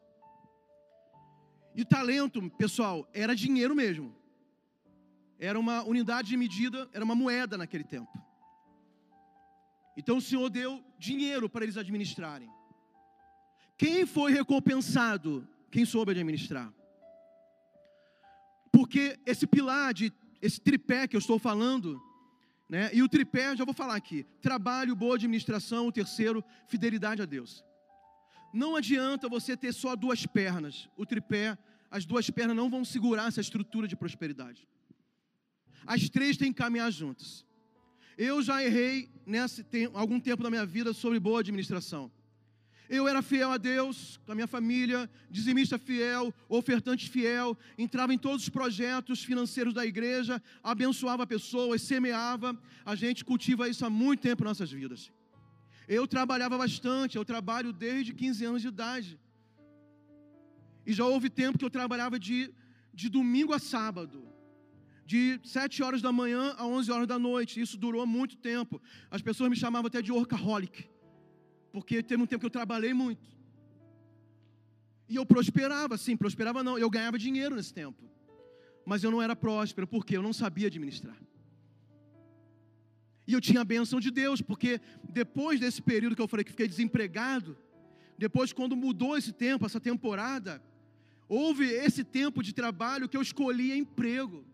E 1.75 1.85
talento, 1.85 2.49
pessoal, 2.51 3.09
era 3.13 3.35
dinheiro 3.35 3.75
mesmo. 3.75 4.15
Era 5.41 5.59
uma 5.59 5.83
unidade 5.83 6.29
de 6.29 6.37
medida, 6.37 6.89
era 6.93 7.05
uma 7.05 7.17
moeda 7.17 7.59
naquele 7.59 7.83
tempo. 7.83 8.22
Então 9.97 10.17
o 10.17 10.23
Senhor 10.23 10.49
deu 10.49 10.83
dinheiro 10.99 11.49
para 11.49 11.65
eles 11.65 11.77
administrarem. 11.77 12.51
Quem 13.77 14.07
foi 14.07 14.33
recompensado? 14.33 15.47
Quem 15.71 15.85
soube 15.85 16.13
administrar. 16.13 16.73
Porque 18.71 19.19
esse 19.27 19.47
pilar 19.47 19.93
de 19.93 20.13
esse 20.41 20.61
tripé 20.61 21.07
que 21.07 21.15
eu 21.15 21.21
estou 21.21 21.39
falando, 21.39 22.03
né? 22.69 22.91
E 22.93 23.03
o 23.03 23.09
tripé, 23.09 23.57
já 23.57 23.65
vou 23.65 23.75
falar 23.75 23.95
aqui: 23.95 24.25
trabalho, 24.41 24.97
boa 24.97 25.15
administração, 25.15 25.87
o 25.87 25.93
terceiro, 25.93 26.45
fidelidade 26.67 27.23
a 27.23 27.27
Deus. 27.27 27.65
Não 28.53 28.77
adianta 28.77 29.29
você 29.29 29.57
ter 29.57 29.73
só 29.73 29.95
duas 29.97 30.27
pernas. 30.27 30.89
O 30.97 31.07
tripé, 31.07 31.57
as 31.91 32.05
duas 32.05 32.29
pernas 32.29 32.57
não 32.57 32.69
vão 32.69 32.85
segurar 32.85 33.29
essa 33.29 33.41
estrutura 33.41 33.89
de 33.89 33.97
prosperidade. 33.97 34.69
As 35.87 36.09
três 36.09 36.37
têm 36.37 36.53
que 36.53 36.59
caminhar 36.59 36.91
juntas. 36.91 37.45
Eu 38.17 38.43
já 38.43 38.63
errei 38.63 39.09
nesse 39.27 39.65
algum 39.95 40.21
tempo 40.21 40.43
da 40.43 40.51
minha 40.51 40.67
vida 40.67 40.93
sobre 40.93 41.19
boa 41.19 41.41
administração. 41.41 42.11
Eu 42.89 43.09
era 43.09 43.23
fiel 43.23 43.51
a 43.51 43.57
Deus, 43.57 44.21
com 44.27 44.33
a 44.33 44.35
minha 44.35 44.47
família, 44.47 45.09
dizimista 45.31 45.79
fiel, 45.79 46.35
ofertante 46.47 47.09
fiel, 47.09 47.57
entrava 47.79 48.13
em 48.13 48.19
todos 48.19 48.43
os 48.43 48.49
projetos 48.51 49.25
financeiros 49.25 49.73
da 49.73 49.87
igreja, 49.87 50.43
abençoava 50.63 51.27
pessoas, 51.27 51.81
semeava. 51.81 52.59
A 52.85 52.95
gente 52.95 53.25
cultiva 53.25 53.69
isso 53.69 53.87
há 53.87 53.89
muito 53.89 54.21
tempo 54.21 54.43
em 54.43 54.45
nossas 54.45 54.71
vidas. 54.71 55.11
Eu 55.89 56.07
trabalhava 56.07 56.59
bastante, 56.59 57.17
eu 57.17 57.25
trabalho 57.25 57.73
desde 57.73 58.13
15 58.13 58.45
anos 58.45 58.63
de 58.63 58.69
idade. 58.69 59.19
E 60.85 60.93
já 60.93 61.07
houve 61.07 61.31
tempo 61.31 61.59
que 61.59 61.65
eu 61.65 61.71
trabalhava 61.71 62.19
de, 62.19 62.53
de 62.93 63.09
domingo 63.09 63.55
a 63.55 63.59
sábado 63.59 64.32
de 65.13 65.41
7 65.45 65.83
horas 65.83 66.01
da 66.01 66.13
manhã 66.21 66.55
a 66.57 66.65
11 66.67 66.91
horas 66.93 67.09
da 67.13 67.19
noite. 67.19 67.61
Isso 67.61 67.77
durou 67.77 68.05
muito 68.07 68.35
tempo. 68.37 68.81
As 69.11 69.21
pessoas 69.21 69.51
me 69.51 69.57
chamavam 69.57 69.89
até 69.89 70.01
de 70.01 70.11
workaholic 70.11 70.77
porque 71.73 72.03
teve 72.03 72.23
um 72.23 72.27
tempo 72.27 72.41
que 72.41 72.47
eu 72.47 72.59
trabalhei 72.61 72.93
muito. 72.93 73.27
E 75.09 75.17
eu 75.17 75.25
prosperava, 75.25 75.97
sim, 75.97 76.17
prosperava 76.17 76.63
não, 76.63 76.79
eu 76.79 76.91
ganhava 76.91 77.19
dinheiro 77.19 77.55
nesse 77.57 77.73
tempo. 77.73 78.03
Mas 78.85 79.03
eu 79.03 79.11
não 79.11 79.23
era 79.27 79.35
próspero, 79.35 79.87
porque 79.87 80.17
eu 80.17 80.23
não 80.23 80.33
sabia 80.33 80.67
administrar. 80.67 81.19
E 83.27 83.33
eu 83.33 83.41
tinha 83.41 83.61
a 83.63 83.65
benção 83.65 84.01
de 84.01 84.11
Deus, 84.11 84.41
porque 84.43 84.81
depois 85.21 85.61
desse 85.61 85.81
período 85.81 86.17
que 86.17 86.23
eu 86.23 86.29
falei 86.29 86.45
que 86.45 86.51
fiquei 86.51 86.69
desempregado, 86.69 87.57
depois 88.19 88.53
quando 88.53 88.77
mudou 88.77 89.17
esse 89.17 89.33
tempo, 89.33 89.65
essa 89.65 89.81
temporada, 89.81 90.63
houve 91.29 91.67
esse 91.87 92.03
tempo 92.05 92.43
de 92.43 92.53
trabalho 92.53 93.09
que 93.09 93.17
eu 93.17 93.23
escolhia 93.23 93.77
emprego 93.77 94.45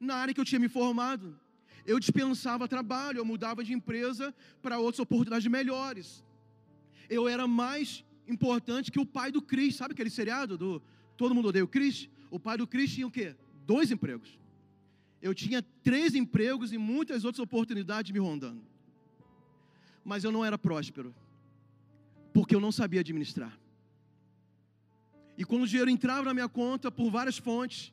na 0.00 0.14
área 0.16 0.34
que 0.34 0.40
eu 0.40 0.44
tinha 0.44 0.58
me 0.58 0.68
formado. 0.68 1.38
Eu 1.86 2.00
dispensava 2.00 2.66
trabalho, 2.66 3.18
eu 3.18 3.24
mudava 3.24 3.62
de 3.62 3.72
empresa 3.72 4.34
para 4.62 4.78
outras 4.78 5.00
oportunidades 5.00 5.46
melhores 5.46 6.24
eu 7.10 7.28
era 7.28 7.46
mais 7.46 8.04
importante 8.26 8.92
que 8.92 9.00
o 9.00 9.04
pai 9.04 9.32
do 9.32 9.42
Cris. 9.42 9.74
Sabe 9.74 9.92
aquele 9.92 10.08
seriado 10.08 10.56
do 10.56 10.80
Todo 11.16 11.34
Mundo 11.34 11.48
Odeia 11.48 11.64
o 11.64 11.68
Cris? 11.68 12.08
O 12.30 12.38
pai 12.38 12.56
do 12.56 12.66
Cris 12.66 12.94
tinha 12.94 13.06
o 13.06 13.10
quê? 13.10 13.34
Dois 13.66 13.90
empregos. 13.90 14.38
Eu 15.20 15.34
tinha 15.34 15.60
três 15.82 16.14
empregos 16.14 16.72
e 16.72 16.78
muitas 16.78 17.24
outras 17.24 17.40
oportunidades 17.40 18.12
me 18.12 18.20
rondando. 18.20 18.62
Mas 20.04 20.22
eu 20.22 20.30
não 20.32 20.44
era 20.44 20.56
próspero, 20.56 21.14
porque 22.32 22.54
eu 22.54 22.60
não 22.60 22.72
sabia 22.72 23.00
administrar. 23.00 23.58
E 25.36 25.44
quando 25.44 25.64
o 25.64 25.66
dinheiro 25.66 25.90
entrava 25.90 26.24
na 26.24 26.32
minha 26.32 26.48
conta 26.48 26.90
por 26.90 27.10
várias 27.10 27.36
fontes, 27.36 27.92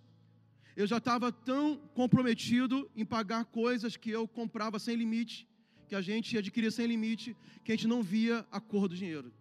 eu 0.79 0.85
já 0.85 0.97
estava 0.97 1.31
tão 1.31 1.63
comprometido 1.99 2.75
em 2.95 3.03
pagar 3.03 3.45
coisas 3.45 3.97
que 3.97 4.11
eu 4.11 4.27
comprava 4.27 4.77
sem 4.77 4.95
limite, 4.95 5.47
que 5.87 5.95
a 5.95 6.01
gente 6.01 6.37
adquiria 6.37 6.69
sem 6.69 6.85
limite, 6.85 7.35
que 7.63 7.71
a 7.71 7.75
gente 7.75 7.87
não 7.87 8.03
via 8.03 8.45
a 8.51 8.59
cor 8.59 8.87
do 8.87 8.95
dinheiro. 8.95 9.33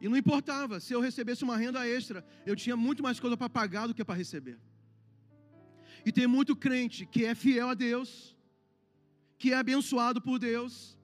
E 0.00 0.08
não 0.08 0.16
importava, 0.16 0.78
se 0.78 0.92
eu 0.92 1.00
recebesse 1.00 1.42
uma 1.42 1.56
renda 1.56 1.84
extra, 1.96 2.24
eu 2.46 2.54
tinha 2.54 2.76
muito 2.76 3.02
mais 3.02 3.18
coisa 3.18 3.36
para 3.36 3.50
pagar 3.50 3.88
do 3.88 3.94
que 3.94 4.04
para 4.04 4.14
receber. 4.14 4.56
E 6.06 6.12
tem 6.12 6.28
muito 6.28 6.54
crente 6.54 7.04
que 7.04 7.24
é 7.24 7.34
fiel 7.34 7.68
a 7.70 7.74
Deus, 7.74 8.36
que 9.36 9.52
é 9.52 9.56
abençoado 9.56 10.22
por 10.22 10.38
Deus, 10.38 10.96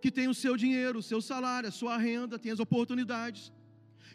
que 0.00 0.10
tem 0.10 0.28
o 0.28 0.38
seu 0.42 0.56
dinheiro, 0.56 1.00
o 1.00 1.02
seu 1.02 1.20
salário, 1.20 1.68
a 1.68 1.72
sua 1.72 1.98
renda, 1.98 2.38
tem 2.38 2.52
as 2.52 2.60
oportunidades, 2.60 3.52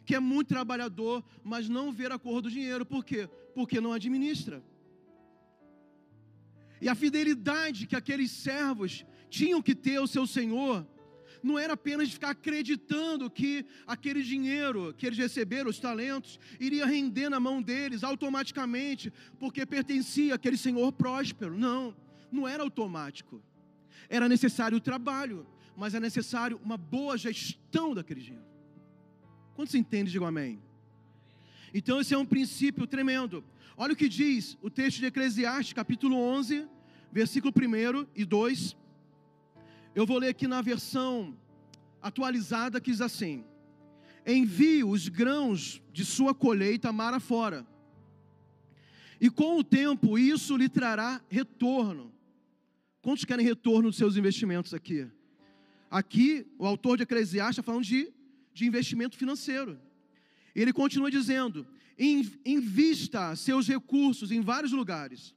que 0.03 0.15
é 0.15 0.19
muito 0.19 0.47
trabalhador, 0.47 1.23
mas 1.43 1.69
não 1.69 1.91
vê 1.91 2.07
a 2.07 2.17
cor 2.17 2.41
do 2.41 2.49
dinheiro. 2.49 2.85
Por 2.85 3.05
quê? 3.05 3.29
Porque 3.53 3.79
não 3.79 3.93
administra. 3.93 4.63
E 6.81 6.89
a 6.89 6.95
fidelidade 6.95 7.87
que 7.87 7.95
aqueles 7.95 8.31
servos 8.31 9.05
tinham 9.29 9.61
que 9.61 9.73
ter 9.73 9.97
ao 9.97 10.07
seu 10.07 10.27
Senhor 10.27 10.85
não 11.43 11.59
era 11.59 11.73
apenas 11.73 12.11
ficar 12.11 12.29
acreditando 12.29 13.29
que 13.29 13.65
aquele 13.85 14.23
dinheiro 14.23 14.93
que 14.97 15.05
eles 15.05 15.19
receberam, 15.19 15.69
os 15.69 15.79
talentos, 15.79 16.39
iria 16.59 16.85
render 16.85 17.29
na 17.29 17.39
mão 17.39 17.61
deles 17.61 18.03
automaticamente, 18.03 19.11
porque 19.37 19.65
pertencia 19.65 20.35
àquele 20.35 20.57
senhor 20.57 20.91
próspero. 20.93 21.57
Não, 21.57 21.95
não 22.31 22.47
era 22.47 22.63
automático. 22.63 23.43
Era 24.09 24.29
necessário 24.29 24.77
o 24.77 24.81
trabalho, 24.81 25.45
mas 25.75 25.93
é 25.93 25.99
necessário 25.99 26.59
uma 26.63 26.77
boa 26.77 27.17
gestão 27.17 27.93
daquele 27.93 28.21
dinheiro. 28.21 28.45
Quantos 29.53 29.75
entendem? 29.75 30.11
Digam 30.11 30.27
amém. 30.27 30.61
Então, 31.73 31.99
esse 31.99 32.13
é 32.13 32.17
um 32.17 32.25
princípio 32.25 32.85
tremendo. 32.85 33.43
Olha 33.75 33.93
o 33.93 33.95
que 33.95 34.07
diz 34.07 34.55
o 34.61 34.69
texto 34.69 34.99
de 34.99 35.07
Eclesiastes, 35.07 35.73
capítulo 35.73 36.15
11, 36.15 36.67
versículo 37.11 37.51
1 37.51 38.07
e 38.15 38.23
2. 38.23 38.77
Eu 39.95 40.05
vou 40.05 40.19
ler 40.19 40.29
aqui 40.29 40.47
na 40.47 40.61
versão 40.61 41.35
atualizada 41.99 42.79
que 42.79 42.91
diz 42.91 43.01
assim: 43.01 43.43
Envie 44.25 44.83
os 44.83 45.07
grãos 45.07 45.81
de 45.91 46.05
sua 46.05 46.35
colheita 46.35 46.91
mar 46.91 47.13
afora, 47.15 47.65
e 49.19 49.29
com 49.29 49.57
o 49.57 49.63
tempo 49.63 50.19
isso 50.19 50.55
lhe 50.55 50.69
trará 50.69 51.21
retorno. 51.27 52.13
Quantos 53.01 53.25
querem 53.25 53.45
retorno 53.45 53.89
dos 53.89 53.97
seus 53.97 54.15
investimentos 54.15 54.75
aqui? 54.75 55.07
Aqui, 55.89 56.45
o 56.57 56.65
autor 56.65 56.97
de 56.97 57.03
Eclesiastes 57.03 57.57
está 57.57 57.63
falando 57.63 57.83
de, 57.83 58.13
de 58.53 58.65
investimento 58.65 59.17
financeiro. 59.17 59.79
Ele 60.55 60.73
continua 60.73 61.09
dizendo: 61.09 61.65
invista 61.97 63.35
seus 63.35 63.67
recursos 63.67 64.31
em 64.31 64.41
vários 64.41 64.71
lugares, 64.71 65.35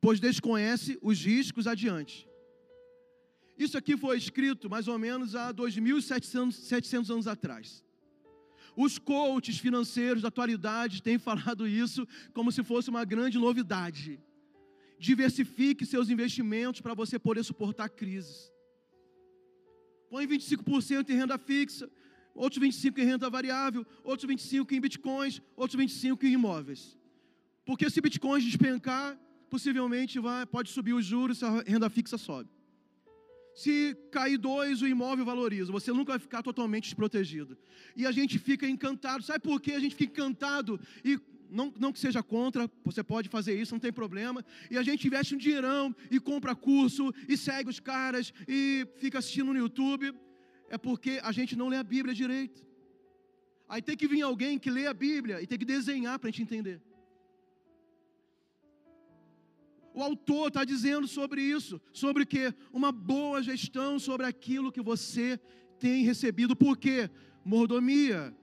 pois 0.00 0.20
desconhece 0.20 0.98
os 1.02 1.24
riscos 1.24 1.66
adiante. 1.66 2.28
Isso 3.58 3.76
aqui 3.76 3.96
foi 3.96 4.16
escrito 4.16 4.70
mais 4.70 4.88
ou 4.88 4.98
menos 4.98 5.34
há 5.34 5.52
2.700 5.52 7.10
anos 7.10 7.26
atrás. 7.26 7.84
Os 8.76 8.98
coaches 8.98 9.58
financeiros 9.58 10.22
da 10.22 10.28
atualidade 10.28 11.02
têm 11.02 11.18
falado 11.28 11.68
isso 11.68 12.06
como 12.32 12.50
se 12.50 12.62
fosse 12.62 12.88
uma 12.88 13.04
grande 13.04 13.38
novidade. 13.38 14.18
Diversifique 14.98 15.84
seus 15.84 16.08
investimentos 16.08 16.80
para 16.80 16.94
você 16.94 17.18
poder 17.18 17.42
suportar 17.44 17.88
crises. 17.88 18.50
Põe 20.08 20.26
25% 20.26 21.10
em 21.10 21.16
renda 21.16 21.38
fixa, 21.38 21.90
outros 22.40 22.62
25% 22.62 22.98
em 22.98 23.04
renda 23.04 23.28
variável, 23.28 23.86
outros 24.02 24.28
25% 24.28 24.72
em 24.72 24.80
bitcoins, 24.80 25.42
outros 25.54 25.78
25% 25.78 26.24
em 26.24 26.32
imóveis. 26.32 26.96
Porque 27.66 27.90
se 27.90 28.00
bitcoins 28.00 28.42
despencar, 28.42 29.18
possivelmente 29.50 30.18
vai, 30.18 30.46
pode 30.46 30.70
subir 30.70 30.94
os 30.94 31.04
juros, 31.04 31.42
a 31.42 31.60
renda 31.60 31.90
fixa 31.90 32.16
sobe. 32.16 32.48
Se 33.54 33.94
cair 34.10 34.38
dois, 34.38 34.80
o 34.80 34.86
imóvel 34.86 35.24
valoriza. 35.24 35.70
Você 35.70 35.92
nunca 35.92 36.12
vai 36.12 36.18
ficar 36.18 36.42
totalmente 36.42 36.84
desprotegido. 36.84 37.58
E 37.94 38.06
a 38.06 38.12
gente 38.12 38.38
fica 38.38 38.66
encantado. 38.66 39.22
Sabe 39.22 39.40
por 39.40 39.60
que 39.60 39.72
a 39.72 39.80
gente 39.80 39.94
fica 39.94 40.22
encantado? 40.22 40.80
E 41.04 41.20
não, 41.50 41.70
não 41.78 41.92
que 41.92 41.98
seja 41.98 42.22
contra, 42.22 42.70
você 42.84 43.02
pode 43.02 43.28
fazer 43.28 43.60
isso, 43.60 43.74
não 43.74 43.80
tem 43.80 43.92
problema. 43.92 44.42
E 44.70 44.78
a 44.78 44.82
gente 44.82 45.06
investe 45.06 45.34
um 45.34 45.38
dinheirão 45.38 45.94
e 46.10 46.18
compra 46.18 46.54
curso 46.54 47.12
e 47.28 47.36
segue 47.36 47.68
os 47.68 47.80
caras 47.80 48.32
e 48.48 48.86
fica 48.96 49.18
assistindo 49.18 49.52
no 49.52 49.58
YouTube. 49.58 50.14
É 50.70 50.78
porque 50.78 51.20
a 51.22 51.32
gente 51.32 51.54
não 51.56 51.68
lê 51.68 51.76
a 51.76 51.82
Bíblia 51.82 52.14
direito. 52.14 52.64
Aí 53.68 53.82
tem 53.82 53.96
que 53.96 54.08
vir 54.08 54.22
alguém 54.22 54.58
que 54.58 54.70
lê 54.70 54.86
a 54.86 54.94
Bíblia 54.94 55.42
e 55.42 55.46
tem 55.46 55.58
que 55.58 55.64
desenhar 55.64 56.18
para 56.18 56.28
a 56.28 56.30
gente 56.32 56.42
entender. 56.42 56.80
O 59.92 60.02
autor 60.02 60.48
está 60.48 60.64
dizendo 60.64 61.06
sobre 61.06 61.42
isso, 61.42 61.80
sobre 61.92 62.24
que 62.24 62.54
uma 62.72 62.92
boa 62.92 63.42
gestão 63.42 63.98
sobre 63.98 64.26
aquilo 64.26 64.72
que 64.72 64.80
você 64.80 65.38
tem 65.78 66.04
recebido. 66.04 66.56
Por 66.56 66.76
quê? 66.76 67.10
Mordomia, 67.44 68.34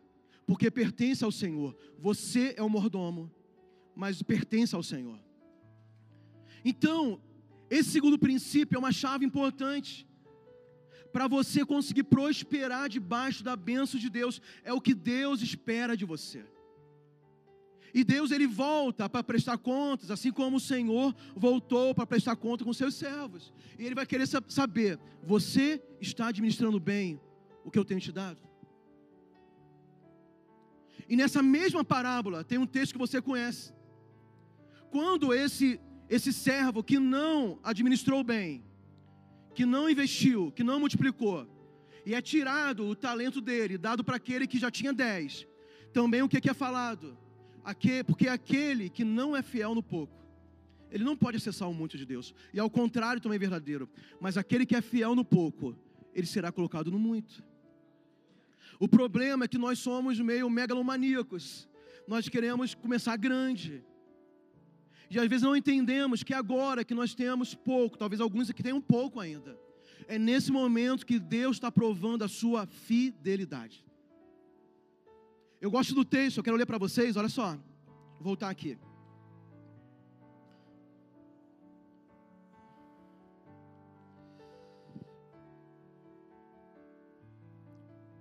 porque 0.45 0.71
pertence 0.71 1.23
ao 1.23 1.31
Senhor. 1.31 1.75
Você 1.99 2.53
é 2.57 2.63
o 2.63 2.69
mordomo, 2.69 3.29
mas 3.93 4.21
pertence 4.21 4.73
ao 4.75 4.83
Senhor. 4.83 5.19
Então, 6.63 7.21
esse 7.69 7.89
segundo 7.91 8.17
princípio 8.17 8.77
é 8.77 8.79
uma 8.79 8.91
chave 8.91 9.25
importante 9.25 10.06
para 11.11 11.27
você 11.27 11.65
conseguir 11.65 12.03
prosperar 12.03 12.89
debaixo 12.89 13.43
da 13.43 13.55
bênção 13.55 13.99
de 13.99 14.09
Deus. 14.09 14.41
É 14.63 14.73
o 14.73 14.81
que 14.81 14.93
Deus 14.93 15.41
espera 15.41 15.95
de 15.95 16.05
você. 16.05 16.45
E 17.93 18.03
Deus 18.03 18.31
ele 18.31 18.45
volta 18.45 19.09
para 19.09 19.23
prestar 19.23 19.57
contas, 19.57 20.11
assim 20.11 20.31
como 20.31 20.57
o 20.57 20.59
Senhor 20.59 21.15
voltou 21.35 21.95
para 21.95 22.05
prestar 22.05 22.35
conta 22.35 22.63
com 22.63 22.73
seus 22.73 22.95
servos. 22.95 23.51
E 23.79 23.85
ele 23.85 23.95
vai 23.95 24.05
querer 24.05 24.27
saber: 24.27 24.99
você 25.23 25.81
está 25.99 26.27
administrando 26.27 26.79
bem 26.79 27.19
o 27.63 27.71
que 27.71 27.79
eu 27.79 27.85
tenho 27.85 27.99
te 27.99 28.11
dado? 28.11 28.39
E 31.09 31.15
nessa 31.15 31.41
mesma 31.41 31.83
parábola 31.83 32.43
tem 32.43 32.57
um 32.57 32.67
texto 32.67 32.91
que 32.93 32.99
você 32.99 33.21
conhece. 33.21 33.73
Quando 34.91 35.33
esse 35.33 35.79
esse 36.09 36.31
servo 36.31 36.83
que 36.83 36.99
não 36.99 37.59
administrou 37.63 38.23
bem, 38.23 38.63
que 39.57 39.65
não 39.65 39.89
investiu, 39.89 40.51
que 40.51 40.63
não 40.63 40.79
multiplicou, 40.79 41.47
e 42.05 42.13
é 42.13 42.21
tirado 42.21 42.85
o 42.85 42.95
talento 42.95 43.41
dele, 43.41 43.75
dado 43.75 44.03
para 44.03 44.17
aquele 44.17 44.45
que 44.45 44.59
já 44.59 44.69
tinha 44.69 44.93
dez, 44.93 45.47
também 45.91 46.21
o 46.21 46.29
que, 46.29 46.39
que 46.39 46.47
é 46.47 46.53
falado? 46.53 47.17
Porque 48.05 48.27
aquele 48.27 48.87
que 48.87 49.03
não 49.03 49.35
é 49.35 49.41
fiel 49.41 49.73
no 49.73 49.81
pouco, 49.81 50.15
ele 50.91 51.03
não 51.03 51.17
pode 51.17 51.37
acessar 51.37 51.67
o 51.67 51.73
muito 51.73 51.97
de 51.97 52.05
Deus. 52.05 52.35
E 52.53 52.59
ao 52.59 52.69
contrário 52.69 53.19
também 53.19 53.37
é 53.37 53.39
verdadeiro. 53.39 53.89
Mas 54.21 54.37
aquele 54.37 54.63
que 54.63 54.75
é 54.75 54.81
fiel 54.81 55.15
no 55.15 55.25
pouco, 55.25 55.75
ele 56.13 56.27
será 56.27 56.51
colocado 56.51 56.91
no 56.91 56.99
muito. 56.99 57.43
O 58.79 58.87
problema 58.87 59.45
é 59.45 59.47
que 59.47 59.57
nós 59.57 59.79
somos 59.79 60.19
meio 60.19 60.47
megalomaníacos. 60.51 61.67
Nós 62.07 62.29
queremos 62.29 62.75
começar 62.75 63.17
grande. 63.17 63.83
E 65.09 65.19
às 65.19 65.27
vezes 65.27 65.43
não 65.43 65.55
entendemos 65.55 66.23
que 66.23 66.33
agora 66.33 66.83
que 66.83 66.93
nós 66.93 67.13
temos 67.13 67.55
pouco, 67.55 67.97
talvez 67.97 68.19
alguns 68.19 68.49
aqui 68.49 68.61
tenham 68.61 68.81
pouco 68.81 69.19
ainda, 69.19 69.57
é 70.07 70.17
nesse 70.17 70.51
momento 70.51 71.05
que 71.05 71.19
Deus 71.19 71.57
está 71.57 71.71
provando 71.71 72.23
a 72.23 72.27
sua 72.27 72.65
fidelidade. 72.65 73.83
Eu 75.59 75.71
gosto 75.71 75.95
do 75.95 76.05
texto, 76.05 76.37
eu 76.37 76.43
quero 76.43 76.57
ler 76.57 76.65
para 76.65 76.77
vocês, 76.77 77.15
olha 77.17 77.29
só. 77.29 77.55
Vou 78.15 78.23
voltar 78.23 78.49
aqui. 78.49 78.77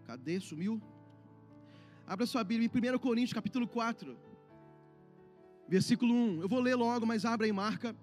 Cadê? 0.07 0.39
Sumiu? 0.41 0.81
Abra 2.07 2.25
sua 2.27 2.45
Bíblia 2.45 2.71
em 2.73 2.95
1 2.95 2.99
Coríntios, 2.99 3.33
capítulo 3.33 3.67
4, 3.67 4.17
versículo 5.69 6.15
1. 6.15 6.43
Eu 6.43 6.49
vou 6.49 6.61
ler 6.61 6.75
logo, 6.75 7.07
mas 7.07 7.25
abra 7.25 7.47
e 7.47 7.53
marca. 7.53 7.95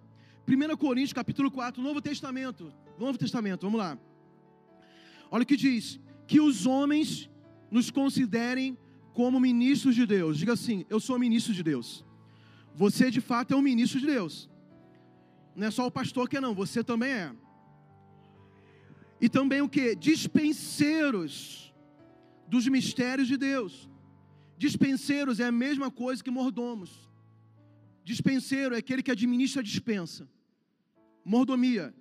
1 0.47 0.75
Coríntios, 0.77 1.13
capítulo 1.13 1.49
4, 1.49 1.81
Novo 1.81 2.01
Testamento. 2.01 2.73
Novo 2.99 3.17
Testamento, 3.17 3.61
vamos 3.61 3.79
lá. 3.79 3.97
Olha 5.31 5.43
o 5.43 5.45
que 5.45 5.55
diz: 5.55 5.99
que 6.27 6.39
os 6.39 6.65
homens 6.65 7.29
nos 7.71 7.89
considerem 7.89 8.77
como 9.13 9.39
ministros 9.39 9.95
de 9.95 10.05
Deus. 10.05 10.37
Diga 10.37 10.53
assim: 10.53 10.85
eu 10.89 10.99
sou 10.99 11.17
ministro 11.17 11.53
de 11.53 11.63
Deus. 11.63 12.05
Você 12.75 13.09
de 13.11 13.21
fato 13.21 13.53
é 13.53 13.57
um 13.57 13.61
ministro 13.61 13.99
de 13.99 14.07
Deus. 14.07 14.49
Não 15.55 15.67
é 15.67 15.71
só 15.71 15.85
o 15.85 15.91
pastor 15.91 16.27
que 16.27 16.37
é, 16.37 16.41
não, 16.41 16.53
você 16.53 16.83
também 16.83 17.11
é. 17.11 17.31
E 19.21 19.29
também 19.29 19.61
o 19.61 19.69
que? 19.69 19.95
Dispenseiros 19.95 21.73
dos 22.47 22.67
mistérios 22.67 23.27
de 23.27 23.37
Deus. 23.37 23.89
Dispenseiros 24.57 25.39
é 25.39 25.45
a 25.45 25.51
mesma 25.51 25.89
coisa 25.89 26.23
que 26.23 26.31
mordomos. 26.31 27.09
Dispenseiro 28.03 28.75
é 28.75 28.79
aquele 28.79 29.03
que 29.03 29.11
administra 29.11 29.61
a 29.61 29.63
dispensa. 29.63 30.29
Mordomia. 31.23 31.93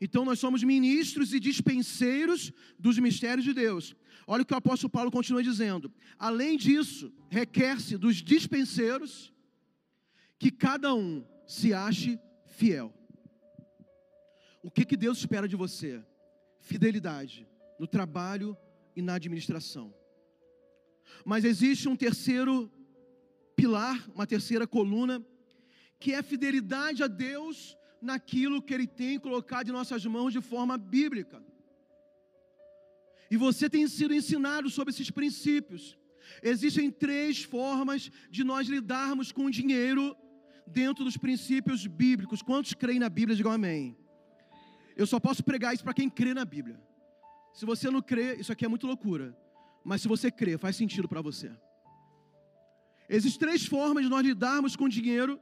Então 0.00 0.24
nós 0.24 0.38
somos 0.38 0.62
ministros 0.62 1.34
e 1.34 1.40
dispenseiros 1.40 2.52
dos 2.78 2.98
mistérios 2.98 3.44
de 3.44 3.52
Deus. 3.52 3.94
Olha 4.26 4.42
o 4.42 4.46
que 4.46 4.54
o 4.54 4.56
apóstolo 4.56 4.90
Paulo 4.90 5.10
continua 5.10 5.42
dizendo. 5.42 5.92
Além 6.18 6.56
disso, 6.56 7.12
requer-se 7.28 7.96
dos 7.96 8.16
dispenseiros 8.16 9.32
que 10.38 10.50
cada 10.50 10.94
um 10.94 11.24
se 11.46 11.74
ache 11.74 12.18
fiel. 12.46 12.94
O 14.62 14.70
que, 14.70 14.84
que 14.84 14.96
Deus 14.96 15.18
espera 15.18 15.48
de 15.48 15.56
você? 15.56 16.02
Fidelidade 16.60 17.46
no 17.78 17.86
trabalho 17.86 18.56
e 18.94 19.02
na 19.02 19.14
administração. 19.14 19.92
Mas 21.24 21.44
existe 21.44 21.88
um 21.88 21.96
terceiro 21.96 22.70
pilar, 23.56 24.08
uma 24.14 24.26
terceira 24.26 24.66
coluna, 24.66 25.24
que 26.00 26.14
é 26.14 26.22
fidelidade 26.22 27.02
a 27.02 27.06
Deus 27.06 27.76
naquilo 28.00 28.62
que 28.62 28.72
Ele 28.72 28.86
tem 28.86 29.18
colocado 29.18 29.68
em 29.68 29.72
nossas 29.72 30.04
mãos 30.06 30.32
de 30.32 30.40
forma 30.40 30.76
bíblica. 30.78 31.42
E 33.30 33.36
você 33.36 33.68
tem 33.68 33.86
sido 33.86 34.14
ensinado 34.14 34.68
sobre 34.70 34.92
esses 34.92 35.10
princípios. 35.10 35.96
Existem 36.42 36.90
três 36.90 37.42
formas 37.42 38.10
de 38.30 38.42
nós 38.42 38.66
lidarmos 38.66 39.30
com 39.30 39.44
o 39.44 39.50
dinheiro 39.50 40.16
dentro 40.66 41.04
dos 41.04 41.16
princípios 41.16 41.86
bíblicos. 41.86 42.42
Quantos 42.42 42.74
creem 42.74 42.98
na 42.98 43.08
Bíblia? 43.08 43.36
Digam 43.36 43.52
amém. 43.52 43.96
Eu 44.96 45.06
só 45.06 45.20
posso 45.20 45.44
pregar 45.44 45.74
isso 45.74 45.84
para 45.84 45.94
quem 45.94 46.08
crê 46.08 46.32
na 46.34 46.44
Bíblia. 46.44 46.80
Se 47.52 47.66
você 47.66 47.90
não 47.90 48.02
crê, 48.02 48.36
isso 48.36 48.52
aqui 48.52 48.64
é 48.64 48.68
muito 48.68 48.86
loucura. 48.86 49.36
Mas 49.84 50.02
se 50.02 50.08
você 50.08 50.30
crê, 50.30 50.56
faz 50.58 50.76
sentido 50.76 51.08
para 51.08 51.20
você. 51.20 51.52
Existem 53.08 53.40
três 53.40 53.66
formas 53.66 54.04
de 54.04 54.10
nós 54.10 54.24
lidarmos 54.24 54.76
com 54.76 54.84
o 54.84 54.88
dinheiro 54.88 55.40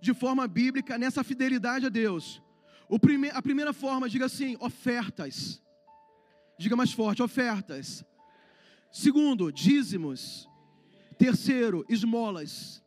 de 0.00 0.14
forma 0.14 0.46
bíblica 0.46 0.96
nessa 0.98 1.24
fidelidade 1.24 1.86
a 1.86 1.88
Deus. 1.88 2.42
Prime 3.00 3.30
a 3.30 3.42
primeira 3.42 3.72
forma, 3.72 4.08
diga 4.08 4.26
assim: 4.26 4.56
ofertas. 4.60 5.62
Diga 6.58 6.76
mais 6.76 6.92
forte: 6.92 7.22
ofertas. 7.22 8.04
Segundo, 8.90 9.52
dízimos. 9.52 10.48
Terceiro, 11.18 11.84
esmolas. 11.88 12.82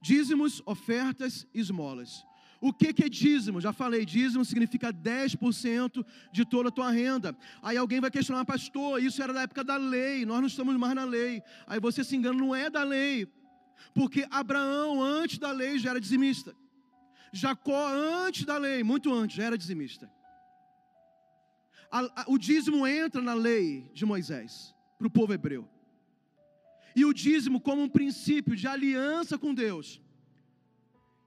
Dízimos, 0.00 0.62
ofertas, 0.64 1.46
esmolas. 1.52 2.24
O 2.60 2.72
que, 2.72 2.92
que 2.92 3.04
é 3.04 3.08
dízimo? 3.08 3.60
Já 3.60 3.72
falei, 3.72 4.06
dízimo 4.06 4.44
significa 4.44 4.92
10% 4.92 6.06
de 6.32 6.44
toda 6.44 6.68
a 6.68 6.72
tua 6.72 6.90
renda. 6.90 7.36
Aí 7.62 7.76
alguém 7.76 8.00
vai 8.00 8.10
questionar, 8.10 8.44
pastor, 8.44 9.02
isso 9.02 9.22
era 9.22 9.32
da 9.32 9.42
época 9.42 9.62
da 9.62 9.76
lei, 9.76 10.24
nós 10.24 10.40
não 10.40 10.46
estamos 10.46 10.74
mais 10.76 10.94
na 10.94 11.04
lei. 11.04 11.42
Aí 11.66 11.78
você 11.80 12.02
se 12.02 12.16
engana, 12.16 12.38
não 12.38 12.54
é 12.54 12.70
da 12.70 12.82
lei. 12.82 13.28
Porque 13.94 14.26
Abraão, 14.30 15.02
antes 15.02 15.38
da 15.38 15.50
lei, 15.50 15.78
já 15.78 15.90
era 15.90 16.00
dizimista. 16.00 16.54
Jacó, 17.32 17.88
antes 17.88 18.44
da 18.44 18.56
lei, 18.56 18.82
muito 18.82 19.12
antes, 19.12 19.36
já 19.36 19.44
era 19.44 19.58
dizimista. 19.58 20.10
O 22.26 22.38
dízimo 22.38 22.86
entra 22.86 23.22
na 23.22 23.34
lei 23.34 23.90
de 23.94 24.04
Moisés, 24.04 24.74
para 24.98 25.06
o 25.06 25.10
povo 25.10 25.32
hebreu. 25.32 25.68
E 26.94 27.04
o 27.04 27.12
dízimo, 27.12 27.60
como 27.60 27.82
um 27.82 27.88
princípio 27.88 28.56
de 28.56 28.66
aliança 28.66 29.38
com 29.38 29.52
Deus, 29.52 30.00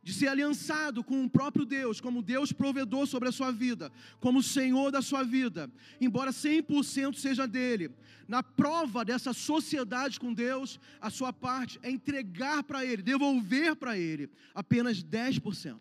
de 0.10 0.16
ser 0.16 0.28
aliançado 0.28 1.04
com 1.04 1.24
o 1.24 1.30
próprio 1.30 1.64
Deus, 1.64 2.02
como 2.02 2.24
Deus 2.24 2.52
provedor 2.52 3.06
sobre 3.06 3.30
a 3.30 3.32
sua 3.32 3.52
vida, 3.52 3.92
como 4.20 4.42
Senhor 4.42 4.90
da 4.92 5.04
sua 5.04 5.24
vida, 5.24 5.70
embora 6.02 6.32
100% 6.32 7.14
seja 7.14 7.48
dele, 7.48 7.92
na 8.28 8.42
prova 8.42 9.06
dessa 9.06 9.34
sociedade 9.34 10.20
com 10.20 10.34
Deus, 10.34 10.80
a 11.00 11.12
sua 11.12 11.32
parte 11.32 11.80
é 11.84 11.92
entregar 11.92 12.64
para 12.64 12.84
ele, 12.84 13.04
devolver 13.04 13.76
para 13.76 14.00
ele 14.00 14.32
apenas 14.56 15.04
10%. 15.04 15.80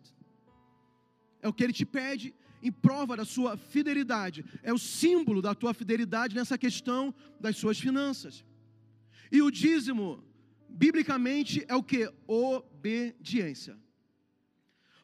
É 1.40 1.48
o 1.48 1.52
que 1.52 1.64
ele 1.64 1.72
te 1.72 1.86
pede 1.86 2.34
em 2.62 2.70
prova 2.70 3.16
da 3.16 3.24
sua 3.24 3.56
fidelidade, 3.56 4.44
é 4.62 4.74
o 4.74 4.78
símbolo 4.78 5.40
da 5.40 5.54
tua 5.54 5.72
fidelidade 5.72 6.34
nessa 6.34 6.58
questão 6.58 7.14
das 7.40 7.56
suas 7.56 7.80
finanças. 7.80 8.44
E 9.32 9.40
o 9.40 9.50
dízimo, 9.50 10.22
biblicamente, 10.68 11.64
é 11.66 11.74
o 11.74 11.82
que? 11.82 12.12
Obediência. 12.26 13.87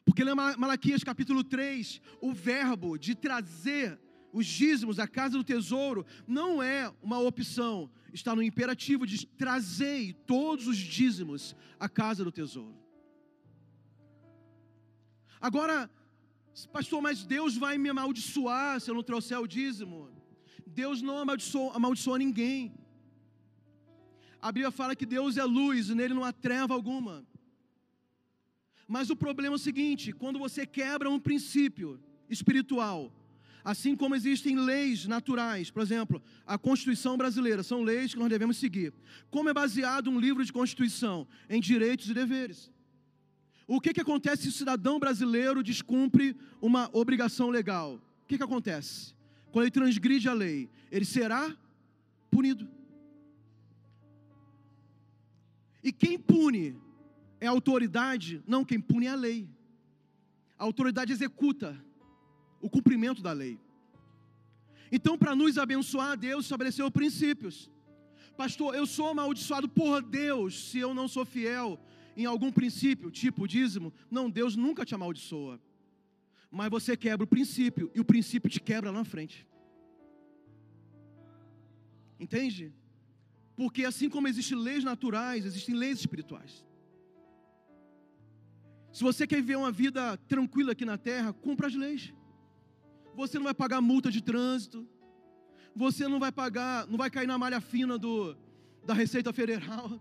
Porque 0.05 0.23
lá 0.23 0.31
em 0.31 0.57
Malaquias 0.57 1.03
capítulo 1.03 1.43
3, 1.43 1.99
o 2.21 2.31
verbo 2.31 2.97
de 2.97 3.15
trazer 3.15 3.99
os 4.31 4.45
dízimos 4.45 4.99
à 4.99 5.07
casa 5.07 5.37
do 5.37 5.43
tesouro 5.43 6.05
não 6.27 6.61
é 6.61 6.93
uma 7.01 7.19
opção, 7.19 7.89
está 8.13 8.35
no 8.35 8.43
imperativo 8.43 9.07
de 9.07 9.25
trazer 9.25 10.13
todos 10.27 10.67
os 10.67 10.77
dízimos 10.77 11.55
à 11.79 11.89
casa 11.89 12.23
do 12.23 12.31
tesouro. 12.31 12.77
Agora, 15.41 15.89
pastor, 16.71 17.01
mas 17.01 17.25
Deus 17.25 17.57
vai 17.57 17.77
me 17.77 17.89
amaldiçoar 17.89 18.79
se 18.79 18.91
eu 18.91 18.95
não 18.95 19.03
trouxer 19.03 19.39
o 19.39 19.47
dízimo? 19.47 20.09
Deus 20.67 21.01
não 21.01 21.17
amaldiçoa, 21.17 21.75
amaldiçoa 21.75 22.17
ninguém. 22.19 22.73
A 24.41 24.51
Bíblia 24.51 24.69
fala 24.69 24.95
que 24.95 25.05
Deus 25.05 25.37
é 25.37 25.43
luz 25.43 25.89
e 25.89 25.95
nele 25.95 26.13
não 26.13 26.23
há 26.23 26.31
treva 26.31 26.73
alguma. 26.73 27.25
Mas 28.87 29.09
o 29.09 29.15
problema 29.15 29.55
é 29.55 29.57
o 29.57 29.59
seguinte: 29.59 30.11
quando 30.11 30.39
você 30.39 30.65
quebra 30.65 31.09
um 31.09 31.19
princípio 31.19 31.99
espiritual, 32.29 33.11
assim 33.63 33.95
como 33.95 34.15
existem 34.15 34.55
leis 34.57 35.07
naturais, 35.07 35.71
por 35.71 35.81
exemplo, 35.81 36.21
a 36.45 36.57
Constituição 36.57 37.17
brasileira, 37.17 37.63
são 37.63 37.81
leis 37.81 38.13
que 38.13 38.19
nós 38.19 38.29
devemos 38.29 38.57
seguir. 38.57 38.93
Como 39.31 39.49
é 39.49 39.53
baseado 39.53 40.09
um 40.09 40.19
livro 40.19 40.45
de 40.45 40.53
Constituição? 40.53 41.27
Em 41.49 41.59
direitos 41.59 42.09
e 42.09 42.13
deveres. 42.13 42.71
O 43.67 43.81
que, 43.81 43.93
que 43.93 44.01
acontece 44.01 44.43
se 44.43 44.49
o 44.49 44.51
cidadão 44.51 44.99
brasileiro 44.99 45.63
descumpre 45.63 46.37
uma 46.61 46.89
obrigação 46.93 47.49
legal? 47.49 47.95
O 48.23 48.27
que, 48.27 48.37
que 48.37 48.43
acontece? 48.43 49.15
Quando 49.51 49.63
ele 49.63 49.71
transgride 49.71 50.29
a 50.29 50.33
lei, 50.33 50.69
ele 50.91 51.05
será 51.05 51.55
punido. 52.29 52.69
E 55.83 55.91
quem 55.91 56.19
pune 56.19 56.75
é 57.45 57.47
autoridade, 57.47 58.43
não 58.47 58.65
quem 58.65 58.79
pune 58.79 59.07
a 59.07 59.15
lei. 59.15 59.49
A 60.57 60.63
autoridade 60.63 61.11
executa 61.11 61.79
o 62.61 62.69
cumprimento 62.69 63.21
da 63.21 63.31
lei. 63.31 63.59
Então, 64.91 65.17
para 65.17 65.35
nos 65.35 65.57
abençoar, 65.57 66.17
Deus 66.17 66.45
estabeleceu 66.45 66.89
princípios. 66.89 67.69
Pastor, 68.37 68.75
eu 68.75 68.85
sou 68.85 69.09
amaldiçoado 69.09 69.67
por 69.67 70.01
Deus 70.01 70.69
se 70.69 70.79
eu 70.79 70.93
não 70.93 71.07
sou 71.07 71.25
fiel 71.25 71.79
em 72.15 72.25
algum 72.25 72.51
princípio, 72.51 73.11
tipo 73.11 73.47
dízimo. 73.47 73.93
Não, 74.09 74.29
Deus 74.29 74.55
nunca 74.55 74.85
te 74.85 74.95
amaldiçoa. 74.95 75.59
Mas 76.49 76.69
você 76.69 76.95
quebra 76.95 77.23
o 77.23 77.27
princípio 77.27 77.91
e 77.93 77.99
o 77.99 78.05
princípio 78.05 78.49
te 78.49 78.61
quebra 78.61 78.91
lá 78.91 78.99
na 78.99 79.05
frente. 79.05 79.47
Entende? 82.19 82.73
Porque 83.55 83.85
assim 83.85 84.09
como 84.09 84.27
existem 84.27 84.57
leis 84.57 84.83
naturais, 84.83 85.45
existem 85.45 85.75
leis 85.75 85.99
espirituais. 85.99 86.65
Se 88.95 89.03
você 89.03 89.27
quer 89.27 89.41
viver 89.41 89.57
uma 89.57 89.73
vida 89.73 90.15
tranquila 90.25 90.71
aqui 90.71 90.85
na 90.85 90.97
terra, 90.97 91.33
cumpra 91.33 91.67
as 91.67 91.75
leis. 91.75 92.13
Você 93.13 93.37
não 93.37 93.43
vai 93.43 93.53
pagar 93.53 93.81
multa 93.81 94.09
de 94.09 94.23
trânsito. 94.23 94.87
Você 95.75 96.07
não 96.07 96.17
vai 96.17 96.31
pagar, 96.31 96.87
não 96.87 96.97
vai 96.97 97.09
cair 97.09 97.27
na 97.27 97.37
malha 97.37 97.59
fina 97.59 97.97
do, 97.97 98.37
da 98.85 98.93
Receita 98.93 99.33
Federal. 99.33 99.99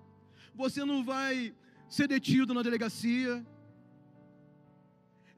Você 0.54 0.84
não 0.84 1.02
vai 1.02 1.52
ser 1.88 2.06
detido 2.06 2.54
na 2.54 2.62
delegacia. 2.62 3.44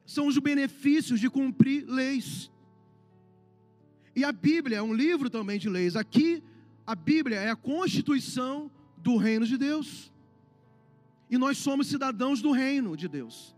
São 0.05 0.27
os 0.27 0.37
benefícios 0.37 1.19
de 1.19 1.31
cumprir 1.31 1.87
leis. 1.89 2.53
E 4.15 4.23
a 4.23 4.33
Bíblia 4.33 4.77
é 4.77 4.83
um 4.83 4.93
livro 4.93 5.31
também 5.31 5.59
de 5.59 5.71
leis. 5.71 5.97
Aqui, 5.97 6.45
a 6.87 6.95
Bíblia 6.95 7.39
é 7.39 7.49
a 7.49 7.57
constituição 7.57 8.71
do 8.99 9.17
reino 9.17 9.47
de 9.47 9.57
Deus. 9.57 10.13
E 11.31 11.37
nós 11.37 11.59
somos 11.59 11.87
cidadãos 11.89 12.41
do 12.41 12.53
reino 12.53 12.97
de 12.97 13.09
Deus. 13.09 13.55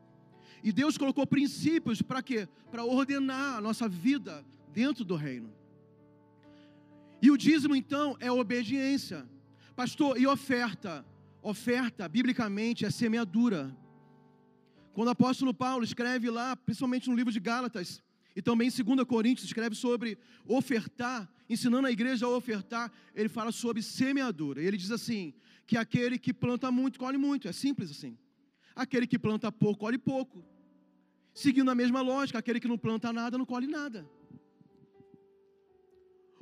E 0.62 0.72
Deus 0.72 0.98
colocou 0.98 1.26
princípios 1.26 2.02
para 2.02 2.22
quê? 2.22 2.48
Para 2.70 2.84
ordenar 2.84 3.58
a 3.58 3.60
nossa 3.60 3.88
vida 3.88 4.44
dentro 4.72 5.04
do 5.04 5.14
reino. 5.14 5.52
E 7.20 7.30
o 7.30 7.36
dízimo 7.36 7.74
então 7.74 8.16
é 8.20 8.30
obediência. 8.30 9.28
Pastor, 9.74 10.20
e 10.20 10.26
oferta? 10.26 11.04
Oferta, 11.42 12.08
biblicamente, 12.08 12.84
é 12.84 12.90
semeadura. 12.90 13.76
Quando 14.92 15.08
o 15.08 15.12
apóstolo 15.12 15.54
Paulo 15.54 15.84
escreve 15.84 16.28
lá, 16.30 16.56
principalmente 16.56 17.08
no 17.08 17.14
livro 17.14 17.32
de 17.32 17.38
Gálatas, 17.38 18.02
e 18.34 18.42
também 18.42 18.68
em 18.68 18.84
2 18.84 19.04
Coríntios, 19.04 19.46
escreve 19.46 19.74
sobre 19.74 20.18
ofertar, 20.46 21.28
ensinando 21.48 21.86
a 21.86 21.90
igreja 21.90 22.26
a 22.26 22.28
ofertar, 22.28 22.92
ele 23.14 23.28
fala 23.28 23.50
sobre 23.50 23.82
semeadura. 23.82 24.62
E 24.62 24.66
ele 24.66 24.76
diz 24.76 24.90
assim: 24.90 25.34
que 25.68 25.76
aquele 25.76 26.18
que 26.18 26.32
planta 26.32 26.70
muito, 26.72 26.98
colhe 26.98 27.18
muito. 27.18 27.46
É 27.46 27.52
simples 27.52 27.90
assim. 27.90 28.16
Aquele 28.74 29.06
que 29.06 29.18
planta 29.18 29.52
pouco, 29.52 29.80
colhe 29.80 29.98
pouco. 29.98 30.42
Seguindo 31.34 31.70
a 31.70 31.74
mesma 31.74 32.00
lógica, 32.00 32.38
aquele 32.38 32.58
que 32.58 32.66
não 32.66 32.78
planta 32.78 33.12
nada, 33.12 33.36
não 33.36 33.44
colhe 33.44 33.66
nada. 33.66 34.08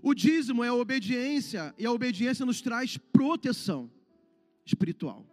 O 0.00 0.14
dízimo 0.14 0.62
é 0.62 0.68
a 0.68 0.74
obediência, 0.74 1.74
e 1.76 1.84
a 1.84 1.90
obediência 1.90 2.46
nos 2.46 2.62
traz 2.62 2.96
proteção 2.96 3.90
espiritual. 4.64 5.26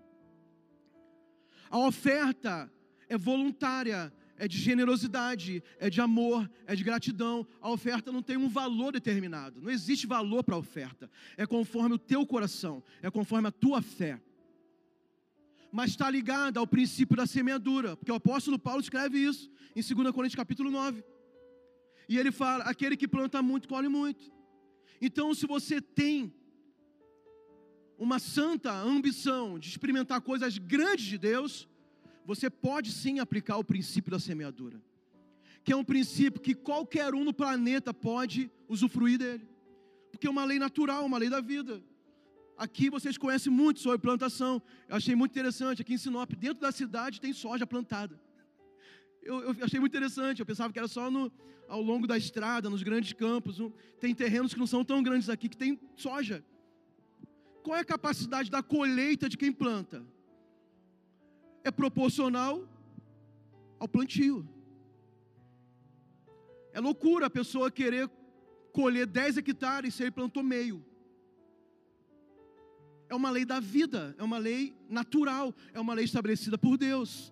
A 1.70 1.78
oferta 1.78 2.74
é 3.08 3.16
voluntária, 3.16 4.12
é 4.38 4.48
de 4.48 4.58
generosidade, 4.58 5.64
é 5.80 5.90
de 5.90 6.02
amor, 6.02 6.50
é 6.66 6.76
de 6.76 6.84
gratidão. 6.84 7.46
A 7.62 7.70
oferta 7.70 8.12
não 8.12 8.22
tem 8.22 8.38
um 8.38 8.50
valor 8.50 8.92
determinado, 8.92 9.62
não 9.62 9.70
existe 9.70 10.08
valor 10.08 10.44
para 10.44 10.56
a 10.56 10.58
oferta. 10.58 11.10
É 11.38 11.46
conforme 11.46 11.96
o 11.96 12.00
teu 12.00 12.26
coração, 12.26 12.84
é 13.02 13.10
conforme 13.10 13.48
a 13.48 13.52
tua 13.52 13.82
fé. 13.82 14.22
Mas 15.72 15.92
está 15.92 16.10
ligada 16.10 16.60
ao 16.60 16.68
princípio 16.68 17.18
da 17.18 17.26
semeadura, 17.26 17.96
porque 17.98 18.12
o 18.12 18.16
apóstolo 18.16 18.60
Paulo 18.60 18.82
escreve 18.82 19.18
isso 19.18 19.52
em 19.76 19.82
2 19.82 20.12
Coríntios 20.12 20.36
capítulo 20.36 20.70
9. 20.70 21.04
E 22.08 22.18
ele 22.18 22.32
fala: 22.32 22.64
aquele 22.66 22.96
que 22.96 23.08
planta 23.08 23.42
muito, 23.42 23.68
colhe 23.68 23.88
muito. 23.88 24.32
Então, 25.02 25.34
se 25.34 25.48
você 25.48 25.82
tem 25.82 26.34
uma 27.98 28.20
santa 28.20 28.72
ambição 28.72 29.58
de 29.58 29.70
experimentar 29.70 30.22
coisas 30.22 30.58
grandes 30.58 31.06
de 31.06 31.18
Deus, 31.18 31.68
você 32.26 32.50
pode 32.50 32.92
sim 32.92 33.20
aplicar 33.20 33.58
o 33.58 33.64
princípio 33.64 34.12
da 34.12 34.20
semeadura, 34.20 34.82
que 35.64 35.72
é 35.72 35.76
um 35.76 35.84
princípio 35.84 36.42
que 36.42 36.54
qualquer 36.54 37.14
um 37.14 37.24
no 37.24 37.34
planeta 37.34 37.94
pode 37.94 38.50
usufruir 38.68 39.18
dele, 39.18 39.48
porque 40.12 40.28
é 40.28 40.30
uma 40.30 40.46
lei 40.46 40.60
natural, 40.60 41.06
uma 41.06 41.18
lei 41.18 41.30
da 41.30 41.42
vida. 41.42 41.84
Aqui 42.58 42.90
vocês 42.90 43.18
conhecem 43.18 43.52
muito 43.52 43.80
sobre 43.80 43.98
plantação. 43.98 44.62
Eu 44.88 44.96
achei 44.96 45.16
muito 45.16 45.32
interessante. 45.32 45.82
Aqui 45.82 45.96
em 45.96 45.98
Sinop, 45.98 46.32
dentro 46.34 46.62
da 46.62 46.72
cidade, 46.72 47.20
tem 47.20 47.34
soja 47.34 47.66
plantada. 47.66 48.20
Eu, 49.22 49.42
eu 49.42 49.66
achei 49.66 49.80
muito 49.80 49.92
interessante. 49.92 50.40
Eu 50.40 50.46
pensava 50.46 50.72
que 50.72 50.78
era 50.78 50.88
só 50.88 51.10
no, 51.10 51.32
ao 51.68 51.82
longo 51.82 52.06
da 52.06 52.16
estrada, 52.16 52.70
nos 52.70 52.84
grandes 52.84 53.14
campos. 53.14 53.58
Tem 54.00 54.14
terrenos 54.14 54.54
que 54.54 54.60
não 54.60 54.68
são 54.68 54.86
tão 54.86 55.02
grandes 55.02 55.30
aqui 55.30 55.50
que 55.50 55.58
tem 55.58 55.80
soja. 55.96 56.46
Qual 57.64 57.76
é 57.76 57.80
a 57.80 57.86
capacidade 57.86 58.52
da 58.52 58.62
colheita 58.62 59.28
de 59.28 59.38
quem 59.38 59.52
planta? 59.52 60.06
É 61.64 61.72
proporcional 61.72 62.68
ao 63.80 63.88
plantio. 63.88 64.48
É 66.72 66.80
loucura 66.80 67.28
a 67.28 67.30
pessoa 67.30 67.72
querer 67.72 68.10
colher 68.72 69.06
10 69.06 69.38
hectares 69.38 69.94
se 69.94 70.04
ele 70.04 70.12
plantou 70.12 70.44
meio 70.44 70.84
é 73.14 73.16
uma 73.16 73.30
lei 73.30 73.46
da 73.46 73.60
vida, 73.60 74.16
é 74.18 74.24
uma 74.24 74.40
lei 74.40 74.76
natural, 74.90 75.54
é 75.72 75.80
uma 75.80 75.94
lei 75.94 76.06
estabelecida 76.06 76.58
por 76.58 76.78
Deus. 76.78 77.32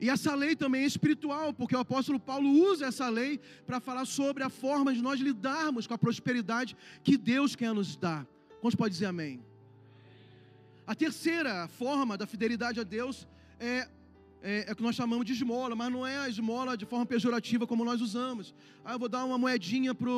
E 0.00 0.10
essa 0.10 0.34
lei 0.34 0.56
também 0.56 0.82
é 0.82 0.86
espiritual, 0.86 1.54
porque 1.54 1.76
o 1.76 1.78
apóstolo 1.78 2.18
Paulo 2.18 2.48
usa 2.50 2.86
essa 2.86 3.08
lei 3.08 3.38
para 3.64 3.78
falar 3.78 4.04
sobre 4.04 4.42
a 4.42 4.48
forma 4.48 4.92
de 4.92 5.00
nós 5.00 5.20
lidarmos 5.20 5.86
com 5.86 5.94
a 5.94 5.98
prosperidade 5.98 6.76
que 7.04 7.16
Deus 7.16 7.54
quer 7.54 7.72
nos 7.72 7.96
dar. 7.96 8.26
Quantos 8.60 8.74
pode 8.74 8.94
dizer 8.94 9.06
amém? 9.06 9.40
A 10.86 10.94
terceira 10.94 11.68
forma 11.68 12.16
da 12.16 12.26
fidelidade 12.26 12.80
a 12.80 12.82
Deus 12.82 13.26
é, 13.58 13.88
é, 14.42 14.64
é 14.68 14.72
o 14.72 14.76
que 14.76 14.82
nós 14.82 14.96
chamamos 14.96 15.24
de 15.24 15.32
esmola, 15.32 15.74
mas 15.76 15.92
não 15.92 16.06
é 16.06 16.18
a 16.18 16.28
esmola 16.28 16.76
de 16.76 16.84
forma 16.84 17.06
pejorativa 17.06 17.66
como 17.66 17.84
nós 17.84 18.00
usamos. 18.00 18.54
Ah, 18.84 18.94
eu 18.94 18.98
vou 18.98 19.08
dar 19.08 19.24
uma 19.24 19.38
moedinha 19.38 19.94
para 19.94 20.10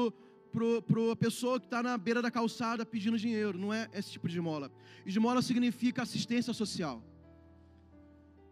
para 0.55 1.13
a 1.13 1.17
pessoa 1.17 1.59
que 1.59 1.67
está 1.67 1.83
na 1.83 1.99
beira 1.99 2.23
da 2.23 2.31
calçada 2.31 2.87
pedindo 2.87 3.19
dinheiro. 3.19 3.59
Não 3.59 3.75
é 3.75 3.91
esse 3.93 4.13
tipo 4.13 4.29
de 4.29 4.37
esmola. 4.37 4.71
Esmola 5.05 5.43
significa 5.43 6.03
assistência 6.03 6.53
social. 6.53 7.03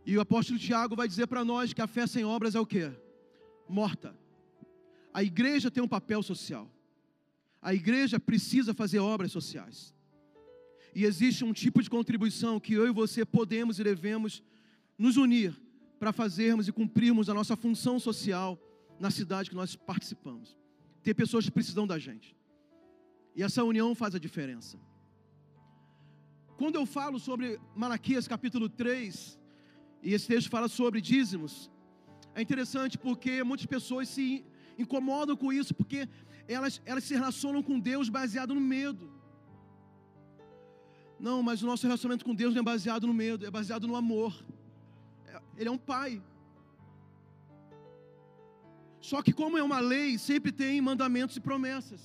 E 0.04 0.16
o 0.16 0.20
apóstolo 0.20 0.58
Tiago 0.58 0.96
vai 0.96 1.06
dizer 1.06 1.28
para 1.28 1.44
nós 1.44 1.72
que 1.72 1.80
a 1.80 1.86
fé 1.86 2.06
sem 2.06 2.24
obras 2.24 2.56
é 2.56 2.60
o 2.60 2.66
quê? 2.66 2.90
Morta. 3.68 4.16
A 5.14 5.22
igreja 5.22 5.70
tem 5.70 5.82
um 5.82 5.88
papel 5.88 6.22
social. 6.22 6.68
A 7.60 7.72
igreja 7.72 8.18
precisa 8.18 8.74
fazer 8.74 8.98
obras 8.98 9.30
sociais. 9.30 9.94
E 10.94 11.04
existe 11.04 11.44
um 11.44 11.52
tipo 11.52 11.82
de 11.82 11.88
contribuição 11.88 12.60
que 12.60 12.74
eu 12.74 12.86
e 12.86 12.92
você 12.92 13.24
podemos 13.24 13.78
e 13.78 13.84
devemos 13.84 14.42
nos 14.98 15.16
unir 15.16 15.58
para 15.98 16.12
fazermos 16.12 16.68
e 16.68 16.72
cumprirmos 16.72 17.28
a 17.28 17.34
nossa 17.34 17.56
função 17.56 17.98
social 17.98 18.58
na 18.98 19.10
cidade 19.10 19.50
que 19.50 19.56
nós 19.56 19.74
participamos. 19.74 20.56
Tem 21.02 21.14
pessoas 21.14 21.44
que 21.44 21.50
precisam 21.50 21.86
da 21.86 21.98
gente. 21.98 22.36
E 23.34 23.42
essa 23.42 23.64
união 23.64 23.94
faz 23.94 24.14
a 24.14 24.18
diferença. 24.18 24.78
Quando 26.56 26.76
eu 26.76 26.84
falo 26.84 27.18
sobre 27.18 27.58
Malaquias 27.74 28.28
capítulo 28.28 28.68
3, 28.68 29.38
e 30.02 30.12
esse 30.12 30.26
texto 30.26 30.50
fala 30.50 30.68
sobre 30.68 31.00
dízimos, 31.00 31.70
é 32.34 32.42
interessante 32.42 32.98
porque 32.98 33.42
muitas 33.42 33.66
pessoas 33.66 34.08
se 34.08 34.44
incomodam 34.78 35.36
com 35.36 35.52
isso, 35.52 35.74
porque 35.74 36.08
elas, 36.48 36.80
elas 36.84 37.04
se 37.04 37.14
relacionam 37.14 37.62
com 37.62 37.78
Deus 37.78 38.08
baseado 38.08 38.54
no 38.54 38.60
medo. 38.60 39.11
Não, 41.26 41.40
mas 41.40 41.62
o 41.62 41.66
nosso 41.66 41.86
relacionamento 41.86 42.24
com 42.24 42.34
Deus 42.34 42.52
não 42.52 42.62
é 42.62 42.64
baseado 42.64 43.06
no 43.06 43.14
medo, 43.14 43.46
é 43.46 43.50
baseado 43.58 43.86
no 43.86 43.94
amor. 43.94 44.44
É, 45.24 45.40
ele 45.56 45.68
é 45.68 45.72
um 45.72 45.78
pai. 45.78 46.20
Só 49.00 49.22
que 49.22 49.32
como 49.32 49.56
é 49.56 49.62
uma 49.62 49.78
lei, 49.78 50.18
sempre 50.18 50.50
tem 50.50 50.80
mandamentos 50.80 51.36
e 51.36 51.40
promessas. 51.40 52.00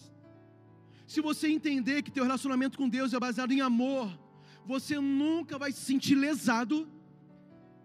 Se 1.07 1.19
você 1.19 1.47
entender 1.47 2.03
que 2.03 2.11
teu 2.11 2.23
relacionamento 2.23 2.77
com 2.77 2.87
Deus 2.87 3.11
é 3.11 3.19
baseado 3.19 3.51
em 3.51 3.59
amor, 3.59 4.07
você 4.63 4.99
nunca 4.99 5.57
vai 5.57 5.71
se 5.71 5.81
sentir 5.81 6.13
lesado, 6.13 6.87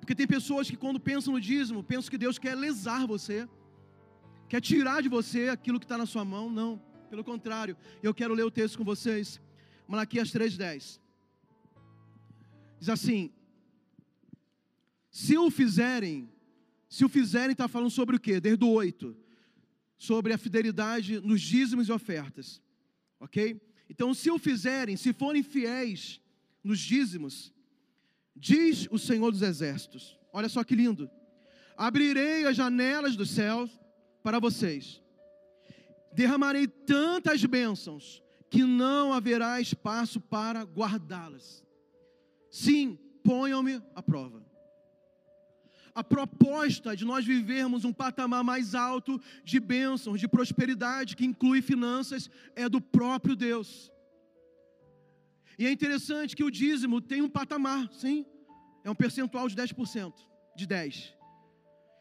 porque 0.00 0.14
tem 0.14 0.26
pessoas 0.26 0.68
que 0.68 0.76
quando 0.76 1.00
pensam 1.00 1.32
no 1.32 1.40
dízimo, 1.40 1.82
pensam 1.82 2.10
que 2.10 2.18
Deus 2.18 2.38
quer 2.38 2.54
lesar 2.54 3.06
você, 3.06 3.48
quer 4.50 4.60
tirar 4.60 5.00
de 5.00 5.08
você 5.08 5.48
aquilo 5.48 5.80
que 5.80 5.86
está 5.86 5.96
na 5.96 6.04
sua 6.04 6.26
mão. 6.26 6.50
Não, 6.50 6.78
pelo 7.08 7.24
contrário. 7.24 7.74
Eu 8.02 8.12
quero 8.12 8.34
ler 8.34 8.44
o 8.44 8.50
texto 8.50 8.76
com 8.76 8.84
vocês. 8.84 9.40
Malaquias 9.88 10.30
3,10. 10.30 11.01
Diz 12.82 12.88
assim: 12.88 13.30
Se 15.08 15.38
o 15.38 15.48
fizerem, 15.52 16.28
se 16.88 17.04
o 17.04 17.08
fizerem, 17.08 17.52
está 17.52 17.68
falando 17.68 17.90
sobre 17.90 18.16
o 18.16 18.18
quê? 18.18 18.40
Desde 18.40 18.64
o 18.64 18.70
8. 18.70 19.16
Sobre 19.96 20.32
a 20.32 20.38
fidelidade 20.38 21.20
nos 21.20 21.40
dízimos 21.40 21.86
e 21.86 21.92
ofertas. 21.92 22.60
Ok? 23.20 23.62
Então, 23.88 24.12
se 24.12 24.32
o 24.32 24.36
fizerem, 24.36 24.96
se 24.96 25.12
forem 25.12 25.44
fiéis 25.44 26.20
nos 26.64 26.80
dízimos, 26.80 27.52
diz 28.34 28.88
o 28.90 28.98
Senhor 28.98 29.30
dos 29.30 29.42
Exércitos: 29.42 30.18
olha 30.32 30.48
só 30.48 30.64
que 30.64 30.74
lindo. 30.74 31.08
Abrirei 31.76 32.46
as 32.46 32.56
janelas 32.56 33.14
dos 33.14 33.30
céus 33.30 33.70
para 34.24 34.40
vocês, 34.40 35.00
derramarei 36.12 36.66
tantas 36.66 37.44
bênçãos 37.44 38.20
que 38.50 38.64
não 38.64 39.12
haverá 39.12 39.60
espaço 39.60 40.20
para 40.20 40.64
guardá-las. 40.64 41.62
Sim, 42.52 42.96
ponham-me 43.24 43.82
à 43.96 44.02
prova 44.02 44.52
a 45.94 46.02
proposta 46.02 46.96
de 46.96 47.04
nós 47.04 47.24
vivermos 47.24 47.84
um 47.84 47.92
patamar 47.92 48.42
mais 48.42 48.74
alto 48.74 49.20
de 49.44 49.60
bênçãos, 49.60 50.18
de 50.18 50.26
prosperidade, 50.26 51.14
que 51.14 51.26
inclui 51.26 51.60
finanças, 51.60 52.30
é 52.56 52.68
do 52.68 52.80
próprio 52.80 53.36
Deus. 53.36 53.92
E 55.58 55.66
é 55.66 55.70
interessante 55.70 56.34
que 56.34 56.44
o 56.44 56.50
dízimo 56.50 57.00
tem 57.00 57.20
um 57.20 57.28
patamar, 57.28 57.92
sim, 57.92 58.24
é 58.82 58.90
um 58.90 58.94
percentual 58.94 59.48
de 59.48 59.54
10%, 59.54 60.14
de 60.56 60.66
10%. 60.66 61.12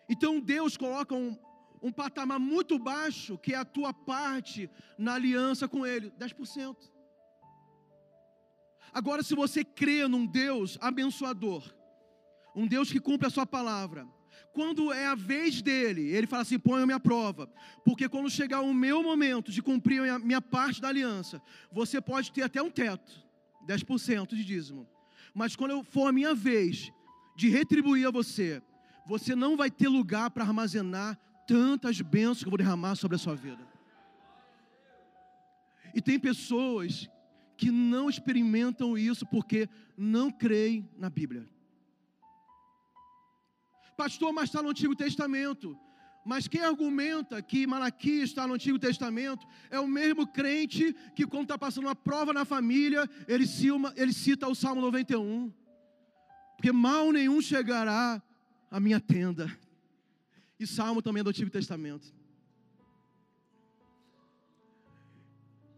Então 0.09 0.39
Deus 0.39 0.77
coloca 0.77 1.13
um, 1.13 1.37
um 1.81 1.91
patamar 1.91 2.39
muito 2.39 2.79
baixo, 2.79 3.37
que 3.37 3.53
é 3.53 3.57
a 3.57 3.65
tua 3.65 3.93
parte 3.93 4.69
na 4.97 5.15
aliança 5.15 5.67
com 5.67 5.85
Ele, 5.85 6.11
10%. 6.11 6.75
Agora, 8.93 9.23
se 9.23 9.33
você 9.35 9.63
crê 9.63 10.07
num 10.07 10.25
Deus 10.25 10.77
abençoador, 10.81 11.63
um 12.55 12.67
Deus 12.67 12.91
que 12.91 12.99
cumpre 12.99 13.27
a 13.27 13.29
sua 13.29 13.45
palavra. 13.45 14.07
Quando 14.53 14.91
é 14.91 15.07
a 15.07 15.15
vez 15.15 15.61
dele, 15.61 16.09
ele 16.09 16.27
fala 16.27 16.41
assim: 16.41 16.59
ponha-me 16.59 16.93
à 16.93 16.99
prova. 16.99 17.49
Porque 17.85 18.09
quando 18.09 18.29
chegar 18.29 18.61
o 18.61 18.73
meu 18.73 19.01
momento 19.01 19.51
de 19.51 19.61
cumprir 19.61 20.09
a 20.09 20.19
minha 20.19 20.41
parte 20.41 20.81
da 20.81 20.89
aliança, 20.89 21.41
você 21.71 22.01
pode 22.01 22.31
ter 22.31 22.43
até 22.43 22.61
um 22.61 22.69
teto, 22.69 23.11
10% 23.65 24.35
de 24.35 24.43
dízimo. 24.43 24.87
Mas 25.33 25.55
quando 25.55 25.81
for 25.83 26.07
a 26.07 26.11
minha 26.11 26.35
vez 26.35 26.91
de 27.37 27.49
retribuir 27.49 28.07
a 28.07 28.11
você, 28.11 28.61
você 29.05 29.35
não 29.35 29.55
vai 29.55 29.71
ter 29.71 29.87
lugar 29.87 30.29
para 30.31 30.43
armazenar 30.43 31.17
tantas 31.47 32.01
bênçãos 32.01 32.39
que 32.39 32.45
eu 32.45 32.51
vou 32.51 32.57
derramar 32.57 32.95
sobre 32.95 33.15
a 33.15 33.19
sua 33.19 33.35
vida. 33.35 33.65
E 35.93 36.01
tem 36.01 36.19
pessoas 36.19 37.09
que 37.61 37.69
não 37.69 38.09
experimentam 38.09 38.97
isso 38.97 39.23
porque 39.23 39.69
não 39.95 40.31
creem 40.31 40.89
na 40.97 41.11
Bíblia. 41.11 41.47
Pastor, 43.95 44.33
mas 44.33 44.45
está 44.45 44.63
no 44.63 44.69
Antigo 44.69 44.95
Testamento. 44.95 45.77
Mas 46.25 46.47
quem 46.47 46.61
argumenta 46.61 47.39
que 47.39 47.67
Malaquias 47.67 48.29
está 48.29 48.47
no 48.47 48.55
Antigo 48.55 48.79
Testamento 48.79 49.45
é 49.69 49.79
o 49.79 49.87
mesmo 49.87 50.25
crente 50.25 50.91
que, 51.15 51.27
quando 51.27 51.43
está 51.43 51.55
passando 51.55 51.85
uma 51.85 51.95
prova 51.95 52.33
na 52.33 52.45
família, 52.45 53.07
ele 53.27 53.45
cita, 53.45 53.93
ele 53.95 54.11
cita 54.11 54.47
o 54.47 54.55
Salmo 54.55 54.81
91. 54.81 55.53
Porque 56.57 56.71
mal 56.71 57.11
nenhum 57.11 57.39
chegará 57.41 58.19
à 58.71 58.79
minha 58.79 58.99
tenda. 58.99 59.55
E 60.59 60.65
Salmo 60.65 60.99
também 60.99 61.21
é 61.21 61.23
do 61.23 61.29
Antigo 61.29 61.51
Testamento. 61.51 62.11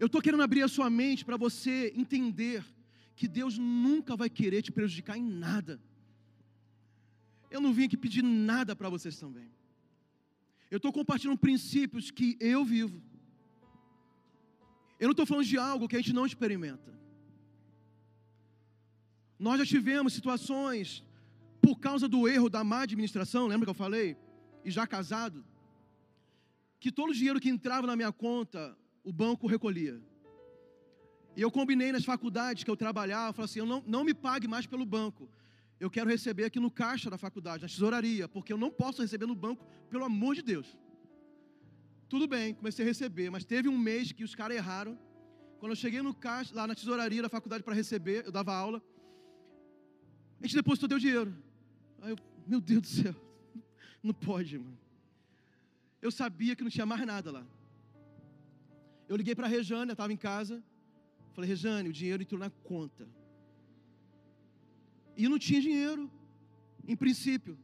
Eu 0.04 0.08
estou 0.08 0.22
querendo 0.22 0.44
abrir 0.44 0.62
a 0.64 0.68
sua 0.68 0.90
mente 0.90 1.24
para 1.24 1.38
você 1.38 1.94
entender 1.96 2.62
que 3.16 3.26
Deus 3.26 3.58
nunca 3.58 4.18
vai 4.18 4.30
querer 4.30 4.62
te 4.62 4.70
prejudicar 4.70 5.18
em 5.18 5.24
nada. 5.24 5.82
Eu 7.50 7.62
não 7.62 7.72
vim 7.72 7.86
aqui 7.86 7.96
pedir 7.96 8.22
nada 8.22 8.76
para 8.76 8.90
vocês 8.90 9.18
também. 9.18 9.50
Eu 10.70 10.76
estou 10.76 10.92
compartilhando 10.92 11.38
princípios 11.38 12.12
que 12.12 12.36
eu 12.42 12.66
vivo. 12.66 13.02
Eu 15.00 15.08
não 15.08 15.12
estou 15.12 15.26
falando 15.26 15.46
de 15.46 15.58
algo 15.58 15.88
que 15.88 15.96
a 15.96 16.00
gente 16.00 16.12
não 16.12 16.26
experimenta. 16.26 16.94
Nós 19.40 19.58
já 19.58 19.66
tivemos 19.66 20.12
situações 20.12 21.02
por 21.62 21.80
causa 21.80 22.10
do 22.10 22.28
erro 22.28 22.50
da 22.50 22.62
má 22.62 22.82
administração, 22.82 23.48
lembra 23.48 23.68
que 23.68 23.70
eu 23.70 23.86
falei? 23.86 24.18
E 24.66 24.70
já 24.70 24.86
casado, 24.86 25.46
que 26.78 26.92
todo 26.92 27.12
o 27.12 27.14
dinheiro 27.14 27.40
que 27.40 27.48
entrava 27.48 27.88
na 27.88 27.96
minha 27.96 28.12
conta, 28.12 28.78
o 29.04 29.12
banco 29.12 29.48
recolhia. 29.48 30.02
E 31.36 31.42
eu 31.42 31.52
combinei 31.52 31.92
nas 31.92 32.06
faculdades 32.06 32.64
que 32.64 32.70
eu 32.70 32.78
trabalhava, 32.78 33.30
eu 33.30 33.34
falei 33.34 33.46
assim, 33.46 33.60
eu 33.60 33.66
não, 33.66 33.84
não 33.86 34.04
me 34.04 34.14
pague 34.14 34.48
mais 34.48 34.66
pelo 34.66 34.86
banco. 34.86 35.30
Eu 35.80 35.90
quero 35.90 36.10
receber 36.10 36.46
aqui 36.46 36.60
no 36.60 36.72
caixa 36.72 37.10
da 37.10 37.18
faculdade, 37.18 37.64
na 37.64 37.68
tesouraria, 37.68 38.28
porque 38.28 38.54
eu 38.54 38.58
não 38.58 38.72
posso 38.72 39.02
receber 39.02 39.26
no 39.26 39.36
banco, 39.36 39.66
pelo 39.90 40.06
amor 40.06 40.36
de 40.36 40.42
Deus. 40.42 40.78
Tudo 42.08 42.28
bem, 42.28 42.54
comecei 42.54 42.86
a 42.86 42.88
receber, 42.88 43.30
mas 43.32 43.44
teve 43.44 43.68
um 43.68 43.78
mês 43.78 44.12
que 44.12 44.24
os 44.24 44.36
caras 44.36 44.56
erraram. 44.56 44.98
Quando 45.60 45.72
eu 45.72 45.76
cheguei 45.76 46.02
no 46.02 46.14
caixa, 46.14 46.54
lá 46.54 46.68
na 46.68 46.76
tesouraria 46.76 47.22
da 47.22 47.30
faculdade 47.30 47.64
para 47.64 47.74
receber, 47.74 48.26
eu 48.26 48.32
dava 48.32 48.54
aula. 48.54 48.82
A 50.40 50.46
gente 50.46 50.56
depositou 50.56 50.88
teu 50.88 51.00
dinheiro. 51.00 51.36
Aí 52.02 52.12
eu, 52.12 52.18
meu 52.46 52.62
Deus 52.62 52.82
do 52.82 52.88
céu, 52.88 53.16
não 54.04 54.14
pode, 54.14 54.60
mano. 54.60 54.78
Eu 56.02 56.12
sabia 56.12 56.56
que 56.56 56.64
não 56.64 56.70
tinha 56.70 56.86
mais 56.86 57.06
nada 57.06 57.32
lá. 57.32 57.48
Eu 59.14 59.18
liguei 59.18 59.36
para 59.36 59.46
a 59.46 59.50
Rejane, 59.56 59.90
eu 59.92 59.94
estava 59.94 60.12
em 60.12 60.18
casa. 60.18 60.56
Falei, 61.34 61.48
Rejane, 61.48 61.88
o 61.88 61.94
dinheiro 61.94 62.24
entrou 62.24 62.40
na 62.40 62.50
conta. 62.50 63.08
E 65.16 65.30
não 65.30 65.38
tinha 65.38 65.62
dinheiro, 65.62 66.10
em 66.88 66.96
princípio, 66.96 67.56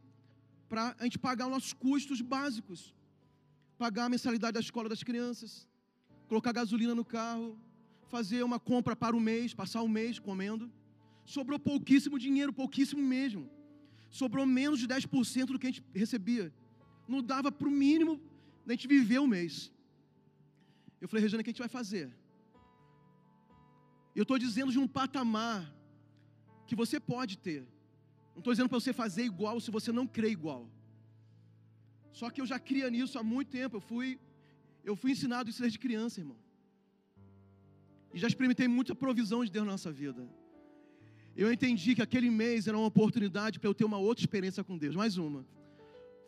para 0.71 0.95
a 0.99 1.03
gente 1.05 1.17
pagar 1.17 1.47
os 1.47 1.51
nossos 1.51 1.73
custos 1.73 2.21
básicos. 2.21 2.93
Pagar 3.79 4.05
a 4.05 4.09
mensalidade 4.09 4.53
da 4.53 4.59
escola 4.59 4.87
das 4.87 5.01
crianças, 5.01 5.67
colocar 6.27 6.51
gasolina 6.51 6.93
no 6.93 7.03
carro, 7.03 7.57
fazer 8.09 8.43
uma 8.43 8.59
compra 8.59 8.95
para 8.95 9.15
o 9.15 9.19
mês, 9.19 9.51
passar 9.51 9.81
o 9.81 9.89
mês 9.97 10.19
comendo. 10.19 10.71
Sobrou 11.25 11.57
pouquíssimo 11.57 12.19
dinheiro, 12.19 12.53
pouquíssimo 12.53 13.01
mesmo. 13.01 13.49
Sobrou 14.11 14.45
menos 14.45 14.77
de 14.77 14.87
10% 14.87 15.45
do 15.45 15.57
que 15.57 15.65
a 15.65 15.71
gente 15.71 15.83
recebia. 15.95 16.53
Não 17.07 17.23
dava 17.23 17.51
para 17.51 17.67
o 17.67 17.71
mínimo 17.71 18.21
da 18.67 18.73
gente 18.73 18.87
viver 18.87 19.17
o 19.17 19.25
mês. 19.25 19.71
Eu 21.01 21.07
falei, 21.07 21.21
Regina, 21.23 21.41
o 21.41 21.43
que 21.43 21.49
a 21.49 21.53
gente 21.53 21.65
vai 21.67 21.69
fazer? 21.69 22.11
Eu 24.15 24.23
estou 24.23 24.37
dizendo 24.37 24.71
de 24.71 24.79
um 24.79 24.87
patamar 24.87 25.61
que 26.67 26.75
você 26.75 26.99
pode 26.99 27.37
ter. 27.37 27.61
Não 28.33 28.39
estou 28.39 28.53
dizendo 28.53 28.69
para 28.69 28.79
você 28.79 28.93
fazer 28.93 29.23
igual 29.23 29.59
se 29.59 29.71
você 29.71 29.91
não 29.91 30.05
crê 30.05 30.29
igual. 30.29 30.69
Só 32.11 32.29
que 32.29 32.41
eu 32.41 32.45
já 32.45 32.59
cria 32.59 32.89
nisso 32.89 33.17
há 33.19 33.23
muito 33.23 33.49
tempo. 33.49 33.77
Eu 33.77 33.81
fui, 33.81 34.19
eu 34.83 34.95
fui 34.95 35.11
ensinado 35.11 35.49
isso 35.49 35.61
desde 35.61 35.79
criança, 35.79 36.19
irmão. 36.19 36.37
E 38.13 38.19
já 38.19 38.27
experimentei 38.27 38.67
muita 38.67 38.93
provisão 38.95 39.43
de 39.45 39.51
Deus 39.51 39.65
na 39.65 39.73
nossa 39.73 39.91
vida. 39.91 40.27
Eu 41.35 41.51
entendi 41.53 41.95
que 41.95 42.01
aquele 42.01 42.29
mês 42.29 42.67
era 42.67 42.77
uma 42.77 42.87
oportunidade 42.87 43.59
para 43.59 43.69
eu 43.69 43.73
ter 43.73 43.85
uma 43.85 43.97
outra 43.97 44.21
experiência 44.23 44.63
com 44.63 44.77
Deus, 44.77 44.95
mais 44.95 45.17
uma. 45.17 45.45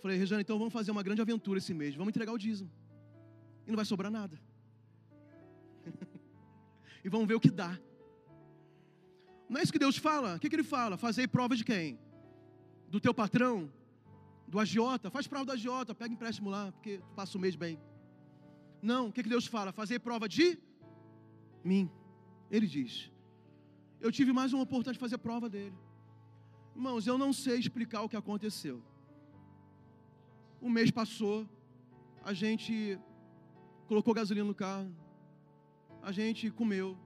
Falei, 0.02 0.18
Rejane, 0.18 0.42
então 0.42 0.58
vamos 0.58 0.74
fazer 0.74 0.92
uma 0.92 1.04
grande 1.04 1.22
aventura 1.22 1.58
esse 1.60 1.74
mês. 1.74 1.96
Vamos 1.96 2.12
entregar 2.12 2.32
o 2.32 2.38
dízimo. 2.38 2.72
E 3.66 3.70
não 3.70 3.76
vai 3.76 3.86
sobrar 3.86 4.12
nada. 4.12 4.40
E 7.04 7.10
vamos 7.10 7.28
ver 7.28 7.36
o 7.36 7.40
que 7.40 7.50
dá. 7.50 7.78
Não 9.50 9.60
é 9.60 9.64
isso 9.64 9.72
que 9.72 9.80
Deus 9.80 9.98
fala? 9.98 10.36
O 10.36 10.40
que, 10.40 10.50
que 10.50 10.56
Ele 10.56 10.64
fala? 10.64 10.98
Fazer 10.98 11.28
prova 11.28 11.56
de 11.56 11.64
quem? 11.64 12.00
Do 12.90 13.00
teu 13.00 13.14
patrão? 13.14 13.72
Do 14.48 14.60
agiota? 14.60 15.10
Faz 15.10 15.28
prova 15.28 15.46
do 15.46 15.52
agiota, 15.52 15.94
pega 15.94 16.14
empréstimo 16.14 16.50
lá, 16.50 16.72
porque 16.72 17.02
passa 17.16 17.38
o 17.38 17.42
mês 17.42 17.56
bem. 17.56 17.80
Não, 18.82 19.08
o 19.08 19.12
que, 19.12 19.24
que 19.24 19.30
Deus 19.30 19.46
fala? 19.46 19.72
Fazer 19.72 20.00
prova 20.00 20.28
de 20.28 20.58
mim. 21.64 21.90
Ele 22.50 22.68
diz. 22.68 23.12
Eu 24.00 24.12
tive 24.12 24.34
mais 24.34 24.52
uma 24.54 24.64
oportunidade 24.64 24.96
de 24.96 25.00
fazer 25.00 25.18
prova 25.18 25.50
dele. 25.50 25.76
Irmãos, 26.76 27.06
eu 27.06 27.18
não 27.18 27.32
sei 27.32 27.60
explicar 27.60 28.02
o 28.02 28.10
que 28.10 28.16
aconteceu. 28.16 28.82
O 30.60 30.70
mês 30.70 30.90
passou, 30.92 31.48
a 32.24 32.34
gente 32.34 33.00
colocou 33.88 34.14
gasolina 34.14 34.48
no 34.48 34.56
carro, 34.56 34.96
a 36.02 36.12
gente 36.12 36.50
comeu, 36.50 36.98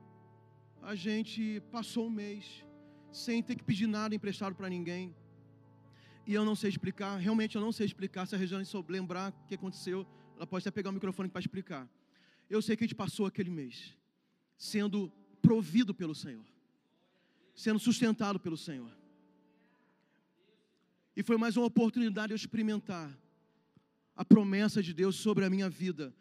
a 0.81 0.95
gente 0.95 1.61
passou 1.71 2.07
um 2.07 2.09
mês 2.09 2.63
sem 3.11 3.41
ter 3.41 3.55
que 3.55 3.63
pedir 3.63 3.87
nada 3.87 4.15
emprestado 4.15 4.55
para 4.55 4.69
ninguém. 4.69 5.15
E 6.25 6.33
eu 6.33 6.43
não 6.43 6.55
sei 6.55 6.69
explicar, 6.69 7.17
realmente 7.17 7.55
eu 7.55 7.61
não 7.61 7.71
sei 7.71 7.85
explicar. 7.85 8.25
Se 8.25 8.35
a 8.35 8.37
Regiane 8.37 8.65
souber 8.65 8.93
lembrar 8.93 9.31
o 9.31 9.47
que 9.47 9.55
aconteceu, 9.55 10.07
ela 10.35 10.47
pode 10.47 10.63
até 10.63 10.71
pegar 10.71 10.89
o 10.89 10.93
microfone 10.93 11.29
para 11.29 11.39
explicar. 11.39 11.89
Eu 12.49 12.61
sei 12.61 12.75
que 12.75 12.83
a 12.83 12.87
gente 12.87 12.95
passou 12.95 13.25
aquele 13.25 13.49
mês 13.49 13.95
sendo 14.57 15.11
provido 15.41 15.93
pelo 15.93 16.15
Senhor, 16.15 16.45
sendo 17.53 17.79
sustentado 17.79 18.39
pelo 18.39 18.57
Senhor. 18.57 18.91
E 21.15 21.23
foi 21.23 21.37
mais 21.37 21.55
uma 21.57 21.65
oportunidade 21.65 22.27
de 22.27 22.33
eu 22.33 22.37
experimentar 22.37 23.09
a 24.15 24.23
promessa 24.23 24.81
de 24.81 24.93
Deus 24.93 25.15
sobre 25.15 25.45
a 25.45 25.49
minha 25.49 25.69
vida, 25.69 26.13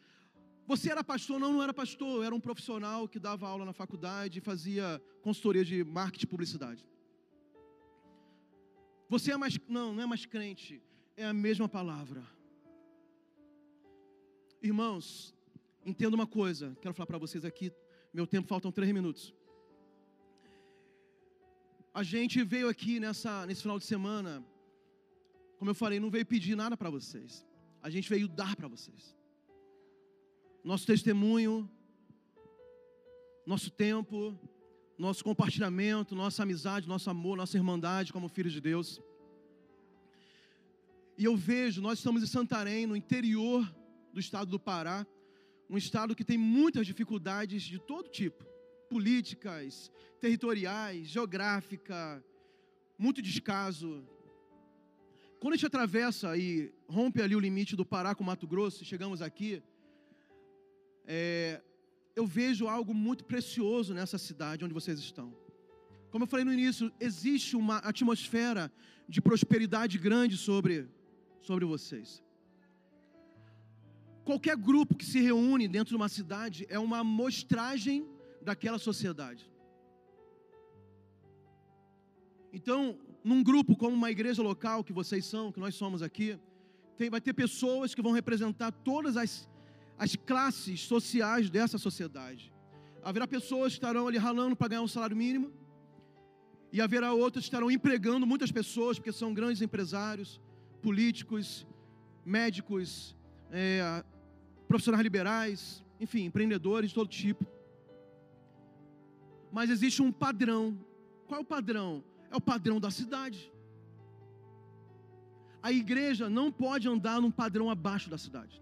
você 0.67 0.91
era 0.91 1.05
pastor? 1.05 1.39
Não, 1.39 1.53
não 1.53 1.63
era 1.63 1.75
pastor. 1.75 2.17
Eu 2.17 2.23
era 2.23 2.35
um 2.35 2.41
profissional 2.41 3.07
que 3.07 3.19
dava 3.19 3.47
aula 3.47 3.65
na 3.65 3.73
faculdade 3.73 4.39
e 4.39 4.43
fazia 4.43 5.01
consultoria 5.23 5.65
de 5.65 5.85
marketing 5.85 6.25
e 6.25 6.29
publicidade. 6.29 6.89
Você 9.09 9.33
é 9.33 9.37
mais. 9.37 9.59
Não, 9.69 9.95
não 9.95 10.03
é 10.03 10.07
mais 10.07 10.25
crente. 10.25 10.83
É 11.17 11.25
a 11.25 11.33
mesma 11.33 11.69
palavra. 11.69 12.25
Irmãos, 14.63 15.35
entenda 15.85 16.17
uma 16.17 16.27
coisa. 16.27 16.77
Quero 16.81 16.95
falar 16.95 17.07
para 17.07 17.19
vocês 17.19 17.45
aqui. 17.45 17.71
Meu 18.13 18.27
tempo 18.27 18.49
faltam 18.49 18.73
três 18.73 18.91
minutos. 18.93 19.35
A 21.93 22.03
gente 22.03 22.43
veio 22.43 22.69
aqui 22.69 22.99
nessa, 22.99 23.45
nesse 23.47 23.61
final 23.63 23.79
de 23.79 23.85
semana. 23.85 24.45
Como 25.59 25.71
eu 25.71 25.75
falei, 25.75 26.01
não 26.01 26.11
veio 26.11 26.25
pedir 26.25 26.57
nada 26.57 26.77
para 26.77 26.89
vocês. 26.89 27.47
A 27.83 27.91
gente 27.91 28.09
veio 28.09 28.27
dar 28.27 28.57
para 28.57 28.67
vocês 28.67 29.15
nosso 30.65 30.87
testemunho, 30.87 31.71
nosso 33.47 33.71
tempo, 33.71 34.35
nosso 34.97 35.23
compartilhamento, 35.23 36.15
nossa 36.15 36.43
amizade, 36.43 36.89
nosso 36.89 37.11
amor, 37.11 37.37
nossa 37.37 37.59
irmandade 37.59 38.11
como 38.11 38.31
filhos 38.31 38.55
de 38.55 38.63
Deus. 38.63 38.99
E 41.19 41.25
eu 41.25 41.37
vejo, 41.37 41.83
nós 41.83 41.99
estamos 41.99 42.23
em 42.23 42.27
Santarém, 42.27 42.87
no 42.87 42.97
interior 42.97 43.63
do 44.11 44.19
estado 44.19 44.51
do 44.51 44.59
Pará, 44.59 45.07
um 45.69 45.77
estado 45.77 46.17
que 46.17 46.25
tem 46.25 46.39
muitas 46.39 46.87
dificuldades 46.87 47.63
de 47.63 47.79
todo 47.79 48.09
tipo, 48.09 48.43
políticas, 48.89 49.93
territoriais, 50.19 51.09
geográfica, 51.09 52.25
muito 52.99 53.21
descaso. 53.21 54.03
Quando 55.39 55.53
a 55.53 55.57
gente 55.57 55.67
atravessa 55.67 56.39
e 56.39 56.73
rompe 56.89 57.21
ali 57.21 57.37
o 57.37 57.41
limite 57.41 57.77
do 57.77 57.85
Pará 57.85 58.15
com 58.15 58.25
Mato 58.25 58.47
Grosso, 58.47 58.83
e 58.83 58.87
chegamos 58.87 59.21
aqui, 59.21 59.63
é, 61.07 61.61
eu 62.17 62.27
vejo 62.27 62.67
algo 62.67 62.95
muito 62.95 63.25
precioso 63.25 63.93
nessa 63.93 64.19
cidade 64.19 64.65
onde 64.65 64.75
vocês 64.75 64.99
estão. 64.99 65.35
Como 66.11 66.25
eu 66.25 66.29
falei 66.29 66.45
no 66.45 66.53
início, 66.53 66.93
existe 67.01 67.57
uma 67.57 67.79
atmosfera 67.79 68.73
de 69.09 69.21
prosperidade 69.21 69.99
grande 69.99 70.37
sobre, 70.37 70.89
sobre 71.41 71.65
vocês. 71.65 72.23
Qualquer 74.25 74.57
grupo 74.57 74.95
que 74.95 75.05
se 75.05 75.21
reúne 75.21 75.69
dentro 75.69 75.91
de 75.91 75.97
uma 75.97 76.09
cidade 76.09 76.67
é 76.71 76.79
uma 76.79 76.99
amostragem 76.99 78.07
daquela 78.41 78.79
sociedade. 78.79 79.51
Então, 82.53 82.99
num 83.23 83.43
grupo 83.43 83.77
como 83.77 83.95
uma 83.95 84.11
igreja 84.11 84.43
local 84.43 84.85
que 84.85 84.93
vocês 84.93 85.27
são, 85.27 85.51
que 85.51 85.61
nós 85.61 85.75
somos 85.75 86.01
aqui, 86.01 86.39
tem, 86.97 87.11
vai 87.11 87.21
ter 87.21 87.35
pessoas 87.35 87.95
que 87.95 88.01
vão 88.01 88.13
representar 88.13 88.71
todas 88.71 89.17
as 89.17 89.49
as 89.99 90.17
classes 90.17 90.81
sociais 90.81 91.51
dessa 91.51 91.79
sociedade. 91.79 92.53
Haverá 93.03 93.27
pessoas 93.27 93.73
que 93.73 93.79
estarão 93.79 94.09
ali 94.09 94.19
ralando 94.19 94.57
para 94.57 94.69
ganhar 94.69 94.83
um 94.83 94.89
salário 94.89 95.17
mínimo, 95.17 95.53
e 96.73 96.81
haverá 96.81 97.13
outras 97.13 97.45
que 97.45 97.49
estarão 97.49 97.71
empregando 97.71 98.27
muitas 98.27 98.51
pessoas, 98.51 98.99
porque 98.99 99.13
são 99.13 99.33
grandes 99.33 99.63
empresários, 99.63 100.41
políticos, 100.83 101.65
médicos, 102.25 103.17
é, 103.51 104.05
profissionais 104.67 105.05
liberais, 105.05 105.85
enfim, 106.01 106.25
empreendedores 106.25 106.91
de 106.91 106.95
todo 106.97 107.09
tipo. 107.09 107.47
Mas 109.53 109.71
existe 109.71 110.03
um 110.03 110.11
padrão. 110.11 110.77
Qual 111.29 111.39
é 111.39 111.43
o 111.43 111.47
padrão? 111.47 112.03
É 112.29 112.37
o 112.37 112.41
padrão 112.41 112.81
da 112.81 112.91
cidade. 112.91 113.53
A 115.63 115.71
igreja 115.71 116.29
não 116.29 116.51
pode 116.51 116.89
andar 116.89 117.21
num 117.21 117.31
padrão 117.31 117.71
abaixo 117.71 118.11
da 118.11 118.19
cidade. 118.19 118.61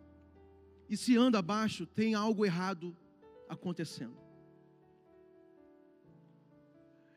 E 0.92 0.96
se 0.98 1.16
anda 1.16 1.38
abaixo, 1.38 1.86
tem 1.86 2.14
algo 2.14 2.44
errado 2.44 2.94
acontecendo. 3.48 4.14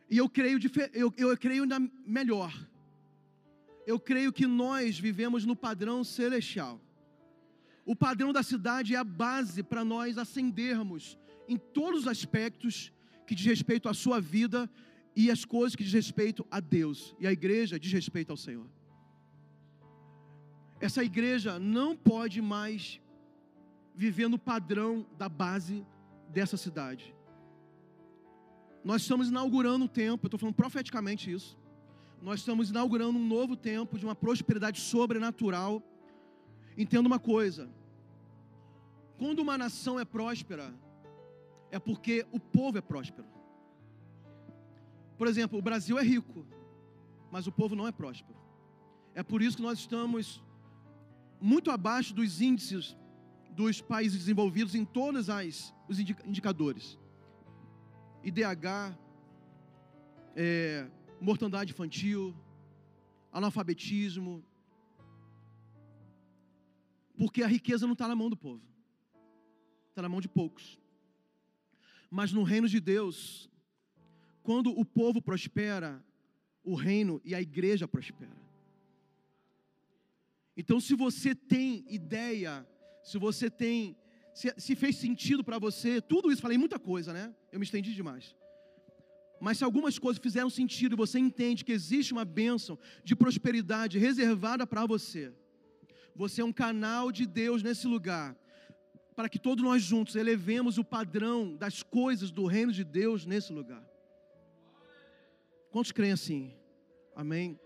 E 0.09 0.17
eu 0.17 0.29
creio, 0.29 0.57
eu, 0.93 1.13
eu 1.17 1.37
creio 1.37 1.63
ainda 1.63 1.77
melhor. 2.07 2.53
Eu 3.85 3.99
creio 3.99 4.31
que 4.31 4.47
nós 4.47 4.97
vivemos 4.97 5.45
no 5.45 5.57
padrão 5.57 6.05
celestial. 6.05 6.79
O 7.85 7.93
padrão 7.93 8.31
da 8.31 8.41
cidade 8.43 8.95
é 8.95 8.97
a 8.97 9.03
base 9.03 9.61
para 9.61 9.83
nós 9.83 10.17
ascendermos 10.17 11.17
em 11.45 11.57
todos 11.57 12.03
os 12.03 12.07
aspectos 12.07 12.93
que 13.27 13.35
diz 13.35 13.45
respeito 13.45 13.89
à 13.89 13.93
sua 13.93 14.21
vida 14.21 14.69
e 15.13 15.29
as 15.29 15.43
coisas 15.43 15.75
que 15.75 15.83
diz 15.83 15.91
respeito 15.91 16.47
a 16.49 16.61
Deus. 16.61 17.13
E 17.19 17.27
a 17.27 17.31
igreja 17.33 17.77
diz 17.77 17.91
respeito 17.91 18.29
ao 18.31 18.37
Senhor. 18.37 18.69
Essa 20.79 21.03
igreja 21.03 21.59
não 21.59 21.93
pode 21.93 22.41
mais 22.41 23.01
viver 23.95 24.27
no 24.27 24.37
padrão 24.37 25.05
da 25.17 25.29
base 25.29 25.85
dessa 26.29 26.57
cidade. 26.57 27.15
Nós 28.83 29.01
estamos 29.01 29.29
inaugurando 29.29 29.85
um 29.85 29.87
tempo, 29.87 30.25
eu 30.25 30.27
estou 30.27 30.39
falando 30.39 30.55
profeticamente 30.55 31.31
isso. 31.31 31.57
Nós 32.21 32.41
estamos 32.41 32.69
inaugurando 32.69 33.17
um 33.17 33.27
novo 33.27 33.55
tempo 33.55 33.97
de 33.97 34.05
uma 34.05 34.15
prosperidade 34.15 34.79
sobrenatural. 34.79 35.81
Entenda 36.77 37.07
uma 37.07 37.19
coisa: 37.19 37.69
quando 39.17 39.39
uma 39.39 39.57
nação 39.57 39.99
é 39.99 40.05
próspera, 40.05 40.73
é 41.71 41.79
porque 41.79 42.25
o 42.31 42.39
povo 42.39 42.77
é 42.77 42.81
próspero. 42.81 43.27
Por 45.17 45.27
exemplo, 45.27 45.57
o 45.57 45.61
Brasil 45.61 45.97
é 45.97 46.03
rico, 46.03 46.45
mas 47.31 47.47
o 47.47 47.51
povo 47.51 47.75
não 47.75 47.87
é 47.87 47.91
próspero. 47.91 48.37
É 49.13 49.23
por 49.23 49.41
isso 49.41 49.57
que 49.57 49.63
nós 49.63 49.79
estamos 49.79 50.43
muito 51.39 51.71
abaixo 51.71 52.13
dos 52.13 52.41
índices 52.41 52.95
dos 53.55 53.81
países 53.81 54.19
desenvolvidos 54.19 54.75
em 54.75 54.83
todos 54.83 55.27
os 55.87 55.99
indicadores. 55.99 56.99
IDH, 58.21 58.97
é, 60.35 60.89
mortandade 61.21 61.71
infantil, 61.71 62.35
analfabetismo. 63.31 64.43
Porque 67.17 67.43
a 67.43 67.47
riqueza 67.47 67.85
não 67.85 67.93
está 67.93 68.07
na 68.07 68.15
mão 68.15 68.29
do 68.29 68.35
povo, 68.35 68.61
está 69.89 70.01
na 70.01 70.09
mão 70.09 70.19
de 70.19 70.27
poucos. 70.27 70.77
Mas 72.11 72.33
no 72.33 72.43
reino 72.43 72.67
de 72.67 72.81
Deus, 72.81 73.49
quando 74.43 74.69
o 74.77 74.83
povo 74.83 75.21
prospera, 75.21 76.03
o 76.61 76.75
reino 76.75 77.21
e 77.23 77.33
a 77.33 77.41
igreja 77.41 77.87
prospera. 77.87 78.35
Então, 80.57 80.79
se 80.79 80.93
você 80.93 81.33
tem 81.33 81.85
ideia, 81.87 82.67
se 83.05 83.19
você 83.19 83.51
tem, 83.51 83.95
se, 84.33 84.51
se 84.57 84.75
fez 84.75 84.97
sentido 84.97 85.43
para 85.43 85.59
você, 85.59 86.01
tudo 86.01 86.31
isso, 86.31 86.41
falei 86.41 86.57
muita 86.57 86.79
coisa, 86.79 87.13
né? 87.13 87.33
Eu 87.51 87.59
me 87.59 87.65
estendi 87.65 87.93
demais. 87.93 88.35
Mas 89.39 89.59
se 89.59 89.63
algumas 89.63 89.99
coisas 89.99 90.21
fizeram 90.21 90.49
sentido 90.49 90.95
e 90.95 90.97
você 90.97 91.19
entende 91.19 91.63
que 91.63 91.71
existe 91.71 92.13
uma 92.13 92.25
bênção 92.25 92.79
de 93.03 93.15
prosperidade 93.15 93.99
reservada 93.99 94.65
para 94.65 94.87
você, 94.87 95.31
você 96.15 96.41
é 96.41 96.45
um 96.45 96.51
canal 96.51 97.11
de 97.11 97.27
Deus 97.27 97.61
nesse 97.61 97.85
lugar, 97.85 98.35
para 99.15 99.29
que 99.29 99.37
todos 99.37 99.63
nós 99.63 99.83
juntos 99.83 100.15
elevemos 100.15 100.79
o 100.79 100.83
padrão 100.83 101.55
das 101.55 101.83
coisas 101.83 102.31
do 102.31 102.47
reino 102.47 102.71
de 102.71 102.83
Deus 102.83 103.23
nesse 103.23 103.53
lugar. 103.53 103.85
Quantos 105.69 105.91
creem 105.91 106.13
assim? 106.13 106.55
Amém? 107.15 107.59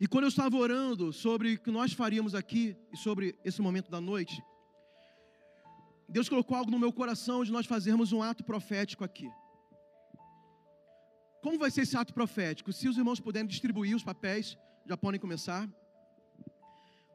E 0.00 0.06
quando 0.06 0.24
eu 0.24 0.28
estava 0.28 0.56
orando 0.56 1.12
sobre 1.12 1.54
o 1.54 1.58
que 1.58 1.70
nós 1.70 1.92
faríamos 1.92 2.34
aqui 2.34 2.76
e 2.92 2.96
sobre 2.96 3.38
esse 3.44 3.62
momento 3.62 3.90
da 3.90 4.00
noite, 4.00 4.42
Deus 6.08 6.28
colocou 6.28 6.56
algo 6.56 6.70
no 6.70 6.78
meu 6.78 6.92
coração 6.92 7.44
de 7.44 7.50
nós 7.50 7.66
fazermos 7.66 8.12
um 8.12 8.22
ato 8.22 8.44
profético 8.44 9.04
aqui. 9.04 9.28
Como 11.42 11.58
vai 11.58 11.70
ser 11.70 11.82
esse 11.82 11.96
ato 11.96 12.12
profético? 12.12 12.72
Se 12.72 12.88
os 12.88 12.98
irmãos 12.98 13.20
puderem 13.20 13.48
distribuir 13.48 13.96
os 13.96 14.04
papéis, 14.04 14.56
já 14.84 14.96
podem 14.96 15.18
começar. 15.18 15.68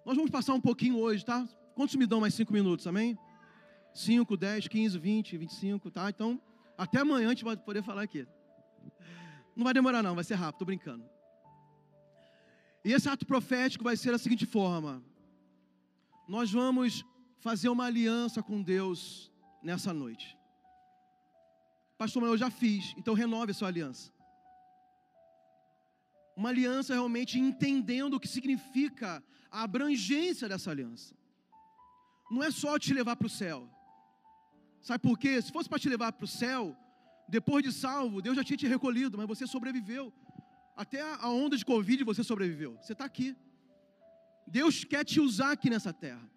Nós 0.05 0.15
vamos 0.15 0.31
passar 0.31 0.53
um 0.53 0.61
pouquinho 0.61 0.97
hoje, 0.97 1.23
tá? 1.23 1.47
Quantos 1.75 1.95
me 1.95 2.07
dão 2.07 2.19
mais 2.19 2.33
cinco 2.33 2.51
minutos, 2.51 2.87
amém? 2.87 3.17
5, 3.93 4.37
10, 4.37 4.67
15, 4.67 4.97
20, 4.97 5.37
25, 5.37 5.91
tá? 5.91 6.09
Então, 6.09 6.41
até 6.77 6.99
amanhã 6.99 7.27
a 7.27 7.29
gente 7.29 7.43
vai 7.43 7.55
poder 7.55 7.83
falar 7.83 8.01
aqui. 8.01 8.25
Não 9.55 9.63
vai 9.63 9.73
demorar, 9.73 10.01
não, 10.01 10.15
vai 10.15 10.23
ser 10.23 10.35
rápido, 10.35 10.59
tô 10.59 10.65
brincando. 10.65 11.03
E 12.83 12.91
esse 12.93 13.07
ato 13.07 13.25
profético 13.25 13.83
vai 13.83 13.95
ser 13.95 14.11
da 14.11 14.17
seguinte 14.17 14.45
forma: 14.45 15.03
nós 16.27 16.51
vamos 16.51 17.03
fazer 17.39 17.69
uma 17.69 17.85
aliança 17.85 18.41
com 18.41 18.61
Deus 18.61 19.31
nessa 19.63 19.93
noite. 19.93 20.37
Pastor, 21.97 22.21
mas 22.21 22.31
eu 22.31 22.37
já 22.37 22.49
fiz, 22.49 22.93
então 22.97 23.13
renove 23.13 23.51
a 23.51 23.53
sua 23.53 23.67
aliança 23.67 24.11
uma 26.35 26.49
aliança 26.49 26.93
realmente 26.93 27.39
entendendo 27.39 28.15
o 28.15 28.19
que 28.19 28.27
significa 28.27 29.23
a 29.51 29.63
abrangência 29.63 30.49
dessa 30.49 30.71
aliança. 30.71 31.13
Não 32.29 32.41
é 32.43 32.49
só 32.49 32.79
te 32.79 32.93
levar 32.93 33.15
para 33.15 33.27
o 33.27 33.29
céu. 33.29 33.69
Sabe 34.81 35.03
por 35.03 35.19
quê? 35.19 35.41
Se 35.41 35.51
fosse 35.51 35.69
para 35.69 35.77
te 35.77 35.89
levar 35.89 36.11
para 36.13 36.25
o 36.25 36.27
céu, 36.27 36.75
depois 37.27 37.63
de 37.63 37.71
salvo, 37.71 38.21
Deus 38.21 38.35
já 38.35 38.43
tinha 38.43 38.57
te 38.57 38.67
recolhido, 38.67 39.17
mas 39.17 39.27
você 39.27 39.45
sobreviveu. 39.45 40.11
Até 40.75 41.01
a 41.01 41.29
onda 41.29 41.57
de 41.57 41.65
Covid 41.65 42.03
você 42.03 42.23
sobreviveu. 42.23 42.77
Você 42.81 42.93
está 42.93 43.05
aqui. 43.05 43.35
Deus 44.47 44.83
quer 44.83 45.05
te 45.05 45.19
usar 45.19 45.51
aqui 45.51 45.69
nessa 45.69 45.93
terra. 45.93 46.29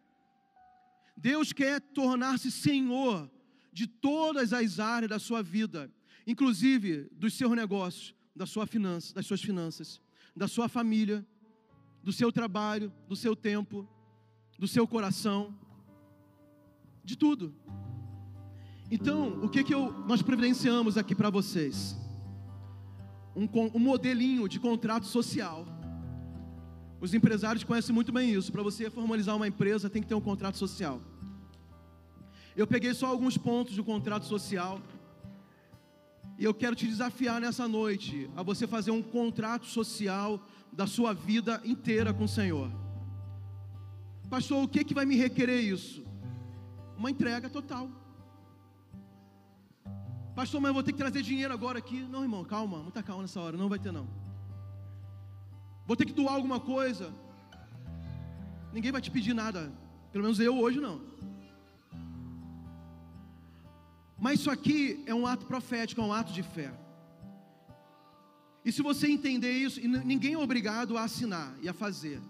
Deus 1.16 1.52
quer 1.52 1.80
tornar-se 1.80 2.50
Senhor 2.50 3.30
de 3.72 3.86
todas 3.86 4.52
as 4.52 4.78
áreas 4.78 5.10
da 5.10 5.18
sua 5.18 5.42
vida, 5.42 5.92
inclusive 6.26 7.08
dos 7.12 7.34
seus 7.34 7.52
negócios, 7.52 8.14
da 8.34 8.46
sua 8.46 8.66
finança, 8.66 9.14
das 9.14 9.26
suas 9.26 9.42
finanças, 9.42 10.00
da 10.34 10.48
sua 10.48 10.68
família, 10.68 11.26
do 12.02 12.12
seu 12.12 12.30
trabalho, 12.30 12.92
do 13.08 13.16
seu 13.16 13.34
tempo, 13.34 13.88
do 14.58 14.68
seu 14.68 14.86
coração, 14.86 15.58
de 17.04 17.16
tudo. 17.16 17.54
Então, 18.90 19.44
o 19.44 19.48
que 19.48 19.64
que 19.64 19.74
eu, 19.74 19.92
nós 20.06 20.22
providenciamos 20.22 20.96
aqui 20.96 21.14
para 21.14 21.30
vocês? 21.30 21.96
Um, 23.34 23.48
um 23.74 23.78
modelinho 23.78 24.48
de 24.48 24.60
contrato 24.60 25.06
social. 25.06 25.66
Os 27.00 27.12
empresários 27.12 27.64
conhecem 27.64 27.94
muito 27.94 28.12
bem 28.12 28.30
isso. 28.30 28.50
Para 28.50 28.62
você 28.62 28.88
formalizar 28.88 29.36
uma 29.36 29.48
empresa, 29.48 29.90
tem 29.90 30.00
que 30.00 30.08
ter 30.08 30.14
um 30.14 30.20
contrato 30.20 30.56
social. 30.56 31.00
Eu 32.56 32.66
peguei 32.66 32.94
só 32.94 33.06
alguns 33.06 33.36
pontos 33.36 33.74
do 33.74 33.82
contrato 33.82 34.26
social 34.26 34.80
e 36.38 36.44
eu 36.44 36.54
quero 36.54 36.74
te 36.74 36.86
desafiar 36.86 37.40
nessa 37.40 37.66
noite 37.68 38.30
a 38.36 38.42
você 38.42 38.66
fazer 38.66 38.90
um 38.90 39.02
contrato 39.02 39.66
social 39.66 40.40
da 40.72 40.86
sua 40.86 41.12
vida 41.12 41.60
inteira 41.64 42.12
com 42.12 42.24
o 42.24 42.28
Senhor. 42.28 42.70
Pastor, 44.28 44.62
o 44.62 44.68
que, 44.68 44.84
que 44.84 44.94
vai 44.94 45.04
me 45.04 45.16
requerer 45.16 45.60
isso? 45.60 46.02
Uma 46.96 47.10
entrega 47.10 47.48
total. 47.48 47.88
Pastor, 50.34 50.60
mas 50.60 50.70
eu 50.70 50.74
vou 50.74 50.82
ter 50.82 50.92
que 50.92 50.98
trazer 50.98 51.22
dinheiro 51.22 51.54
agora 51.54 51.78
aqui. 51.78 52.02
Não, 52.02 52.22
irmão, 52.22 52.44
calma, 52.44 52.78
muita 52.78 53.02
calma 53.02 53.22
nessa 53.22 53.40
hora, 53.40 53.56
não 53.56 53.68
vai 53.68 53.78
ter 53.78 53.92
não. 53.92 54.08
Vou 55.86 55.96
ter 55.96 56.04
que 56.04 56.12
doar 56.12 56.34
alguma 56.34 56.58
coisa. 56.58 57.12
Ninguém 58.72 58.90
vai 58.90 59.00
te 59.00 59.10
pedir 59.10 59.32
nada. 59.32 59.72
Pelo 60.10 60.24
menos 60.24 60.40
eu 60.40 60.58
hoje 60.58 60.80
não. 60.80 61.00
Mas 64.18 64.40
isso 64.40 64.50
aqui 64.50 65.04
é 65.06 65.14
um 65.14 65.26
ato 65.26 65.46
profético, 65.46 66.00
é 66.00 66.04
um 66.04 66.12
ato 66.12 66.32
de 66.32 66.42
fé. 66.42 66.72
E 68.64 68.72
se 68.72 68.82
você 68.82 69.06
entender 69.06 69.52
isso, 69.52 69.80
ninguém 69.86 70.32
é 70.32 70.38
obrigado 70.38 70.96
a 70.96 71.04
assinar 71.04 71.54
e 71.60 71.68
a 71.68 71.72
fazer. 71.72 72.20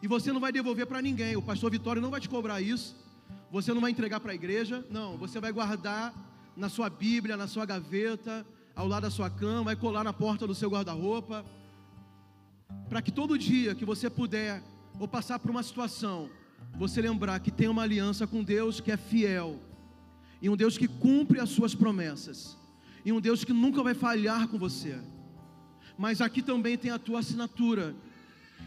E 0.00 0.06
você 0.06 0.32
não 0.32 0.40
vai 0.40 0.52
devolver 0.52 0.86
para 0.86 1.02
ninguém. 1.02 1.36
O 1.36 1.42
pastor 1.42 1.70
Vitório 1.70 2.00
não 2.00 2.10
vai 2.10 2.20
te 2.20 2.28
cobrar 2.28 2.60
isso. 2.60 2.96
Você 3.50 3.74
não 3.74 3.80
vai 3.80 3.90
entregar 3.90 4.20
para 4.20 4.32
a 4.32 4.34
igreja. 4.34 4.86
Não, 4.90 5.18
você 5.18 5.40
vai 5.40 5.50
guardar 5.50 6.14
na 6.56 6.68
sua 6.68 6.88
Bíblia, 6.88 7.36
na 7.36 7.46
sua 7.46 7.66
gaveta, 7.66 8.46
ao 8.74 8.86
lado 8.86 9.02
da 9.02 9.10
sua 9.10 9.30
cama, 9.30 9.64
vai 9.64 9.76
colar 9.76 10.04
na 10.04 10.12
porta 10.12 10.46
do 10.46 10.54
seu 10.54 10.70
guarda-roupa. 10.70 11.44
Para 12.88 13.02
que 13.02 13.12
todo 13.12 13.38
dia 13.38 13.74
que 13.74 13.84
você 13.84 14.08
puder 14.10 14.62
ou 14.98 15.08
passar 15.08 15.38
por 15.38 15.50
uma 15.50 15.62
situação, 15.62 16.30
você 16.76 17.00
lembrar 17.00 17.40
que 17.40 17.50
tem 17.50 17.68
uma 17.68 17.82
aliança 17.82 18.26
com 18.26 18.42
Deus 18.42 18.80
que 18.80 18.90
é 18.92 18.96
fiel 18.96 19.60
e 20.40 20.50
um 20.50 20.56
Deus 20.56 20.76
que 20.76 20.86
cumpre 20.86 21.40
as 21.40 21.48
suas 21.48 21.74
promessas, 21.74 22.58
e 23.02 23.10
um 23.10 23.18
Deus 23.18 23.44
que 23.44 23.52
nunca 23.52 23.82
vai 23.82 23.94
falhar 23.94 24.46
com 24.46 24.58
você. 24.58 24.98
Mas 25.96 26.20
aqui 26.20 26.42
também 26.42 26.76
tem 26.76 26.90
a 26.90 26.98
tua 26.98 27.20
assinatura, 27.20 27.94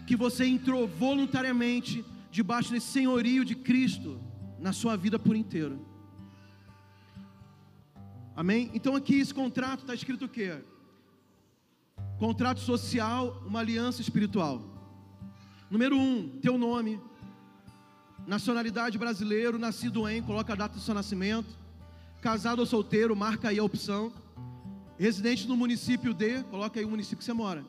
que 0.07 0.15
você 0.15 0.45
entrou 0.45 0.87
voluntariamente 0.87 2.03
debaixo 2.31 2.71
desse 2.71 2.87
senhorio 2.87 3.45
de 3.45 3.53
Cristo 3.53 4.19
na 4.59 4.73
sua 4.73 4.95
vida 4.95 5.19
por 5.19 5.35
inteiro. 5.35 5.79
Amém? 8.37 8.71
Então 8.73 8.95
aqui 8.95 9.19
esse 9.19 9.33
contrato 9.33 9.81
está 9.81 9.93
escrito 9.93 10.25
o 10.25 10.29
quê? 10.29 10.57
Contrato 12.17 12.61
social, 12.61 13.43
uma 13.45 13.59
aliança 13.59 13.99
espiritual. 13.99 14.61
Número 15.69 15.97
um, 15.97 16.39
teu 16.39 16.57
nome. 16.57 17.01
Nacionalidade 18.25 18.97
brasileiro, 18.97 19.59
nascido 19.59 20.07
em, 20.07 20.21
coloca 20.21 20.53
a 20.53 20.55
data 20.55 20.75
do 20.75 20.81
seu 20.81 20.93
nascimento 20.93 21.67
casado 22.21 22.59
ou 22.59 22.65
solteiro, 22.65 23.15
marca 23.15 23.49
aí 23.49 23.59
a 23.59 23.63
opção. 23.63 24.11
Residente 24.97 25.47
no 25.47 25.55
município 25.55 26.13
D, 26.13 26.43
coloca 26.43 26.79
aí 26.79 26.85
o 26.85 26.89
município 26.89 27.19
que 27.19 27.23
você 27.23 27.33
mora. 27.33 27.63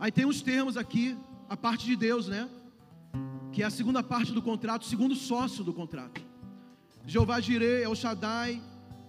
Aí 0.00 0.10
tem 0.10 0.26
os 0.26 0.42
termos 0.42 0.76
aqui, 0.76 1.16
a 1.48 1.56
parte 1.56 1.86
de 1.86 1.96
Deus, 1.96 2.28
né? 2.28 2.48
Que 3.52 3.62
é 3.62 3.66
a 3.66 3.70
segunda 3.70 4.02
parte 4.02 4.32
do 4.32 4.42
contrato, 4.42 4.84
segundo 4.84 5.14
sócio 5.14 5.62
do 5.62 5.72
contrato. 5.72 6.20
Jeová 7.06 7.40
Jireh 7.40 7.86
o 7.86 7.94
Shaddai, 7.94 8.60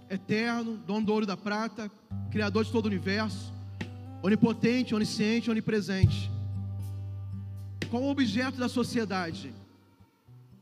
eterno, 0.09 0.77
dono 0.77 1.05
do 1.05 1.11
ouro 1.11 1.25
e 1.25 1.27
da 1.27 1.37
prata, 1.37 1.91
criador 2.31 2.63
de 2.63 2.71
todo 2.71 2.85
o 2.85 2.87
universo, 2.87 3.53
onipotente, 4.21 4.95
onisciente, 4.95 5.49
onipresente. 5.51 6.31
Qual 7.89 8.03
o 8.03 8.09
objeto 8.09 8.57
da 8.57 8.67
sociedade? 8.67 9.53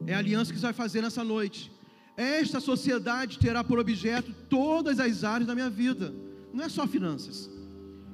É 0.06 0.14
a 0.14 0.20
aliança 0.20 0.52
que 0.52 0.60
você 0.60 0.68
vai 0.68 0.74
fazer 0.74 1.02
nessa 1.02 1.24
noite 1.24 1.72
Esta 2.18 2.60
sociedade 2.60 3.39
terá 3.39 3.64
por 3.64 3.78
objeto 3.78 4.34
todas 4.50 5.00
as 5.00 5.24
áreas 5.24 5.48
da 5.48 5.54
minha 5.54 5.70
vida. 5.70 6.14
Não 6.54 6.64
é 6.64 6.70
só 6.70 6.88
finanças. 6.88 7.50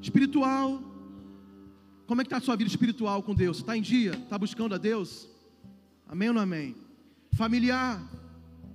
Espiritual. 0.02 0.82
Como 2.08 2.20
é 2.20 2.24
que 2.24 2.28
está 2.28 2.38
a 2.38 2.42
sua 2.42 2.56
vida 2.56 2.70
espiritual 2.70 3.22
com 3.22 3.36
Deus? 3.36 3.58
Está 3.58 3.78
em 3.78 3.82
dia? 3.82 4.14
Está 4.14 4.40
buscando 4.40 4.74
a 4.74 4.78
Deus? 4.80 5.30
Amém 6.08 6.30
ou 6.30 6.34
não 6.34 6.42
amém? 6.42 6.76
Familiar. 7.34 8.02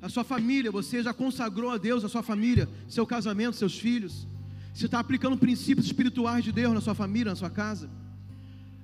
A 0.02 0.08
sua 0.08 0.24
família, 0.24 0.70
você 0.70 1.02
já 1.02 1.12
consagrou 1.12 1.70
a 1.70 1.78
Deus 1.78 2.04
a 2.04 2.08
sua 2.08 2.22
família, 2.22 2.68
seu 2.88 3.06
casamento, 3.06 3.56
seus 3.56 3.78
filhos. 3.78 4.26
Você 4.74 4.86
está 4.86 5.00
aplicando 5.00 5.36
princípios 5.38 5.86
espirituais 5.86 6.44
de 6.44 6.52
Deus 6.52 6.74
na 6.74 6.80
sua 6.80 6.94
família, 6.94 7.32
na 7.32 7.36
sua 7.36 7.50
casa. 7.50 7.88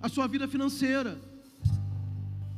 A 0.01 0.09
sua 0.09 0.27
vida 0.27 0.49
financeira. 0.49 1.21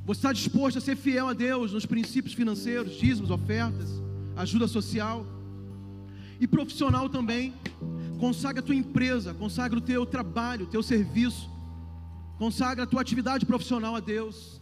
Você 0.06 0.18
está 0.18 0.32
disposto 0.32 0.78
a 0.78 0.80
ser 0.80 0.96
fiel 0.96 1.28
a 1.28 1.32
Deus 1.32 1.72
nos 1.72 1.86
princípios 1.86 2.34
financeiros, 2.34 2.96
dízimos, 2.98 3.30
ofertas, 3.30 3.88
ajuda 4.36 4.68
social 4.68 5.26
e 6.38 6.46
profissional 6.46 7.08
também. 7.08 7.54
Consagra 8.20 8.60
a 8.60 8.64
tua 8.64 8.74
empresa, 8.74 9.34
consagra 9.34 9.78
o 9.78 9.82
teu 9.82 10.06
trabalho, 10.06 10.64
o 10.64 10.68
teu 10.68 10.82
serviço, 10.82 11.50
consagra 12.38 12.84
a 12.84 12.86
tua 12.86 13.00
atividade 13.00 13.44
profissional 13.44 13.96
a 13.96 14.00
Deus. 14.00 14.60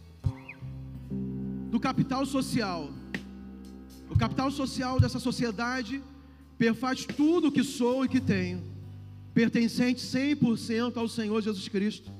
Do 1.69 1.79
capital 1.79 2.25
social, 2.25 2.89
o 4.13 4.17
capital 4.17 4.49
social 4.51 4.99
dessa 4.99 5.19
sociedade 5.19 6.01
perfaz 6.57 7.05
tudo 7.05 7.47
o 7.47 7.51
que 7.51 7.63
sou 7.63 8.05
e 8.05 8.07
que 8.07 8.21
tenho, 8.21 8.63
pertencente 9.33 10.01
100% 10.01 10.97
ao 10.97 11.07
Senhor 11.07 11.41
Jesus 11.41 11.67
Cristo, 11.67 12.11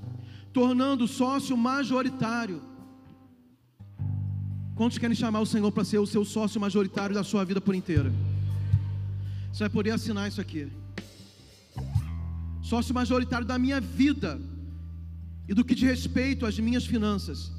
tornando 0.51 1.07
sócio 1.07 1.55
majoritário 1.55 2.61
Quantos 4.75 4.97
querem 4.97 5.15
chamar 5.15 5.39
o 5.39 5.45
Senhor 5.45 5.71
para 5.71 5.83
ser 5.83 5.99
o 5.99 6.05
seu 6.05 6.25
sócio 6.25 6.59
majoritário 6.59 7.13
da 7.13 7.23
sua 7.23 7.45
vida 7.45 7.61
por 7.61 7.75
inteira? 7.75 8.11
Você 9.51 9.59
vai 9.59 9.69
poder 9.69 9.91
assinar 9.91 10.27
isso 10.27 10.41
aqui. 10.41 10.67
Sócio 12.63 12.93
majoritário 12.93 13.45
da 13.45 13.59
minha 13.59 13.79
vida 13.79 14.41
e 15.47 15.53
do 15.53 15.63
que 15.63 15.75
diz 15.75 15.87
respeito 15.87 16.45
às 16.45 16.57
minhas 16.57 16.85
finanças. 16.87 17.51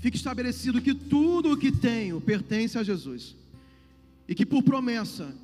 Fique 0.00 0.18
estabelecido 0.18 0.82
que 0.82 0.94
tudo 0.94 1.52
o 1.52 1.56
que 1.56 1.72
tenho 1.72 2.20
pertence 2.20 2.76
a 2.76 2.82
Jesus. 2.82 3.34
E 4.30 4.34
que 4.34 4.46
por 4.46 4.62
promessa, 4.62 5.34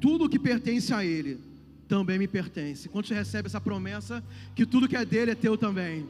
tudo 0.00 0.24
o 0.24 0.28
que 0.28 0.36
pertence 0.36 0.92
a 0.92 1.04
Ele 1.04 1.38
também 1.86 2.18
me 2.18 2.26
pertence. 2.26 2.88
Quando 2.88 3.06
você 3.06 3.14
recebe 3.14 3.46
essa 3.46 3.60
promessa, 3.60 4.24
que 4.56 4.66
tudo 4.66 4.88
que 4.88 4.96
é 4.96 5.04
dele 5.04 5.30
é 5.30 5.34
teu 5.36 5.56
também. 5.56 6.08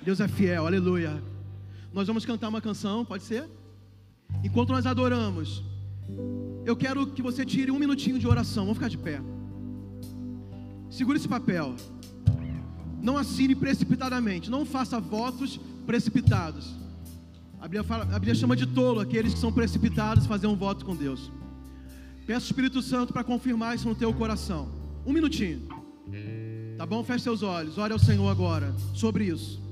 Deus 0.00 0.18
é 0.18 0.26
fiel, 0.26 0.66
aleluia. 0.66 1.22
Nós 1.92 2.06
vamos 2.06 2.24
cantar 2.24 2.48
uma 2.48 2.60
canção, 2.62 3.04
pode 3.04 3.22
ser? 3.22 3.46
Enquanto 4.42 4.70
nós 4.70 4.86
adoramos, 4.86 5.62
eu 6.64 6.74
quero 6.74 7.06
que 7.08 7.20
você 7.20 7.44
tire 7.44 7.70
um 7.70 7.78
minutinho 7.78 8.18
de 8.18 8.26
oração. 8.26 8.64
Vamos 8.64 8.78
ficar 8.78 8.88
de 8.88 8.96
pé. 8.96 9.20
Segure 10.88 11.18
esse 11.18 11.28
papel. 11.28 11.76
Não 13.02 13.18
assine 13.18 13.54
precipitadamente. 13.54 14.50
Não 14.50 14.64
faça 14.64 14.98
votos 14.98 15.60
precipitados. 15.84 16.74
A 17.64 17.66
Bíblia, 17.66 17.82
fala, 17.82 18.04
a 18.04 18.18
Bíblia 18.18 18.34
chama 18.34 18.54
de 18.54 18.66
tolo 18.66 19.00
aqueles 19.00 19.32
que 19.32 19.40
são 19.40 19.50
precipitados 19.50 20.26
fazer 20.26 20.46
um 20.46 20.54
voto 20.54 20.84
com 20.84 20.94
Deus. 20.94 21.32
Peço 22.26 22.44
o 22.44 22.50
Espírito 22.50 22.82
Santo 22.82 23.10
para 23.10 23.24
confirmar 23.24 23.74
isso 23.74 23.88
no 23.88 23.94
teu 23.94 24.12
coração. 24.12 24.68
Um 25.06 25.14
minutinho. 25.14 25.66
Tá 26.76 26.84
bom? 26.84 27.02
Feche 27.02 27.24
seus 27.24 27.42
olhos. 27.42 27.78
Ore 27.78 27.94
ao 27.94 27.98
Senhor 27.98 28.28
agora 28.28 28.74
sobre 28.92 29.24
isso. 29.24 29.62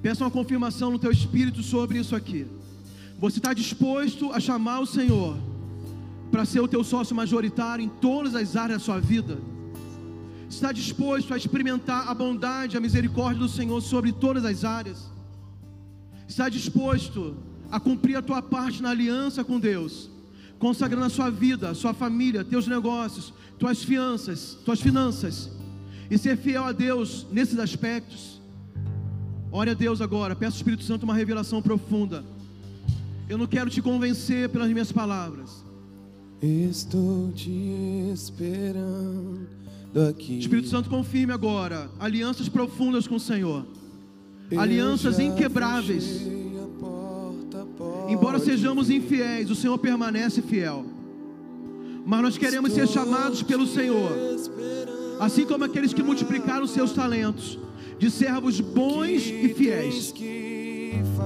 Peça 0.00 0.22
uma 0.22 0.30
confirmação 0.30 0.92
no 0.92 0.98
teu 1.00 1.10
espírito 1.10 1.60
sobre 1.60 1.98
isso 1.98 2.14
aqui. 2.14 2.46
Você 3.18 3.40
está 3.40 3.52
disposto 3.52 4.30
a 4.30 4.38
chamar 4.38 4.78
o 4.78 4.86
Senhor 4.86 5.36
para 6.30 6.44
ser 6.44 6.60
o 6.60 6.68
teu 6.68 6.84
sócio 6.84 7.16
majoritário 7.16 7.84
em 7.84 7.88
todas 7.88 8.36
as 8.36 8.54
áreas 8.54 8.78
da 8.78 8.84
sua 8.84 9.00
vida? 9.00 9.38
Está 10.48 10.70
disposto 10.70 11.34
a 11.34 11.36
experimentar 11.36 12.08
a 12.08 12.14
bondade, 12.14 12.76
a 12.76 12.80
misericórdia 12.80 13.40
do 13.40 13.48
Senhor 13.48 13.80
sobre 13.80 14.12
todas 14.12 14.44
as 14.44 14.62
áreas? 14.62 15.15
Está 16.28 16.48
disposto 16.48 17.36
a 17.70 17.78
cumprir 17.78 18.16
a 18.16 18.22
tua 18.22 18.42
parte 18.42 18.82
na 18.82 18.90
aliança 18.90 19.44
com 19.44 19.58
Deus, 19.58 20.10
consagrando 20.58 21.06
a 21.06 21.10
sua 21.10 21.30
vida, 21.30 21.70
a 21.70 21.74
sua 21.74 21.92
família, 21.94 22.44
teus 22.44 22.66
negócios, 22.66 23.32
tuas 23.58 23.82
finanças, 23.82 24.56
tuas 24.64 24.80
finanças, 24.80 25.50
e 26.10 26.16
ser 26.16 26.36
fiel 26.36 26.64
a 26.64 26.72
Deus 26.72 27.26
nesses 27.32 27.58
aspectos? 27.58 28.40
Ore 29.50 29.70
a 29.70 29.74
Deus 29.74 30.00
agora, 30.00 30.36
peça 30.36 30.54
ao 30.54 30.58
Espírito 30.58 30.84
Santo 30.84 31.04
uma 31.04 31.14
revelação 31.14 31.62
profunda. 31.62 32.24
Eu 33.28 33.38
não 33.38 33.46
quero 33.46 33.70
te 33.70 33.82
convencer 33.82 34.48
pelas 34.48 34.68
minhas 34.70 34.92
palavras. 34.92 35.64
Estou 36.40 37.32
te 37.32 37.50
esperando 38.12 39.48
aqui. 40.08 40.38
Espírito 40.38 40.68
Santo, 40.68 40.90
confirme 40.90 41.32
agora 41.32 41.90
alianças 41.98 42.48
profundas 42.48 43.06
com 43.06 43.16
o 43.16 43.20
Senhor. 43.20 43.66
Alianças 44.54 45.18
inquebráveis. 45.18 46.22
Embora 48.08 48.38
sejamos 48.38 48.90
infiéis, 48.90 49.50
o 49.50 49.54
Senhor 49.54 49.76
permanece 49.78 50.40
fiel. 50.42 50.84
Mas 52.04 52.22
nós 52.22 52.38
queremos 52.38 52.72
ser 52.72 52.86
chamados 52.86 53.42
pelo 53.42 53.66
Senhor, 53.66 54.12
assim 55.18 55.44
como 55.44 55.64
aqueles 55.64 55.92
que 55.92 56.02
multiplicaram 56.02 56.66
seus 56.66 56.92
talentos 56.92 57.58
de 57.98 58.10
servos 58.10 58.60
bons 58.60 59.26
e 59.26 59.48
fiéis, 59.48 60.14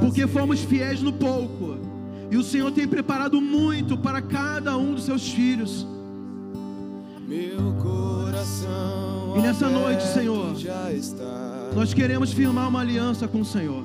porque 0.00 0.26
fomos 0.26 0.60
fiéis 0.60 1.02
no 1.02 1.12
pouco, 1.12 1.76
e 2.30 2.36
o 2.36 2.42
Senhor 2.42 2.70
tem 2.70 2.88
preparado 2.88 3.40
muito 3.40 3.98
para 3.98 4.22
cada 4.22 4.76
um 4.78 4.94
dos 4.94 5.04
seus 5.04 5.28
filhos. 5.30 5.86
Meu 7.28 7.74
coração 7.74 9.34
E 9.36 9.42
nessa 9.42 9.68
noite, 9.68 10.02
Senhor, 10.04 10.56
já 10.56 10.92
está. 10.92 11.49
Nós 11.74 11.94
queremos 11.94 12.32
firmar 12.32 12.68
uma 12.68 12.80
aliança 12.80 13.28
com 13.28 13.40
o 13.40 13.44
Senhor. 13.44 13.84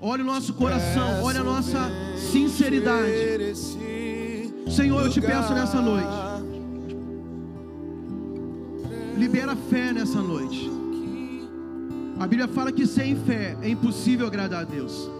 Olha 0.00 0.22
o 0.22 0.26
nosso 0.26 0.54
coração, 0.54 1.22
olha 1.22 1.40
a 1.40 1.44
nossa 1.44 1.90
sinceridade. 2.16 3.54
Senhor, 4.70 5.04
eu 5.04 5.10
te 5.10 5.20
peço 5.20 5.52
nessa 5.52 5.80
noite. 5.80 6.08
Libera 9.16 9.54
fé 9.54 9.92
nessa 9.92 10.20
noite. 10.20 10.70
A 12.18 12.26
Bíblia 12.26 12.48
fala 12.48 12.72
que 12.72 12.86
sem 12.86 13.16
fé 13.16 13.56
é 13.60 13.68
impossível 13.68 14.26
agradar 14.26 14.62
a 14.62 14.64
Deus. 14.64 15.10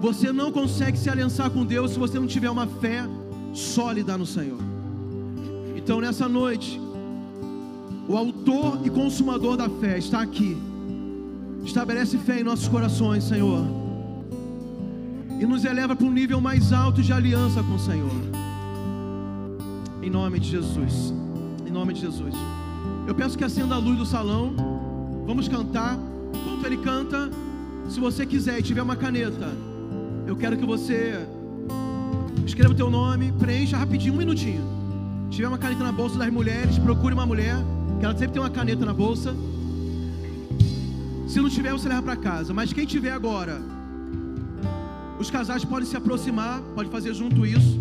Você 0.00 0.32
não 0.32 0.52
consegue 0.52 0.96
se 0.96 1.10
aliançar 1.10 1.50
com 1.50 1.64
Deus 1.64 1.90
se 1.90 1.98
você 1.98 2.18
não 2.18 2.26
tiver 2.26 2.48
uma 2.50 2.66
fé 2.66 3.02
sólida 3.52 4.16
no 4.16 4.24
Senhor. 4.24 4.58
Então 5.76 6.00
nessa 6.00 6.28
noite, 6.28 6.80
o 8.10 8.16
autor 8.16 8.80
e 8.84 8.90
consumador 8.90 9.56
da 9.56 9.68
fé 9.68 9.96
está 9.96 10.20
aqui. 10.20 10.56
Estabelece 11.64 12.18
fé 12.18 12.40
em 12.40 12.42
nossos 12.42 12.66
corações, 12.66 13.22
Senhor. 13.22 13.64
E 15.38 15.46
nos 15.46 15.64
eleva 15.64 15.94
para 15.94 16.04
um 16.04 16.10
nível 16.10 16.40
mais 16.40 16.72
alto 16.72 17.02
de 17.02 17.12
aliança 17.12 17.62
com 17.62 17.76
o 17.76 17.78
Senhor. 17.78 18.10
Em 20.02 20.10
nome 20.10 20.40
de 20.40 20.48
Jesus. 20.48 21.14
Em 21.64 21.70
nome 21.70 21.92
de 21.94 22.00
Jesus. 22.00 22.34
Eu 23.06 23.14
peço 23.14 23.38
que 23.38 23.44
acenda 23.44 23.76
a 23.76 23.78
luz 23.78 23.96
do 23.96 24.04
salão. 24.04 24.56
Vamos 25.24 25.46
cantar. 25.46 25.96
Enquanto 26.34 26.66
ele 26.66 26.78
canta, 26.78 27.30
se 27.88 28.00
você 28.00 28.26
quiser 28.26 28.58
e 28.58 28.62
tiver 28.62 28.82
uma 28.82 28.96
caneta, 28.96 29.52
eu 30.26 30.34
quero 30.34 30.56
que 30.56 30.66
você 30.66 31.14
escreva 32.44 32.72
o 32.72 32.76
teu 32.76 32.90
nome, 32.90 33.30
preencha 33.38 33.76
rapidinho, 33.76 34.14
um 34.14 34.18
minutinho. 34.18 34.64
Se 35.26 35.36
tiver 35.36 35.46
uma 35.46 35.58
caneta 35.58 35.84
na 35.84 35.92
bolsa 35.92 36.18
das 36.18 36.32
mulheres, 36.32 36.76
procure 36.76 37.14
uma 37.14 37.24
mulher, 37.24 37.54
que 38.00 38.06
ela 38.06 38.16
sempre 38.16 38.32
tem 38.32 38.42
uma 38.42 38.50
caneta 38.50 38.84
na 38.86 38.94
bolsa. 38.94 39.36
Se 41.28 41.38
não 41.38 41.50
tiver, 41.50 41.70
você 41.70 41.86
leva 41.86 42.02
para 42.02 42.16
casa. 42.16 42.54
Mas 42.54 42.72
quem 42.72 42.86
tiver 42.86 43.12
agora, 43.12 43.60
os 45.18 45.30
casais 45.30 45.64
podem 45.64 45.86
se 45.86 45.96
aproximar, 45.96 46.62
pode 46.74 46.88
fazer 46.88 47.12
junto 47.12 47.44
isso. 47.44 47.78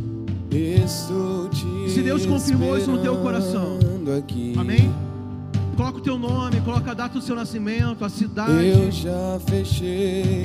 Estou 0.51 1.49
se 1.87 2.01
Deus 2.01 2.25
confirmou 2.25 2.77
isso 2.77 2.91
no 2.91 3.01
teu 3.01 3.17
coração, 3.17 3.79
aqui. 4.17 4.53
Amém? 4.57 4.93
Coloca 5.77 5.99
o 5.99 6.01
teu 6.01 6.19
nome, 6.19 6.59
coloca 6.61 6.91
a 6.91 6.93
data 6.93 7.17
do 7.17 7.21
seu 7.21 7.35
nascimento, 7.35 8.03
a 8.03 8.09
cidade. 8.09 8.51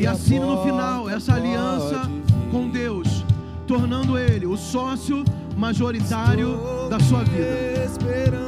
E 0.00 0.06
a 0.06 0.12
assine 0.12 0.44
no 0.44 0.62
final 0.62 1.10
essa 1.10 1.34
aliança 1.34 2.08
com 2.52 2.68
Deus, 2.68 3.24
tornando 3.66 4.16
Ele 4.16 4.46
o 4.46 4.56
sócio 4.56 5.24
majoritário 5.56 6.56
da 6.88 7.00
sua 7.00 7.24
vida. 7.24 8.43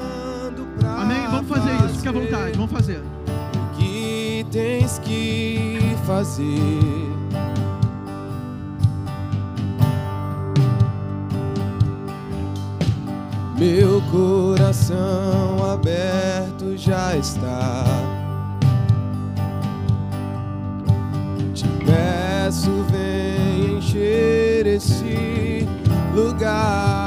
Vamos 1.37 1.51
fazer 1.51 1.84
isso, 1.84 1.99
fica 1.99 2.09
à 2.09 2.12
vontade, 2.14 2.53
vamos 2.57 2.72
fazer. 2.72 3.03
O 3.55 3.76
que 3.76 4.47
tens 4.51 4.99
que 5.01 5.78
fazer? 6.07 6.47
Meu 13.59 14.01
coração 14.11 15.72
aberto 15.74 16.74
já 16.74 17.14
está. 17.18 17.84
Te 21.53 21.68
peço, 21.84 22.70
vem 22.91 23.76
encher 23.76 24.64
nesse 24.64 25.68
lugar. 26.14 27.06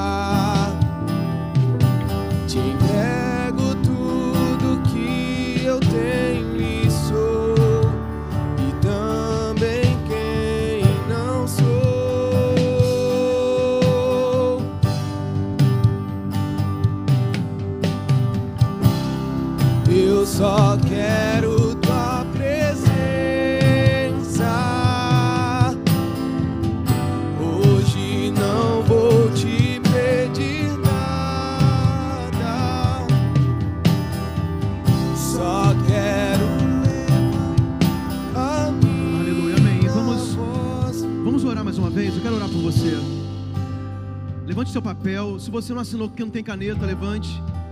Levante 44.59 44.73
seu 44.73 44.81
papel. 44.81 45.39
Se 45.39 45.49
você 45.49 45.73
não 45.73 45.79
assinou 45.79 46.09
porque 46.09 46.21
não 46.21 46.29
tem 46.29 46.43
caneta, 46.43 46.85
levante. 46.85 47.29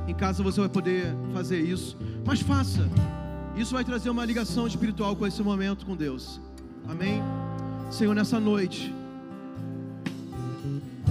Em 0.08 0.14
casa 0.14 0.42
você 0.42 0.62
vai 0.62 0.70
poder 0.70 1.14
fazer 1.34 1.60
isso. 1.60 1.98
Mas 2.26 2.40
faça. 2.40 2.90
Isso 3.58 3.74
vai 3.74 3.84
trazer 3.84 4.10
uma 4.10 4.24
ligação 4.24 4.66
espiritual 4.66 5.14
com 5.14 5.28
esse 5.28 5.44
momento 5.44 5.86
com 5.86 5.98
Deus. 5.98 6.40
Amém? 6.88 7.22
Senhor, 7.92 8.16
nessa 8.16 8.40
noite, 8.40 8.96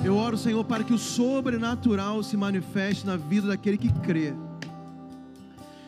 eu 0.03 0.17
oro, 0.17 0.39
Senhor, 0.39 0.65
para 0.65 0.83
que 0.83 0.95
o 0.95 0.99
sobrenatural 0.99 2.23
se 2.23 2.39
manifeste 2.39 3.05
na 3.05 3.19
vida 3.19 3.49
daquele 3.49 3.77
que 3.77 3.93
crê. 4.01 4.33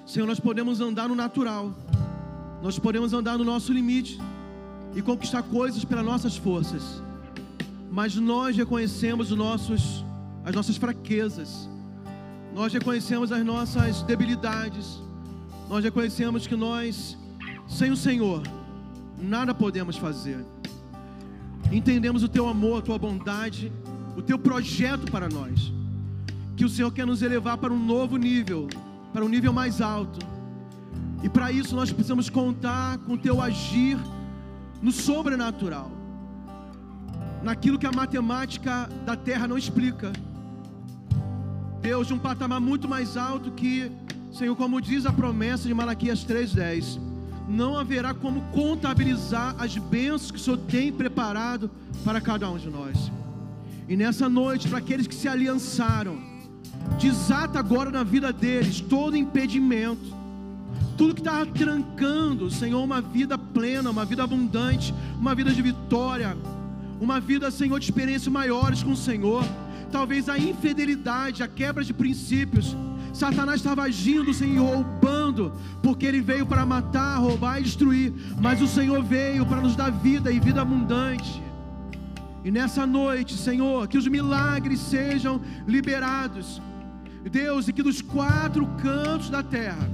Senhor, 0.05 0.27
nós 0.27 0.39
podemos 0.39 0.83
andar 0.83 1.09
no 1.09 1.15
natural. 1.15 1.73
Nós 2.63 2.79
podemos 2.79 3.15
andar 3.15 3.39
no 3.39 3.45
nosso 3.45 3.73
limite 3.73 4.21
e 4.95 5.01
conquistar 5.01 5.43
coisas 5.45 5.83
pelas 5.83 6.05
nossas 6.05 6.37
forças. 6.37 7.08
Mas 7.99 8.15
nós 8.15 8.57
reconhecemos 8.57 9.33
os 9.33 9.37
nossos, 9.37 10.05
as 10.45 10.55
nossas 10.55 10.77
fraquezas. 10.77 11.69
Nós 12.55 12.73
reconhecemos 12.73 13.33
as 13.33 13.45
nossas 13.45 14.03
debilidades. 14.03 15.03
Nós 15.69 15.83
reconhecemos 15.83 16.47
que 16.47 16.55
nós, 16.55 17.19
sem 17.67 17.91
o 17.91 17.97
Senhor, 17.97 18.41
nada 19.21 19.53
podemos 19.53 19.97
fazer. 19.97 20.47
Entendemos 21.73 22.23
o 22.23 22.29
teu 22.29 22.47
amor, 22.49 22.79
a 22.79 22.83
tua 22.83 22.97
bondade, 23.01 23.73
o 24.17 24.23
teu 24.23 24.39
projeto 24.39 25.11
para 25.11 25.29
nós. 25.29 25.73
Que 26.57 26.65
o 26.65 26.69
Senhor 26.69 26.93
quer 26.93 27.05
nos 27.05 27.21
elevar 27.21 27.59
para 27.59 27.73
um 27.73 27.85
novo 27.85 28.17
nível, 28.17 28.69
para 29.13 29.25
um 29.25 29.29
nível 29.29 29.53
mais 29.53 29.81
alto. 29.81 30.25
E 31.25 31.29
para 31.29 31.51
isso 31.51 31.75
nós 31.75 31.91
precisamos 31.91 32.31
contar 32.31 32.99
com 32.99 33.15
o 33.15 33.19
teu 33.19 33.43
agir 33.43 33.99
no 34.81 34.93
sobrenatural, 34.93 35.98
naquilo 37.43 37.79
que 37.79 37.87
a 37.87 37.93
matemática 37.93 38.89
da 39.05 39.17
terra 39.17 39.47
não 39.47 39.57
explica. 39.57 40.13
Deus, 41.81 42.09
de 42.09 42.15
um 42.15 42.19
patamar 42.19 42.61
muito 42.61 42.89
mais 42.89 43.17
alto 43.17 43.53
que, 43.53 43.91
Senhor, 44.33 44.57
como 44.57 44.81
diz 44.81 45.07
a 45.07 45.13
promessa 45.13 45.69
de 45.69 45.75
Malaquias 45.75 46.25
3,10, 46.25 46.99
não 47.49 47.79
haverá 47.79 48.13
como 48.13 48.43
contabilizar 48.53 49.55
as 49.59 49.77
bênçãos 49.77 50.31
que 50.31 50.37
o 50.37 50.41
Senhor 50.41 50.59
tem 50.59 50.93
preparado 50.93 51.71
para 52.05 52.21
cada 52.21 52.51
um 52.51 52.59
de 52.59 52.69
nós. 52.69 53.11
E 53.89 53.97
nessa 53.97 54.29
noite, 54.29 54.69
para 54.69 54.79
aqueles 54.79 55.07
que 55.07 55.15
se 55.15 55.29
aliançaram, 55.29 56.19
desata 57.01 57.59
agora 57.59 57.91
na 57.91 58.03
vida 58.03 58.33
deles 58.33 58.81
todo 58.81 59.17
impedimento, 59.17 60.15
tudo 60.97 61.15
que 61.15 61.21
está 61.21 61.47
trancando, 61.47 62.51
Senhor, 62.51 62.83
uma 62.83 63.01
vida 63.01 63.39
plena, 63.39 63.89
uma 63.89 64.05
vida 64.05 64.25
abundante, 64.25 64.93
uma 65.19 65.35
vida 65.35 65.53
de 65.53 65.63
vitória, 65.63 66.37
uma 67.01 67.21
vida, 67.21 67.51
Senhor, 67.51 67.79
de 67.79 67.87
experiências 67.87 68.33
maiores 68.33 68.83
com 68.83 68.93
o 68.93 68.97
Senhor. 68.97 69.45
Talvez 69.91 70.29
a 70.29 70.39
infidelidade, 70.39 71.43
a 71.43 71.49
quebra 71.49 71.85
de 71.85 71.95
princípios. 71.95 72.77
Satanás 73.13 73.57
estava 73.57 73.83
agindo, 73.83 74.33
Senhor, 74.35 74.65
roubando, 74.65 75.53
porque 75.83 76.07
ele 76.07 76.21
veio 76.21 76.47
para 76.47 76.67
matar, 76.67 77.19
roubar 77.19 77.61
e 77.61 77.65
destruir. 77.65 78.13
Mas 78.41 78.61
o 78.61 78.69
Senhor 78.69 79.03
veio 79.03 79.47
para 79.47 79.61
nos 79.61 79.75
dar 79.75 79.91
vida 79.91 80.31
e 80.31 80.39
vida 80.39 80.61
abundante. 80.61 81.43
E 82.45 82.51
nessa 82.51 82.87
noite, 82.87 83.35
Senhor, 83.35 83.89
que 83.89 83.99
os 83.99 84.07
milagres 84.07 84.81
sejam 84.81 85.41
liberados. 85.67 86.61
Deus, 87.31 87.69
e 87.69 87.73
que 87.73 87.83
dos 87.83 88.01
quatro 88.01 88.67
cantos 88.83 89.29
da 89.29 89.43
terra, 89.43 89.89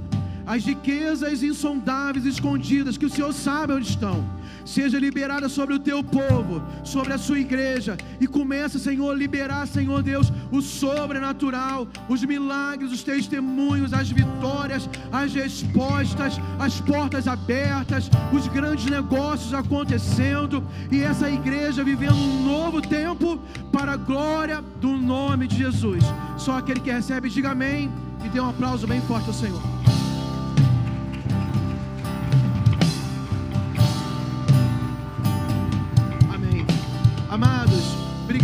as 0.45 0.63
riquezas 0.65 1.41
insondáveis 1.41 2.25
escondidas, 2.25 2.97
que 2.97 3.05
o 3.05 3.09
Senhor 3.09 3.33
sabe 3.33 3.73
onde 3.73 3.89
estão, 3.89 4.23
seja 4.63 4.99
liberada 4.99 5.49
sobre 5.49 5.75
o 5.75 5.79
teu 5.79 6.03
povo, 6.03 6.61
sobre 6.83 7.13
a 7.13 7.17
sua 7.17 7.39
igreja, 7.39 7.97
e 8.19 8.27
começa, 8.27 8.77
Senhor, 8.77 9.11
a 9.11 9.15
liberar, 9.15 9.67
Senhor 9.67 10.01
Deus, 10.03 10.31
o 10.51 10.61
sobrenatural, 10.61 11.87
os 12.07 12.23
milagres, 12.23 12.91
os 12.91 13.03
testemunhos, 13.03 13.93
as 13.93 14.09
vitórias, 14.09 14.89
as 15.11 15.33
respostas, 15.33 16.39
as 16.59 16.79
portas 16.81 17.27
abertas, 17.27 18.09
os 18.31 18.47
grandes 18.47 18.85
negócios 18.85 19.53
acontecendo, 19.53 20.63
e 20.91 21.01
essa 21.01 21.29
igreja 21.29 21.83
vivendo 21.83 22.15
um 22.15 22.43
novo 22.43 22.81
tempo 22.81 23.39
para 23.71 23.93
a 23.93 23.97
glória 23.97 24.63
do 24.79 24.89
nome 24.89 25.47
de 25.47 25.57
Jesus. 25.57 26.03
Só 26.37 26.57
aquele 26.57 26.79
que 26.79 26.91
recebe, 26.91 27.29
diga 27.29 27.51
amém 27.51 27.91
e 28.23 28.29
dê 28.29 28.39
um 28.39 28.49
aplauso 28.49 28.87
bem 28.87 29.01
forte 29.01 29.27
ao 29.27 29.33
Senhor. 29.33 29.84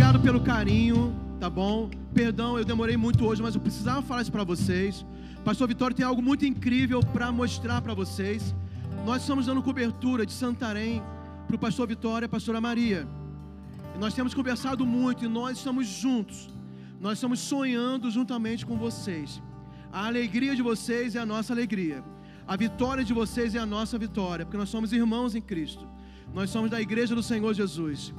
Obrigado 0.02 0.20
pelo 0.20 0.40
carinho, 0.40 1.14
tá 1.38 1.48
bom? 1.48 1.88
Perdão, 2.12 2.58
eu 2.58 2.64
demorei 2.64 2.96
muito 2.96 3.24
hoje, 3.24 3.40
mas 3.40 3.54
eu 3.54 3.60
precisava 3.60 4.02
falar 4.02 4.22
isso 4.22 4.32
para 4.32 4.42
vocês. 4.42 5.06
Pastor 5.44 5.68
Vitório 5.68 5.94
tem 5.94 6.04
algo 6.04 6.20
muito 6.20 6.44
incrível 6.44 6.98
para 7.14 7.30
mostrar 7.30 7.80
para 7.80 7.94
vocês. 7.94 8.52
Nós 9.06 9.22
estamos 9.22 9.46
dando 9.46 9.62
cobertura 9.62 10.26
de 10.26 10.32
Santarém 10.32 11.00
para 11.46 11.54
o 11.54 11.58
pastor 11.58 11.86
Vitória 11.86 12.24
e 12.24 12.26
a 12.26 12.28
pastora 12.28 12.60
Maria. 12.60 13.06
E 13.94 13.98
nós 13.98 14.12
temos 14.12 14.34
conversado 14.34 14.84
muito 14.84 15.24
e 15.24 15.28
nós 15.28 15.58
estamos 15.58 15.86
juntos. 15.86 16.50
Nós 17.00 17.18
estamos 17.18 17.38
sonhando 17.38 18.10
juntamente 18.10 18.66
com 18.66 18.76
vocês. 18.76 19.40
A 19.92 20.06
alegria 20.06 20.56
de 20.56 20.62
vocês 20.62 21.14
é 21.14 21.20
a 21.20 21.26
nossa 21.26 21.52
alegria. 21.52 22.02
A 22.44 22.56
vitória 22.56 23.04
de 23.04 23.14
vocês 23.14 23.54
é 23.54 23.60
a 23.60 23.66
nossa 23.66 23.96
vitória, 23.98 24.44
porque 24.44 24.58
nós 24.58 24.68
somos 24.68 24.92
irmãos 24.92 25.36
em 25.36 25.40
Cristo. 25.40 25.86
Nós 26.34 26.50
somos 26.50 26.72
da 26.72 26.80
igreja 26.80 27.14
do 27.14 27.22
Senhor 27.22 27.54
Jesus. 27.54 28.12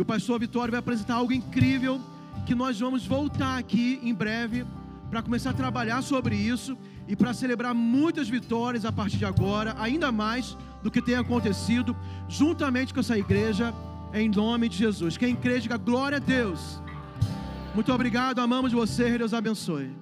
E 0.00 0.02
o 0.02 0.04
pastor 0.06 0.40
Vitório 0.40 0.70
vai 0.70 0.78
apresentar 0.78 1.16
algo 1.16 1.30
incrível 1.30 2.00
que 2.46 2.54
nós 2.54 2.80
vamos 2.80 3.04
voltar 3.04 3.58
aqui 3.58 4.00
em 4.02 4.14
breve 4.14 4.64
para 5.10 5.20
começar 5.20 5.50
a 5.50 5.52
trabalhar 5.52 6.00
sobre 6.00 6.34
isso 6.34 6.74
e 7.06 7.14
para 7.14 7.34
celebrar 7.34 7.74
muitas 7.74 8.26
vitórias 8.26 8.86
a 8.86 8.90
partir 8.90 9.18
de 9.18 9.26
agora, 9.26 9.76
ainda 9.78 10.10
mais 10.10 10.56
do 10.82 10.90
que 10.90 11.02
tem 11.02 11.16
acontecido, 11.16 11.94
juntamente 12.30 12.94
com 12.94 13.00
essa 13.00 13.18
igreja, 13.18 13.74
em 14.14 14.30
nome 14.30 14.70
de 14.70 14.78
Jesus. 14.78 15.18
Quem 15.18 15.36
crê, 15.36 15.60
diga 15.60 15.76
glória 15.76 16.16
a 16.16 16.18
Deus. 16.18 16.80
Muito 17.74 17.92
obrigado, 17.92 18.38
amamos 18.38 18.72
você, 18.72 19.18
Deus 19.18 19.34
abençoe. 19.34 19.99